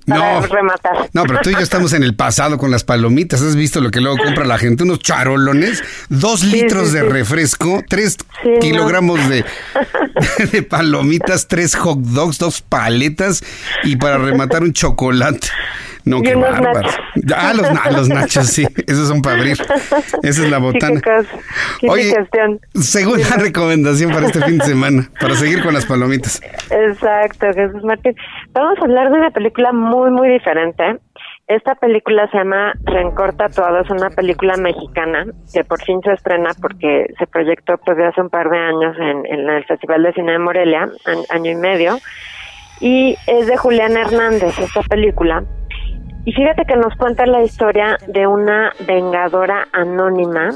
[0.06, 1.10] no, rematar.
[1.12, 3.42] No, pero tú y yo estamos en el pasado con las palomitas.
[3.42, 4.84] ¿Has visto lo que luego compra la gente?
[4.84, 8.16] Unos charolones, dos litros de refresco, tres
[8.60, 9.44] kilogramos de,
[10.52, 13.42] de palomitas, tres hot dogs, dos paletas
[13.84, 15.48] y para rematar un chocolate.
[16.06, 16.88] No, qué bárbaro.
[17.34, 18.64] Ah, los, los, nachos, sí.
[18.86, 19.60] Esos son para abrir.
[20.22, 21.00] Esa es la botana.
[21.88, 22.14] Oye,
[22.80, 26.40] segunda recomendación para este fin de semana, para seguir con las palomitas.
[26.70, 28.14] Exacto, Jesús Martín.
[28.56, 30.98] Vamos a hablar de una película muy, muy diferente.
[31.46, 36.52] Esta película se llama Rencorta Todo, es una película mexicana que por fin se estrena
[36.62, 40.14] porque se proyectó pues de hace un par de años en, en el Festival de
[40.14, 40.88] Cine de Morelia,
[41.28, 41.98] año y medio,
[42.80, 45.44] y es de Julián Hernández esta película
[46.26, 50.50] y fíjate que nos cuenta la historia de una vengadora anónima,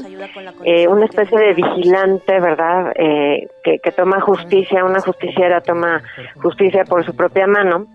[0.65, 2.91] eh, una especie de vigilante, ¿verdad?
[2.95, 6.03] Eh, que, toma justicia, una justiciera toma
[6.41, 7.87] justicia por su propia mano,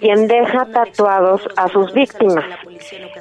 [0.00, 2.46] quien deja tatuados a sus víctimas.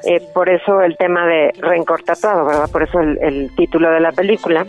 [0.06, 2.72] Eh, por eso el tema de rencor tatuado, ¿verdad?
[2.72, 4.66] Por eso el título de la película.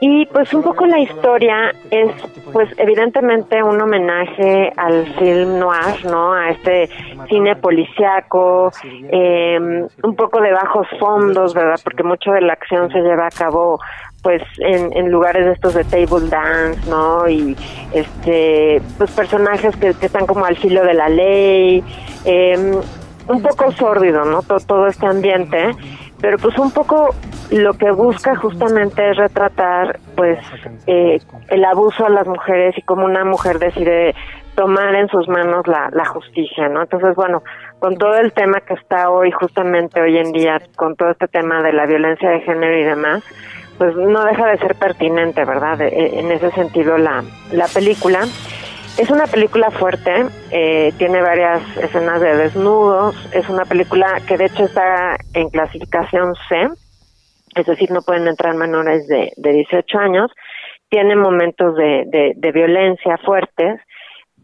[0.00, 2.10] Y pues un poco la historia es,
[2.52, 6.34] pues evidentemente un homenaje al film noir, ¿no?
[6.34, 6.90] A este
[7.30, 11.80] cine policiaco, eh, un poco de bajos fondos, ¿verdad?
[11.82, 13.80] Porque mucho de la acción se lleva a cabo
[14.22, 17.26] pues en, en lugares estos de table dance, ¿no?
[17.26, 17.56] Y
[17.92, 21.82] este, pues personajes que, están como al filo de la ley,
[22.26, 22.80] eh,
[23.28, 24.42] un poco sórdido, ¿no?
[24.42, 25.70] Todo, todo este ambiente
[26.20, 27.14] pero pues un poco
[27.50, 30.38] lo que busca justamente es retratar pues
[30.86, 34.14] eh, el abuso a las mujeres y cómo una mujer decide
[34.54, 36.82] tomar en sus manos la, la justicia, ¿no?
[36.82, 37.42] Entonces, bueno,
[37.78, 41.62] con todo el tema que está hoy, justamente hoy en día, con todo este tema
[41.62, 43.22] de la violencia de género y demás,
[43.76, 45.78] pues no deja de ser pertinente, ¿verdad?
[45.82, 48.20] en ese sentido la, la película.
[48.96, 54.46] Es una película fuerte, eh, tiene varias escenas de desnudos, es una película que de
[54.46, 56.66] hecho está en clasificación C,
[57.56, 60.30] es decir, no pueden entrar menores de, de 18 años,
[60.88, 63.80] tiene momentos de, de, violencia fuertes,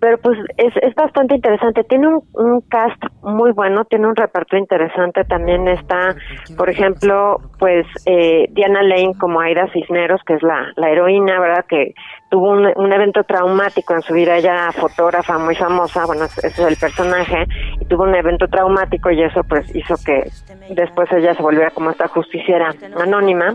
[0.01, 1.84] pero pues es, es bastante interesante.
[1.84, 5.24] Tiene un, un, cast muy bueno, tiene un reparto interesante.
[5.24, 6.16] También está,
[6.56, 11.64] por ejemplo, pues eh, Diana Lane como Aida Cisneros, que es la, la heroína, ¿verdad?
[11.68, 11.94] Que
[12.32, 16.76] tuvo un, evento traumático en su vida, ella fotógrafa muy famosa, bueno, ese es el
[16.76, 17.44] personaje,
[17.78, 20.30] y tuvo un evento traumático y eso pues hizo que
[20.70, 23.54] después ella se volviera como esta justiciera anónima.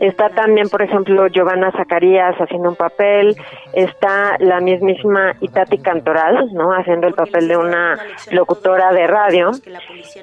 [0.00, 3.36] Está también, por ejemplo, Giovanna Zacarías haciendo un papel,
[3.74, 6.72] está la mismísima Itati Cantoral, ¿no?
[6.72, 7.96] Haciendo el papel de una
[8.32, 9.52] locutora de radio.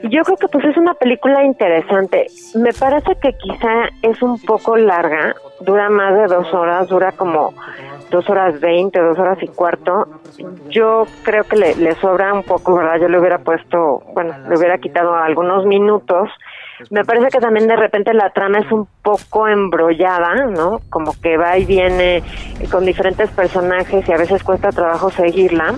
[0.03, 2.27] Y yo creo que pues es una película interesante.
[2.55, 7.53] Me parece que quizá es un poco larga, dura más de dos horas, dura como
[8.10, 10.08] dos horas veinte, dos horas y cuarto.
[10.70, 12.99] Yo creo que le, le sobra un poco, ¿verdad?
[13.02, 16.30] Yo le hubiera puesto, bueno, le hubiera quitado algunos minutos.
[16.91, 20.80] Me parece que también de repente la trama es un poco embrollada, ¿no?
[20.90, 22.22] Como que va y viene
[22.72, 25.76] con diferentes personajes y a veces cuesta trabajo seguirla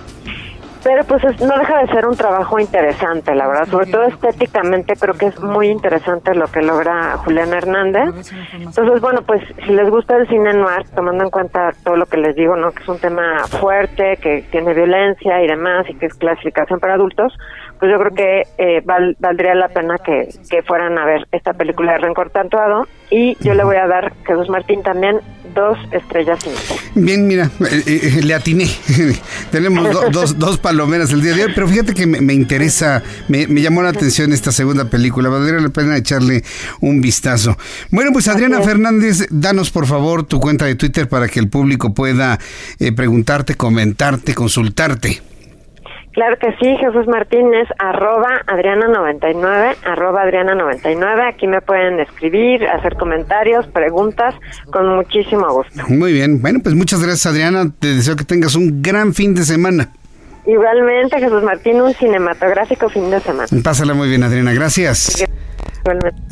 [0.82, 5.14] pero pues no deja de ser un trabajo interesante, la verdad, sobre todo estéticamente creo
[5.14, 8.32] que es muy interesante lo que logra Julián Hernández.
[8.52, 12.16] Entonces, bueno, pues si les gusta el cine noir, tomando en cuenta todo lo que
[12.16, 12.70] les digo, ¿no?
[12.72, 16.94] Que es un tema fuerte, que tiene violencia y demás, y que es clasificación para
[16.94, 17.32] adultos,
[17.80, 21.92] pues yo creo que eh, valdría la pena que, que, fueran a ver esta película
[21.92, 22.86] de Rencor Tantuado.
[23.10, 25.20] Y yo le voy a dar, Jesús Martín, también
[25.54, 28.68] dos estrellas y Bien, mira, eh, eh, le atiné.
[29.50, 33.82] Tenemos dos, dos palomeras el día de hoy, pero fíjate que me, interesa, me, llamó
[33.82, 35.30] la atención esta segunda película.
[35.30, 36.42] Valdría la pena echarle
[36.80, 37.56] un vistazo.
[37.90, 41.94] Bueno, pues Adriana Fernández, danos por favor tu cuenta de Twitter para que el público
[41.94, 42.38] pueda
[42.94, 45.29] preguntarte, comentarte, consultarte.
[46.12, 51.28] Claro que sí, Jesús Martínez, arroba Adriana99, arroba Adriana99.
[51.32, 54.34] Aquí me pueden escribir, hacer comentarios, preguntas,
[54.72, 55.84] con muchísimo gusto.
[55.88, 56.42] Muy bien.
[56.42, 57.70] Bueno, pues muchas gracias, Adriana.
[57.78, 59.90] Te deseo que tengas un gran fin de semana.
[60.46, 63.48] Igualmente, Jesús Martín, un cinematográfico fin de semana.
[63.62, 64.52] Pásala muy bien, Adriana.
[64.52, 65.24] Gracias.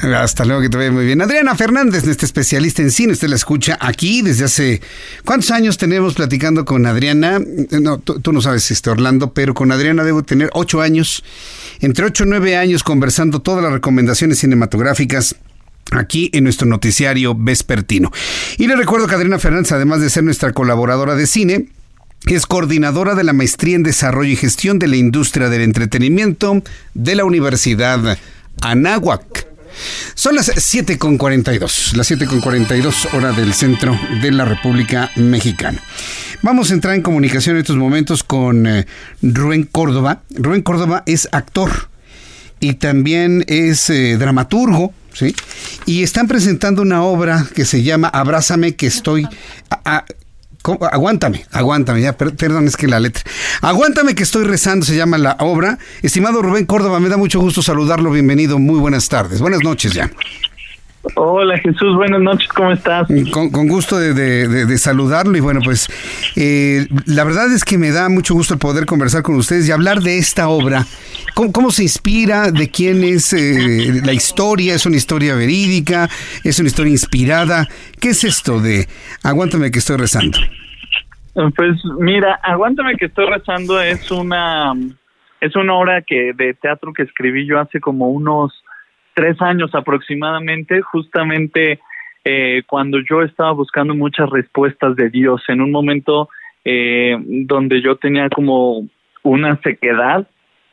[0.02, 1.20] Hasta luego, que te vaya muy bien.
[1.22, 4.80] Adriana Fernández, nuestra especialista en cine, usted la escucha aquí desde hace...
[5.24, 7.40] ¿Cuántos años tenemos platicando con Adriana?
[7.70, 11.24] No, tú, no sabes, este Orlando, pero con Adriana debo tener ocho años,
[11.80, 15.36] entre ocho y nueve años conversando todas las recomendaciones cinematográficas
[15.92, 18.12] aquí en nuestro noticiario vespertino.
[18.58, 21.68] Y le recuerdo que Adriana Fernández, además de ser nuestra colaboradora de cine,
[22.26, 26.62] es coordinadora de la Maestría en Desarrollo y Gestión de la Industria del Entretenimiento
[26.94, 28.18] de la Universidad
[28.60, 29.47] Anáhuac.
[30.14, 35.80] Son las 7.42, las 7.42 hora del centro de la República Mexicana.
[36.43, 38.86] Vamos a entrar en comunicación en estos momentos con eh,
[39.22, 40.22] Rubén Córdoba.
[40.30, 41.89] Rubén Córdoba es actor
[42.60, 45.35] y también es eh, dramaturgo, ¿sí?
[45.86, 49.26] Y están presentando una obra que se llama Abrázame que estoy...
[50.90, 53.23] Aguántame, aguántame, ya, perdón, es que la letra.
[53.62, 55.78] Aguántame que estoy rezando, se llama la obra.
[56.03, 60.11] Estimado Rubén Córdoba, me da mucho gusto saludarlo, bienvenido, muy buenas tardes, buenas noches ya.
[61.15, 63.07] Hola Jesús, buenas noches, ¿cómo estás?
[63.31, 65.89] Con, gusto de, saludarlo y bueno, pues
[66.36, 69.73] eh, la verdad es que me da mucho gusto el poder conversar con ustedes y
[69.73, 70.86] hablar de esta obra.
[71.35, 72.51] ¿Cómo, se inspira?
[72.51, 74.74] ¿De quién es eh, la historia?
[74.74, 76.11] ¿Es una historia verídica?
[76.43, 77.69] ¿Es una historia inspirada?
[78.01, 78.89] ¿Qué es esto de
[79.23, 80.39] Aguántame que estoy rezando?
[81.56, 84.73] Pues mira, Aguántame que estoy rezando es una
[85.40, 88.65] es una obra que de teatro que escribí yo hace como unos
[89.15, 91.78] tres años aproximadamente, justamente
[92.24, 95.40] eh, cuando yo estaba buscando muchas respuestas de Dios.
[95.47, 96.28] En un momento
[96.65, 98.89] eh, donde yo tenía como
[99.23, 100.27] una sequedad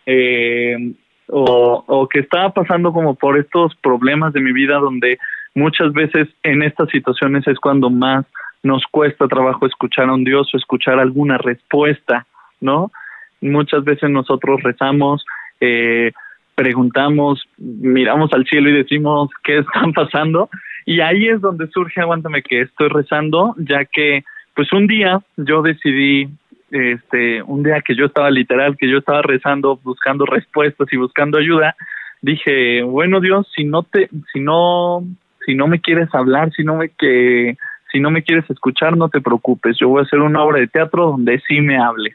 [0.07, 0.95] eh,
[1.27, 5.19] o, o que estaba pasando como por estos problemas de mi vida donde
[5.53, 8.25] muchas veces en estas situaciones es cuando más
[8.65, 12.25] nos cuesta trabajo escuchar a un Dios o escuchar alguna respuesta,
[12.59, 12.91] ¿no?
[13.39, 15.23] Muchas veces nosotros rezamos,
[15.61, 16.11] eh,
[16.55, 20.49] preguntamos, miramos al cielo y decimos qué están pasando
[20.83, 24.23] y ahí es donde surge aguántame que estoy rezando ya que
[24.55, 26.29] pues un día yo decidí
[26.71, 31.37] este un día que yo estaba literal que yo estaba rezando buscando respuestas y buscando
[31.37, 31.75] ayuda
[32.21, 35.03] dije bueno Dios si no te si no
[35.45, 37.57] si no me quieres hablar si no me que
[37.95, 40.67] si no me quieres escuchar no te preocupes yo voy a hacer una obra de
[40.67, 42.13] teatro donde sí me hable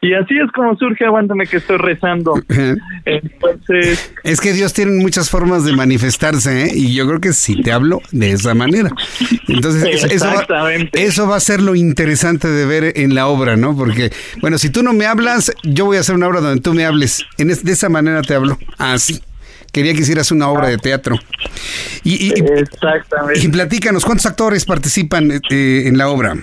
[0.00, 2.40] y así es como surge, aguántame que estoy rezando.
[3.04, 4.12] Entonces...
[4.22, 6.70] Es que Dios tiene muchas formas de manifestarse, ¿eh?
[6.72, 8.90] y yo creo que sí te hablo de esa manera.
[9.48, 13.76] Entonces, eso va, eso va a ser lo interesante de ver en la obra, ¿no?
[13.76, 16.74] Porque, bueno, si tú no me hablas, yo voy a hacer una obra donde tú
[16.74, 17.24] me hables.
[17.36, 18.56] En de esa manera te hablo.
[18.78, 19.20] Así.
[19.78, 21.14] Quería que hicieras una obra de teatro.
[22.02, 23.40] Y, y, Exactamente.
[23.44, 26.34] Y platícanos, ¿cuántos actores participan eh, en la obra?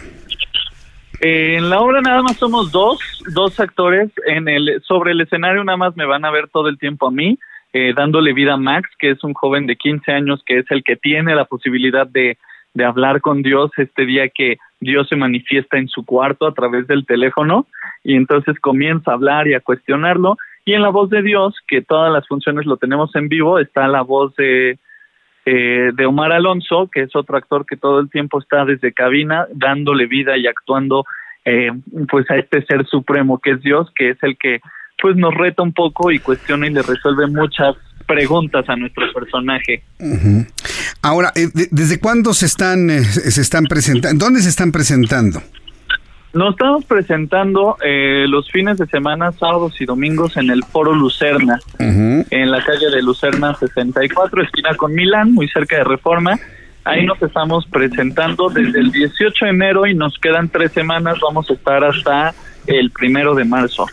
[1.20, 2.98] Eh, en la obra nada más somos dos,
[3.34, 4.10] dos actores.
[4.26, 7.12] En el, sobre el escenario nada más me van a ver todo el tiempo a
[7.12, 7.38] mí,
[7.74, 10.82] eh, dándole vida a Max, que es un joven de 15 años que es el
[10.82, 12.38] que tiene la posibilidad de,
[12.74, 16.88] de hablar con Dios, este día que Dios se manifiesta en su cuarto a través
[16.88, 17.68] del teléfono
[18.02, 20.38] y entonces comienza a hablar y a cuestionarlo.
[20.66, 23.88] Y en la voz de Dios, que todas las funciones lo tenemos en vivo, está
[23.88, 24.80] la voz de,
[25.46, 29.48] eh, de Omar Alonso, que es otro actor que todo el tiempo está desde cabina
[29.54, 31.06] dándole vida y actuando
[31.46, 31.72] eh,
[32.10, 34.60] pues a este ser supremo que es Dios, que es el que
[35.00, 37.76] pues nos reta un poco y cuestiona y le resuelve muchas
[38.08, 39.84] preguntas a nuestro personaje.
[41.02, 44.26] Ahora, eh, ¿desde cuándo se están, eh, se están presentando?
[44.26, 45.42] ¿Dónde se están presentando?
[46.36, 51.62] Nos estamos presentando eh, los fines de semana, sábados y domingos en el Foro Lucerna,
[51.80, 56.38] en la calle de Lucerna 64, esquina con Milán, muy cerca de Reforma.
[56.84, 61.20] Ahí nos estamos presentando desde el 18 de enero y nos quedan tres semanas.
[61.22, 62.34] Vamos a estar hasta
[62.68, 63.88] el primero de marzo.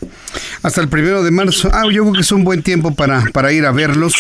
[0.63, 1.71] Hasta el primero de marzo.
[1.73, 4.15] Ah, yo creo que es un buen tiempo para, para ir a verlos.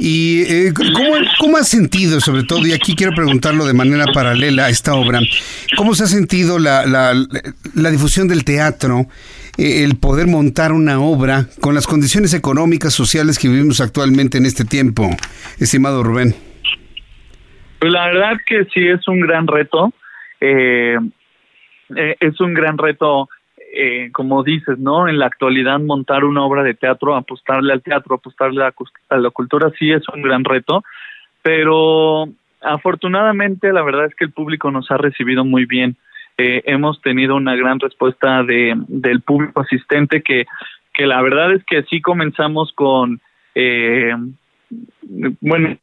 [0.00, 4.66] ¿Y eh, ¿cómo, cómo has sentido, sobre todo, y aquí quiero preguntarlo de manera paralela
[4.66, 5.20] a esta obra,
[5.76, 7.14] cómo se ha sentido la, la,
[7.74, 9.06] la difusión del teatro?
[9.58, 14.44] Eh, el poder montar una obra con las condiciones económicas, sociales que vivimos actualmente en
[14.44, 15.08] este tiempo,
[15.58, 16.34] estimado Rubén.
[17.78, 19.92] Pues la verdad que sí es un gran reto.
[20.40, 20.98] Eh,
[21.96, 23.28] eh, es un gran reto
[23.78, 25.06] eh, como dices, ¿no?
[25.06, 29.70] En la actualidad montar una obra de teatro, apostarle al teatro, apostarle a, la cultura,
[29.78, 30.82] sí es un gran reto,
[31.42, 32.26] pero
[32.62, 35.96] afortunadamente la verdad es que el público nos ha recibido muy bien.
[36.38, 40.46] Eh, hemos tenido una gran respuesta de, del público asistente que,
[40.94, 43.20] que la verdad es que sí comenzamos con,
[43.54, 44.14] eh,
[45.40, 45.76] bueno.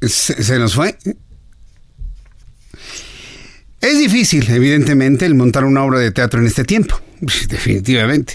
[0.00, 0.94] ¿Se nos fue?
[3.86, 7.00] Es difícil, evidentemente, el montar una obra de teatro en este tiempo,
[7.48, 8.34] definitivamente.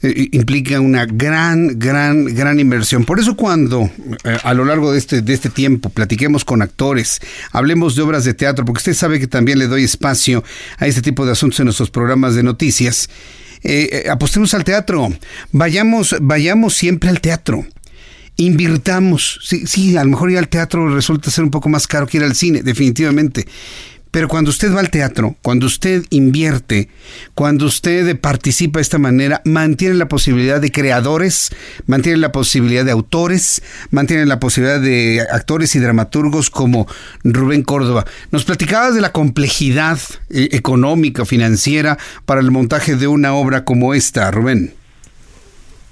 [0.00, 3.04] Eh, implica una gran, gran, gran inversión.
[3.04, 3.90] Por eso cuando
[4.22, 7.18] eh, a lo largo de este, de este tiempo platiquemos con actores,
[7.50, 10.44] hablemos de obras de teatro, porque usted sabe que también le doy espacio
[10.78, 13.10] a este tipo de asuntos en nuestros programas de noticias,
[13.64, 15.12] eh, apostemos al teatro,
[15.50, 17.66] vayamos, vayamos siempre al teatro
[18.36, 19.40] invirtamos.
[19.42, 22.16] Sí, sí, a lo mejor ir al teatro resulta ser un poco más caro que
[22.16, 23.46] ir al cine, definitivamente.
[24.12, 26.88] Pero cuando usted va al teatro, cuando usted invierte,
[27.34, 31.50] cuando usted participa de esta manera, mantiene la posibilidad de creadores,
[31.86, 36.86] mantiene la posibilidad de autores, mantiene la posibilidad de actores y dramaturgos como
[37.24, 38.04] Rubén Córdoba.
[38.30, 39.96] Nos platicabas de la complejidad
[40.28, 44.74] eh, económica, financiera para el montaje de una obra como esta, Rubén.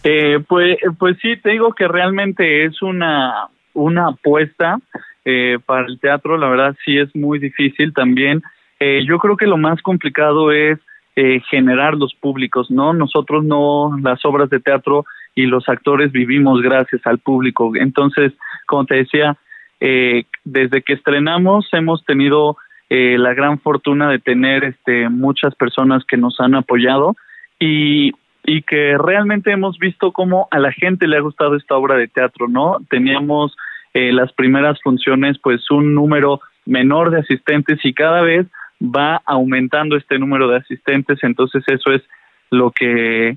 [0.05, 4.79] Eh, pues, pues sí, te digo que realmente es una, una apuesta
[5.25, 8.43] eh, para el teatro, la verdad sí es muy difícil también.
[8.79, 10.79] Eh, yo creo que lo más complicado es
[11.17, 12.93] eh, generar los públicos, ¿no?
[12.93, 17.73] Nosotros no, las obras de teatro y los actores vivimos gracias al público.
[17.75, 18.33] Entonces,
[18.67, 19.37] como te decía,
[19.81, 22.57] eh, desde que estrenamos hemos tenido
[22.89, 27.17] eh, la gran fortuna de tener este, muchas personas que nos han apoyado
[27.59, 28.13] y,
[28.45, 32.09] y que realmente hemos visto cómo a la gente le ha gustado esta obra de
[32.09, 32.79] teatro, ¿no?
[32.89, 33.57] Teníamos
[33.95, 38.47] eh, las primeras funciones pues un número menor de asistentes y cada vez
[38.81, 41.19] va aumentando este número de asistentes.
[41.23, 42.03] Entonces eso es
[42.51, 43.37] lo que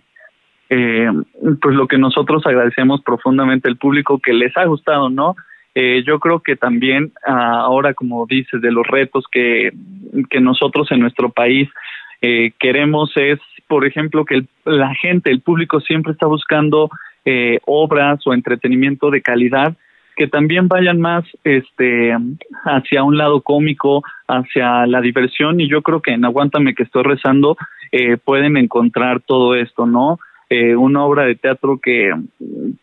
[0.70, 1.10] eh,
[1.62, 5.36] pues lo que nosotros agradecemos profundamente al público que les ha gustado no
[5.76, 9.72] eh, yo creo que también ahora como dices de los retos que
[10.30, 11.70] que nosotros en nuestro país
[12.22, 16.90] eh, queremos es por ejemplo que el, la gente el público siempre está buscando
[17.26, 19.76] eh, obras o entretenimiento de calidad
[20.16, 22.16] que también vayan más este
[22.66, 27.04] hacia un lado cómico, hacia la diversión y yo creo que en Aguántame que estoy
[27.04, 27.58] rezando
[27.92, 30.20] eh, pueden encontrar todo esto, ¿no?
[30.50, 32.12] Eh, una obra de teatro que,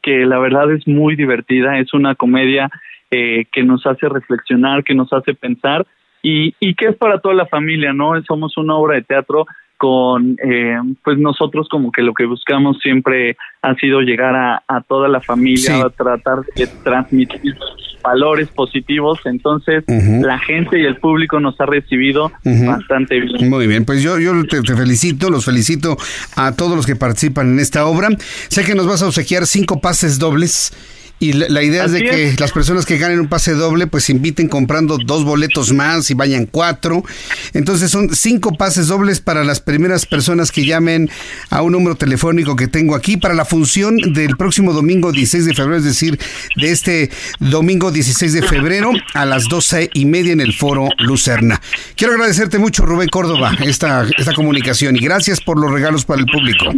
[0.02, 2.70] que la verdad es muy divertida, es una comedia
[3.10, 5.86] eh, que nos hace reflexionar, que nos hace pensar
[6.22, 8.20] y, y que es para toda la familia, ¿no?
[8.22, 9.46] Somos una obra de teatro
[9.80, 14.82] con eh, pues nosotros como que lo que buscamos siempre ha sido llegar a, a
[14.82, 17.56] toda la familia, a tratar de transmitir
[18.02, 23.48] valores positivos, entonces la gente y el público nos ha recibido bastante bien.
[23.48, 25.96] Muy bien, pues yo, yo te, te, felicito, los felicito
[26.36, 28.08] a todos los que participan en esta obra.
[28.48, 30.74] Sé que nos vas a obsequiar cinco pases dobles
[31.20, 34.10] y la, la idea es de que las personas que ganen un pase doble, pues
[34.10, 37.04] inviten comprando dos boletos más y vayan cuatro.
[37.52, 41.10] Entonces son cinco pases dobles para las primeras personas que llamen
[41.50, 45.54] a un número telefónico que tengo aquí para la función del próximo domingo 16 de
[45.54, 46.18] febrero, es decir,
[46.56, 51.60] de este domingo 16 de febrero a las doce y media en el foro Lucerna.
[51.96, 56.26] Quiero agradecerte mucho, Rubén Córdoba, esta, esta comunicación y gracias por los regalos para el
[56.26, 56.72] público.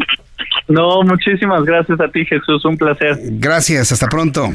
[0.69, 2.65] No, muchísimas gracias a ti, Jesús.
[2.65, 3.19] Un placer.
[3.23, 4.55] Gracias, hasta pronto.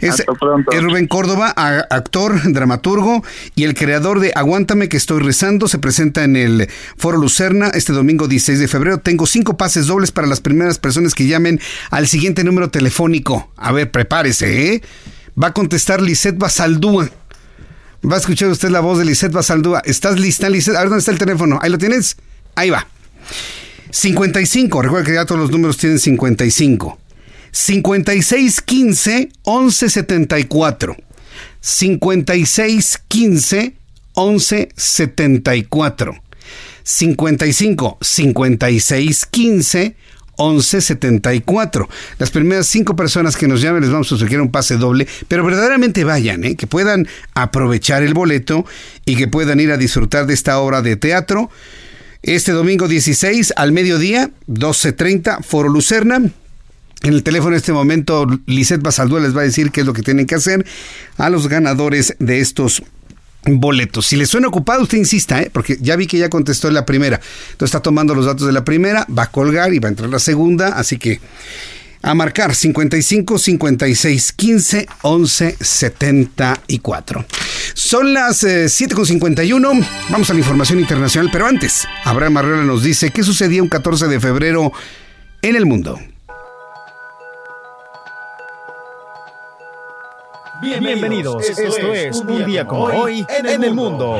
[0.00, 0.72] Es, Hasta pronto.
[0.72, 1.48] es Rubén Córdoba,
[1.90, 3.22] actor, dramaturgo
[3.54, 5.68] y el creador de Aguántame que estoy rezando.
[5.68, 8.98] Se presenta en el Foro Lucerna este domingo 16 de febrero.
[8.98, 11.60] Tengo cinco pases dobles para las primeras personas que llamen
[11.90, 13.52] al siguiente número telefónico.
[13.56, 14.82] A ver, prepárese, ¿eh?
[15.40, 17.08] Va a contestar Lisette Basaldúa.
[18.10, 19.80] Va a escuchar usted la voz de Lisette Basaldúa.
[19.84, 20.76] ¿Estás lista, Lisette?
[20.76, 21.58] A ver, ¿dónde está el teléfono?
[21.62, 22.16] ¿Ahí lo tienes?
[22.54, 22.86] Ahí va.
[23.94, 26.98] 55, recuerda que ya todos los números tienen 55.
[27.52, 30.96] 5615 1174.
[31.60, 33.76] 5615
[34.16, 36.14] 1174.
[36.82, 39.96] 55 5615
[40.38, 41.88] 1174.
[42.18, 45.44] Las primeras cinco personas que nos llamen les vamos a sugerir un pase doble, pero
[45.44, 46.56] verdaderamente vayan, ¿eh?
[46.56, 48.66] que puedan aprovechar el boleto
[49.06, 51.48] y que puedan ir a disfrutar de esta obra de teatro.
[52.26, 56.16] Este domingo 16 al mediodía, 12.30, Foro Lucerna.
[57.02, 59.92] En el teléfono en este momento, Lisette Basaldúa les va a decir qué es lo
[59.92, 60.64] que tienen que hacer
[61.18, 62.82] a los ganadores de estos
[63.44, 64.06] boletos.
[64.06, 65.50] Si les suena ocupado, usted insista, ¿eh?
[65.52, 67.20] porque ya vi que ya contestó en la primera.
[67.50, 70.08] Entonces está tomando los datos de la primera, va a colgar y va a entrar
[70.08, 71.20] la segunda, así que
[72.04, 77.24] a marcar 55 56 15 11 74.
[77.72, 79.86] Son las eh, 7.51.
[80.10, 84.06] Vamos a la información internacional, pero antes, Abraham Arreola nos dice qué sucedía un 14
[84.08, 84.72] de febrero
[85.40, 85.98] en el mundo.
[90.60, 94.18] Bienvenidos, esto, es Un Día como Hoy en el Mundo.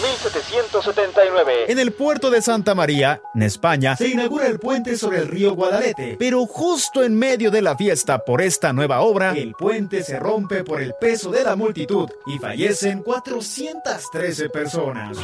[0.00, 1.70] 1779.
[1.70, 5.54] En el puerto de Santa María, en España, se inaugura el puente sobre el río
[5.54, 6.16] Guadalete.
[6.18, 10.64] Pero justo en medio de la fiesta por esta nueva obra, el puente se rompe
[10.64, 15.18] por el peso de la multitud y fallecen 413 personas.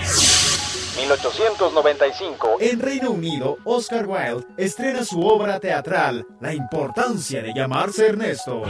[0.96, 2.56] 1895.
[2.60, 8.62] En Reino Unido, Oscar Wilde estrena su obra teatral, La importancia de llamarse Ernesto.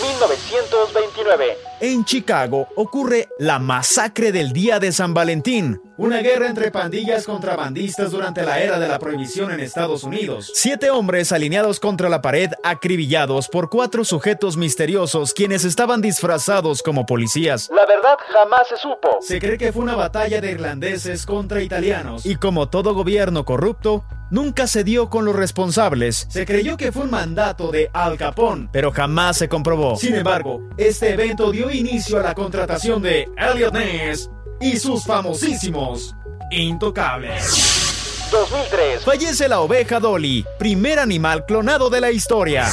[0.00, 1.58] 1929.
[1.80, 8.10] En Chicago ocurre la masacre del Día de San Valentín, una guerra entre pandillas contrabandistas
[8.12, 10.50] durante la era de la prohibición en Estados Unidos.
[10.54, 17.04] Siete hombres alineados contra la pared, acribillados por cuatro sujetos misteriosos quienes estaban disfrazados como
[17.04, 17.68] policías.
[17.74, 19.18] La verdad jamás se supo.
[19.20, 24.04] Se cree que fue una batalla de irlandeses contra italianos y como todo gobierno corrupto,
[24.30, 26.26] nunca se dio con los responsables.
[26.30, 29.81] Se creyó que fue un mandato de Al Capone, pero jamás se comprobó.
[29.96, 34.30] Sin embargo, este evento dio inicio a la contratación de Elliot Ness
[34.60, 36.14] y sus famosísimos
[36.50, 38.28] Intocables.
[38.30, 39.04] 2003.
[39.04, 42.64] Fallece la oveja Dolly, primer animal clonado de la historia.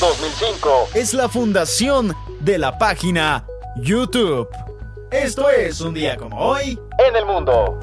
[0.00, 0.88] 2005.
[0.94, 4.48] Es la fundación de la página YouTube.
[5.10, 7.78] Esto es un día como hoy en el mundo.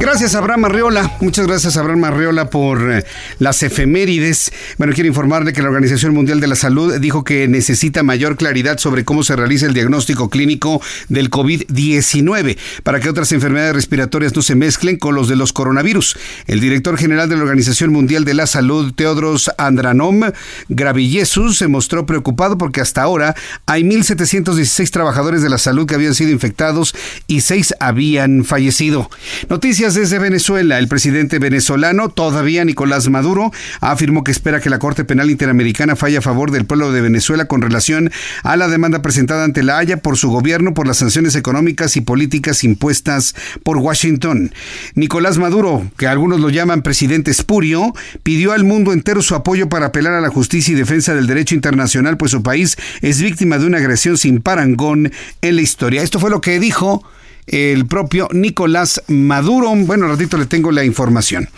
[0.00, 1.16] Gracias, Abraham Arreola.
[1.20, 3.04] Muchas gracias, Abraham Arreola, por eh,
[3.40, 4.52] las efemérides.
[4.76, 8.78] Bueno, quiero informarle que la Organización Mundial de la Salud dijo que necesita mayor claridad
[8.78, 14.42] sobre cómo se realiza el diagnóstico clínico del COVID-19 para que otras enfermedades respiratorias no
[14.42, 16.16] se mezclen con los de los coronavirus.
[16.46, 20.30] El director general de la Organización Mundial de la Salud, Teodros Andranom
[20.68, 23.34] Gravillesus, se mostró preocupado porque hasta ahora
[23.66, 26.94] hay 1.716 trabajadores de la salud que habían sido infectados
[27.26, 29.10] y seis habían fallecido.
[29.48, 30.78] Noticias desde Venezuela.
[30.78, 36.18] El presidente venezolano, todavía Nicolás Maduro, afirmó que espera que la Corte Penal Interamericana falle
[36.18, 38.10] a favor del pueblo de Venezuela con relación
[38.42, 42.00] a la demanda presentada ante la Haya por su gobierno por las sanciones económicas y
[42.00, 44.52] políticas impuestas por Washington.
[44.94, 49.86] Nicolás Maduro, que algunos lo llaman presidente espurio, pidió al mundo entero su apoyo para
[49.86, 53.66] apelar a la justicia y defensa del derecho internacional, pues su país es víctima de
[53.66, 56.02] una agresión sin parangón en la historia.
[56.02, 57.04] Esto fue lo que dijo
[57.48, 59.74] el propio Nicolás Maduro.
[59.74, 61.48] Bueno, ratito le tengo la información.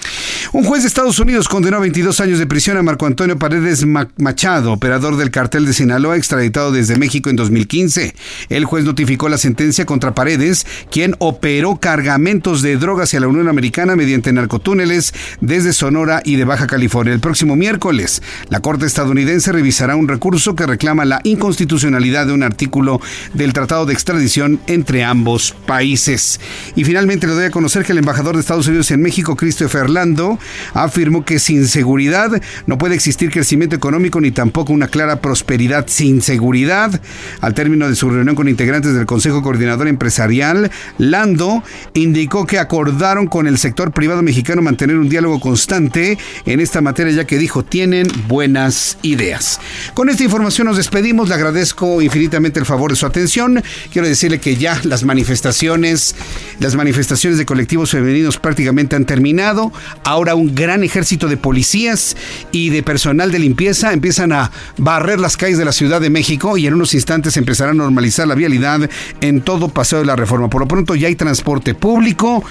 [0.53, 3.85] Un juez de Estados Unidos condenó a 22 años de prisión a Marco Antonio Paredes
[3.87, 8.15] Machado, operador del cartel de Sinaloa, extraditado desde México en 2015.
[8.49, 13.49] El juez notificó la sentencia contra Paredes, quien operó cargamentos de drogas hacia la Unión
[13.49, 17.15] Americana mediante narcotúneles desde Sonora y de Baja California.
[17.15, 22.43] El próximo miércoles, la Corte estadounidense revisará un recurso que reclama la inconstitucionalidad de un
[22.43, 23.01] artículo
[23.35, 25.80] del Tratado de Extradición entre ambos países.
[25.81, 29.89] Y finalmente le doy a conocer que el embajador de Estados Unidos en México, Christopher
[29.89, 30.39] Lando,
[30.75, 32.31] afirmó que sin seguridad
[32.67, 37.01] no puede existir crecimiento económico ni tampoco una clara prosperidad sin seguridad.
[37.41, 41.63] Al término de su reunión con integrantes del Consejo Coordinador Empresarial, Lando
[41.95, 47.13] indicó que acordaron con el sector privado mexicano mantener un diálogo constante en esta materia,
[47.13, 49.61] ya que dijo tienen buenas ideas.
[49.95, 53.63] Con esta información nos despedimos, le agradezco infinitamente el favor de su atención.
[53.93, 59.73] Quiero decirle que ya las manifestaciones las manifestaciones de colectivos femeninos prácticamente han terminado.
[60.05, 62.17] Ahora un gran ejército de policías
[62.53, 66.57] y de personal de limpieza empiezan a barrer las calles de la Ciudad de México
[66.57, 68.89] y en unos instantes empezará a normalizar la vialidad
[69.21, 70.51] en todo Paseo de la Reforma.
[70.51, 72.45] Por lo pronto ya hay transporte público.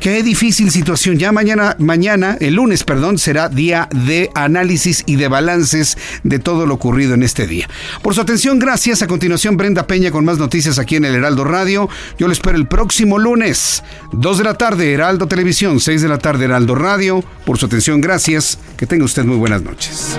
[0.00, 1.18] Qué difícil situación.
[1.18, 6.66] Ya mañana, mañana, el lunes, perdón, será día de análisis y de balances de todo
[6.66, 7.68] lo ocurrido en este día.
[8.02, 9.02] Por su atención, gracias.
[9.02, 11.88] A continuación, Brenda Peña con más noticias aquí en el Heraldo Radio.
[12.18, 13.82] Yo lo espero el próximo lunes,
[14.12, 17.24] 2 de la tarde, Heraldo Televisión, 6 de la tarde, Heraldo Radio.
[17.44, 18.58] Por su atención, gracias.
[18.76, 20.16] Que tenga usted muy buenas noches.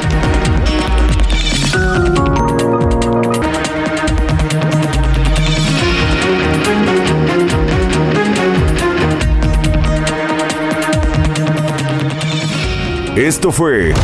[13.18, 13.96] Esto fue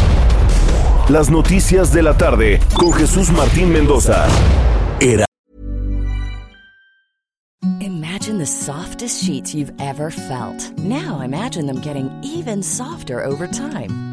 [1.08, 4.26] Las Noticias de la Tarde con Jesús Martín Mendoza.
[5.00, 5.26] Era.
[7.80, 10.76] Imagine the softest sheets you've ever felt.
[10.80, 14.13] Now imagine them getting even softer over time.